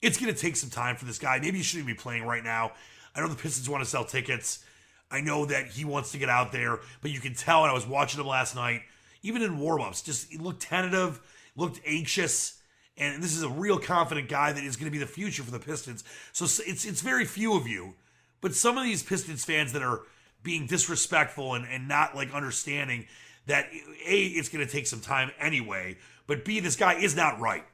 It's 0.01 0.19
going 0.19 0.35
to 0.35 0.39
take 0.39 0.57
some 0.57 0.71
time 0.71 0.97
for 0.97 1.05
this 1.05 1.19
guy. 1.19 1.39
Maybe 1.39 1.59
he 1.59 1.63
shouldn't 1.63 1.87
be 1.87 1.95
playing 1.95 2.25
right 2.25 2.43
now. 2.43 2.73
I 3.15 3.21
know 3.21 3.29
the 3.29 3.37
Pistons 3.37 3.69
want 3.69 3.85
to 3.85 3.89
sell 3.89 4.05
tickets. 4.05 4.65
I 5.13 5.21
know 5.21 5.45
that 5.47 5.67
he 5.67 5.85
wants 5.85 6.11
to 6.13 6.19
get 6.19 6.29
out 6.29 6.51
there, 6.51 6.81
but 7.03 7.11
you 7.11 7.21
can 7.21 7.35
tell. 7.35 7.63
And 7.63 7.71
I 7.71 7.75
was 7.75 7.87
watching 7.87 8.19
him 8.19 8.27
last 8.27 8.57
night, 8.57 8.83
even 9.23 9.43
in 9.43 9.59
warmups, 9.59 10.03
just 10.03 10.31
he 10.33 10.39
looked 10.39 10.63
tentative, 10.63 11.21
looked 11.55 11.81
anxious. 11.87 12.61
And 12.97 13.23
this 13.23 13.37
is 13.37 13.43
a 13.43 13.49
real 13.49 13.79
confident 13.79 14.29
guy 14.29 14.53
that 14.53 14.65
is 14.65 14.77
going 14.77 14.87
to 14.87 14.91
be 14.91 14.99
the 14.99 15.07
future 15.07 15.43
for 15.43 15.51
the 15.51 15.59
Pistons. 15.59 16.03
So 16.33 16.45
it's 16.45 16.85
it's 16.85 17.03
very 17.03 17.27
few 17.27 17.57
of 17.57 17.69
you, 17.69 17.95
but 18.41 18.55
some 18.55 18.79
of 18.79 18.85
these 18.85 19.03
Pistons 19.03 19.45
fans 19.45 19.73
that 19.75 19.83
are 19.83 20.03
being 20.43 20.67
disrespectful 20.67 21.55
and, 21.55 21.67
and 21.67 21.87
not 21.87 22.17
like 22.17 22.33
understanding 22.35 23.07
that 23.47 23.67
a 24.07 24.25
it's 24.25 24.49
going 24.49 24.65
to 24.65 24.71
take 24.71 24.87
some 24.87 25.01
time 25.01 25.31
anyway, 25.39 25.97
but 26.27 26.45
b 26.45 26.61
this 26.61 26.77
guy 26.77 26.95
is 26.95 27.15
not 27.15 27.39
right. 27.39 27.65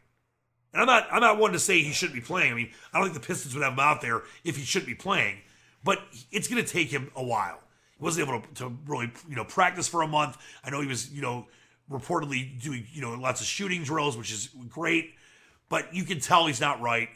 And 0.72 0.82
I'm 0.82 0.86
not 0.86 1.08
I'm 1.10 1.20
not 1.20 1.38
one 1.38 1.52
to 1.52 1.58
say 1.58 1.82
he 1.82 1.92
shouldn't 1.92 2.14
be 2.14 2.24
playing. 2.24 2.52
I 2.52 2.54
mean, 2.54 2.70
I 2.92 2.98
don't 2.98 3.08
think 3.10 3.20
the 3.20 3.26
Pistons 3.26 3.54
would 3.54 3.64
have 3.64 3.72
him 3.72 3.80
out 3.80 4.00
there 4.00 4.22
if 4.44 4.56
he 4.56 4.64
shouldn't 4.64 4.88
be 4.88 4.94
playing, 4.94 5.38
but 5.84 6.00
it's 6.30 6.48
going 6.48 6.62
to 6.62 6.70
take 6.70 6.88
him 6.88 7.10
a 7.16 7.22
while. 7.22 7.58
He 7.98 8.04
wasn't 8.04 8.28
able 8.28 8.40
to, 8.40 8.54
to 8.54 8.78
really 8.86 9.10
you 9.28 9.36
know 9.36 9.44
practice 9.44 9.88
for 9.88 10.02
a 10.02 10.08
month. 10.08 10.36
I 10.64 10.70
know 10.70 10.80
he 10.80 10.88
was 10.88 11.10
you 11.10 11.22
know 11.22 11.46
reportedly 11.90 12.60
doing 12.62 12.86
you 12.92 13.00
know 13.00 13.14
lots 13.14 13.40
of 13.40 13.46
shooting 13.46 13.82
drills, 13.82 14.16
which 14.16 14.32
is 14.32 14.50
great, 14.68 15.14
but 15.68 15.94
you 15.94 16.04
can 16.04 16.20
tell 16.20 16.46
he's 16.46 16.60
not 16.60 16.80
right. 16.80 17.08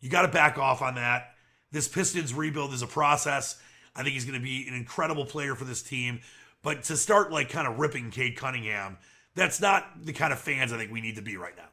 You 0.00 0.08
got 0.08 0.22
to 0.22 0.28
back 0.28 0.58
off 0.58 0.82
on 0.82 0.94
that. 0.94 1.34
This 1.72 1.88
Pistons 1.88 2.34
rebuild 2.34 2.72
is 2.72 2.82
a 2.82 2.86
process. 2.86 3.60
I 3.94 4.02
think 4.02 4.14
he's 4.14 4.24
going 4.24 4.38
to 4.38 4.44
be 4.44 4.66
an 4.68 4.74
incredible 4.74 5.24
player 5.24 5.54
for 5.54 5.64
this 5.64 5.82
team. 5.82 6.20
But 6.62 6.84
to 6.84 6.96
start 6.96 7.32
like 7.32 7.48
kind 7.48 7.66
of 7.66 7.78
ripping 7.78 8.10
Cade 8.10 8.36
Cunningham, 8.36 8.98
that's 9.34 9.60
not 9.60 10.04
the 10.04 10.12
kind 10.12 10.32
of 10.32 10.38
fans 10.38 10.72
I 10.72 10.78
think 10.78 10.92
we 10.92 11.00
need 11.00 11.16
to 11.16 11.22
be 11.22 11.36
right 11.36 11.56
now. 11.56 11.68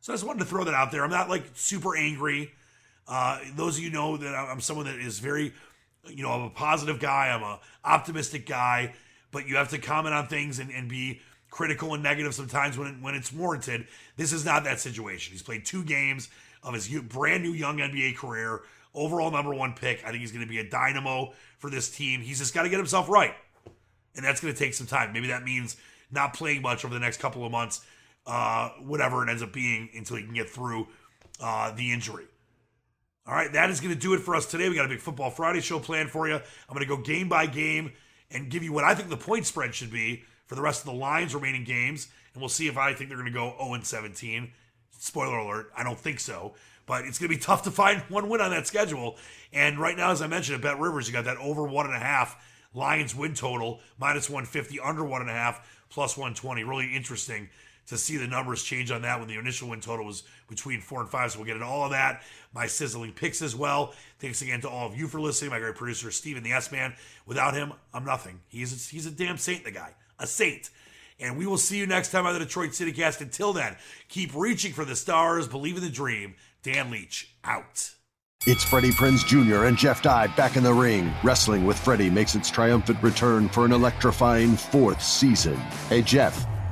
So 0.00 0.12
I 0.12 0.16
just 0.16 0.26
wanted 0.26 0.40
to 0.40 0.44
throw 0.44 0.64
that 0.64 0.74
out 0.74 0.92
there. 0.92 1.02
I'm 1.04 1.10
not 1.10 1.28
like 1.28 1.44
super 1.54 1.96
angry. 1.96 2.52
Uh, 3.06 3.40
those 3.56 3.78
of 3.78 3.84
you 3.84 3.90
know 3.90 4.16
that 4.16 4.34
I'm 4.34 4.60
someone 4.60 4.86
that 4.86 4.96
is 4.96 5.18
very, 5.18 5.52
you 6.10 6.22
know, 6.22 6.30
I'm 6.30 6.42
a 6.42 6.50
positive 6.50 7.00
guy. 7.00 7.28
I'm 7.28 7.42
a 7.42 7.60
optimistic 7.84 8.46
guy. 8.46 8.94
But 9.30 9.46
you 9.46 9.56
have 9.56 9.68
to 9.70 9.78
comment 9.78 10.14
on 10.14 10.26
things 10.26 10.58
and, 10.58 10.70
and 10.70 10.88
be 10.88 11.20
critical 11.50 11.94
and 11.94 12.02
negative 12.02 12.34
sometimes 12.34 12.78
when 12.78 13.02
when 13.02 13.14
it's 13.14 13.32
warranted. 13.32 13.86
This 14.16 14.32
is 14.32 14.44
not 14.44 14.64
that 14.64 14.80
situation. 14.80 15.32
He's 15.32 15.42
played 15.42 15.64
two 15.64 15.84
games 15.84 16.28
of 16.62 16.74
his 16.74 16.88
brand 16.88 17.42
new 17.42 17.52
young 17.52 17.78
NBA 17.78 18.16
career. 18.16 18.62
Overall 18.94 19.30
number 19.30 19.54
one 19.54 19.74
pick. 19.74 20.02
I 20.04 20.10
think 20.10 20.20
he's 20.20 20.32
going 20.32 20.44
to 20.44 20.48
be 20.48 20.58
a 20.58 20.68
dynamo 20.68 21.32
for 21.58 21.70
this 21.70 21.90
team. 21.90 22.20
He's 22.20 22.38
just 22.38 22.54
got 22.54 22.62
to 22.62 22.68
get 22.68 22.78
himself 22.78 23.08
right, 23.08 23.34
and 24.16 24.24
that's 24.24 24.40
going 24.40 24.52
to 24.52 24.58
take 24.58 24.74
some 24.74 24.86
time. 24.86 25.12
Maybe 25.12 25.28
that 25.28 25.44
means 25.44 25.76
not 26.10 26.32
playing 26.32 26.62
much 26.62 26.84
over 26.84 26.94
the 26.94 27.00
next 27.00 27.18
couple 27.18 27.44
of 27.44 27.52
months, 27.52 27.82
uh, 28.26 28.70
whatever 28.80 29.22
it 29.22 29.30
ends 29.30 29.42
up 29.42 29.52
being, 29.52 29.90
until 29.94 30.16
he 30.16 30.24
can 30.24 30.34
get 30.34 30.48
through 30.48 30.88
uh, 31.40 31.70
the 31.72 31.92
injury. 31.92 32.24
All 33.28 33.34
right, 33.34 33.52
that 33.52 33.68
is 33.68 33.80
going 33.80 33.92
to 33.92 34.00
do 34.00 34.14
it 34.14 34.20
for 34.20 34.34
us 34.34 34.46
today. 34.46 34.70
We 34.70 34.74
got 34.74 34.86
a 34.86 34.88
big 34.88 35.00
Football 35.00 35.30
Friday 35.30 35.60
show 35.60 35.78
planned 35.78 36.08
for 36.08 36.26
you. 36.26 36.36
I'm 36.36 36.74
going 36.74 36.80
to 36.80 36.86
go 36.86 36.96
game 36.96 37.28
by 37.28 37.44
game 37.44 37.92
and 38.30 38.48
give 38.50 38.62
you 38.62 38.72
what 38.72 38.84
I 38.84 38.94
think 38.94 39.10
the 39.10 39.18
point 39.18 39.44
spread 39.44 39.74
should 39.74 39.90
be 39.90 40.24
for 40.46 40.54
the 40.54 40.62
rest 40.62 40.80
of 40.80 40.86
the 40.86 40.98
Lions' 40.98 41.34
remaining 41.34 41.64
games, 41.64 42.08
and 42.32 42.40
we'll 42.40 42.48
see 42.48 42.68
if 42.68 42.78
I 42.78 42.94
think 42.94 43.10
they're 43.10 43.18
going 43.18 43.30
to 43.30 43.38
go 43.38 43.54
0 43.62 43.80
17. 43.82 44.50
Spoiler 44.98 45.36
alert, 45.36 45.70
I 45.76 45.84
don't 45.84 45.98
think 45.98 46.20
so. 46.20 46.54
But 46.86 47.04
it's 47.04 47.18
going 47.18 47.30
to 47.30 47.36
be 47.36 47.42
tough 47.42 47.64
to 47.64 47.70
find 47.70 48.00
one 48.08 48.30
win 48.30 48.40
on 48.40 48.50
that 48.52 48.66
schedule. 48.66 49.18
And 49.52 49.78
right 49.78 49.94
now, 49.96 50.10
as 50.10 50.22
I 50.22 50.26
mentioned 50.26 50.56
at 50.56 50.62
Bet 50.62 50.80
Rivers, 50.80 51.06
you 51.06 51.12
got 51.12 51.26
that 51.26 51.36
over 51.36 51.64
one 51.64 51.84
and 51.84 51.94
a 51.94 51.98
half 51.98 52.42
Lions 52.72 53.14
win 53.14 53.34
total, 53.34 53.80
minus 53.98 54.30
150, 54.30 54.80
under 54.80 55.04
one 55.04 55.20
and 55.20 55.28
a 55.28 55.34
half, 55.34 55.84
plus 55.90 56.16
120. 56.16 56.64
Really 56.64 56.96
interesting 56.96 57.50
to 57.88 57.96
see 57.98 58.16
the 58.16 58.26
numbers 58.26 58.62
change 58.62 58.90
on 58.90 59.02
that 59.02 59.18
when 59.18 59.28
the 59.28 59.36
initial 59.36 59.68
win 59.68 59.80
total 59.80 60.04
was 60.04 60.22
between 60.48 60.80
four 60.80 61.00
and 61.00 61.08
five. 61.08 61.32
So 61.32 61.38
we'll 61.38 61.46
get 61.46 61.56
into 61.56 61.66
all 61.66 61.84
of 61.84 61.90
that. 61.90 62.22
My 62.54 62.66
sizzling 62.66 63.12
picks 63.12 63.42
as 63.42 63.56
well. 63.56 63.94
Thanks 64.18 64.42
again 64.42 64.60
to 64.62 64.68
all 64.68 64.86
of 64.86 64.96
you 64.96 65.08
for 65.08 65.20
listening. 65.20 65.50
My 65.50 65.58
great 65.58 65.74
producer, 65.74 66.10
Steven 66.10 66.42
the 66.42 66.52
S 66.52 66.70
Man. 66.70 66.94
Without 67.26 67.54
him, 67.54 67.72
I'm 67.92 68.04
nothing. 68.04 68.40
He's 68.48 68.72
a, 68.72 68.90
he's 68.90 69.06
a 69.06 69.10
damn 69.10 69.38
saint, 69.38 69.64
the 69.64 69.70
guy. 69.70 69.94
A 70.18 70.26
saint. 70.26 70.70
And 71.20 71.36
we 71.36 71.46
will 71.46 71.58
see 71.58 71.78
you 71.78 71.86
next 71.86 72.12
time 72.12 72.26
on 72.26 72.34
the 72.34 72.38
Detroit 72.38 72.74
City 72.74 72.92
Cast. 72.92 73.20
Until 73.20 73.52
then, 73.52 73.76
keep 74.08 74.34
reaching 74.34 74.72
for 74.72 74.84
the 74.84 74.94
stars, 74.94 75.48
believe 75.48 75.76
in 75.76 75.82
the 75.82 75.90
dream. 75.90 76.34
Dan 76.62 76.90
Leach, 76.90 77.34
out. 77.42 77.90
It's 78.46 78.62
Freddie 78.62 78.90
Prinze 78.90 79.26
Jr. 79.26 79.64
and 79.64 79.76
Jeff 79.76 80.00
Dye 80.02 80.28
back 80.28 80.56
in 80.56 80.62
the 80.62 80.72
ring. 80.72 81.12
Wrestling 81.24 81.66
with 81.66 81.78
Freddie 81.78 82.10
makes 82.10 82.34
its 82.34 82.50
triumphant 82.50 83.02
return 83.02 83.48
for 83.48 83.64
an 83.64 83.72
electrifying 83.72 84.56
fourth 84.56 85.02
season. 85.02 85.56
Hey, 85.88 86.02
Jeff. 86.02 86.46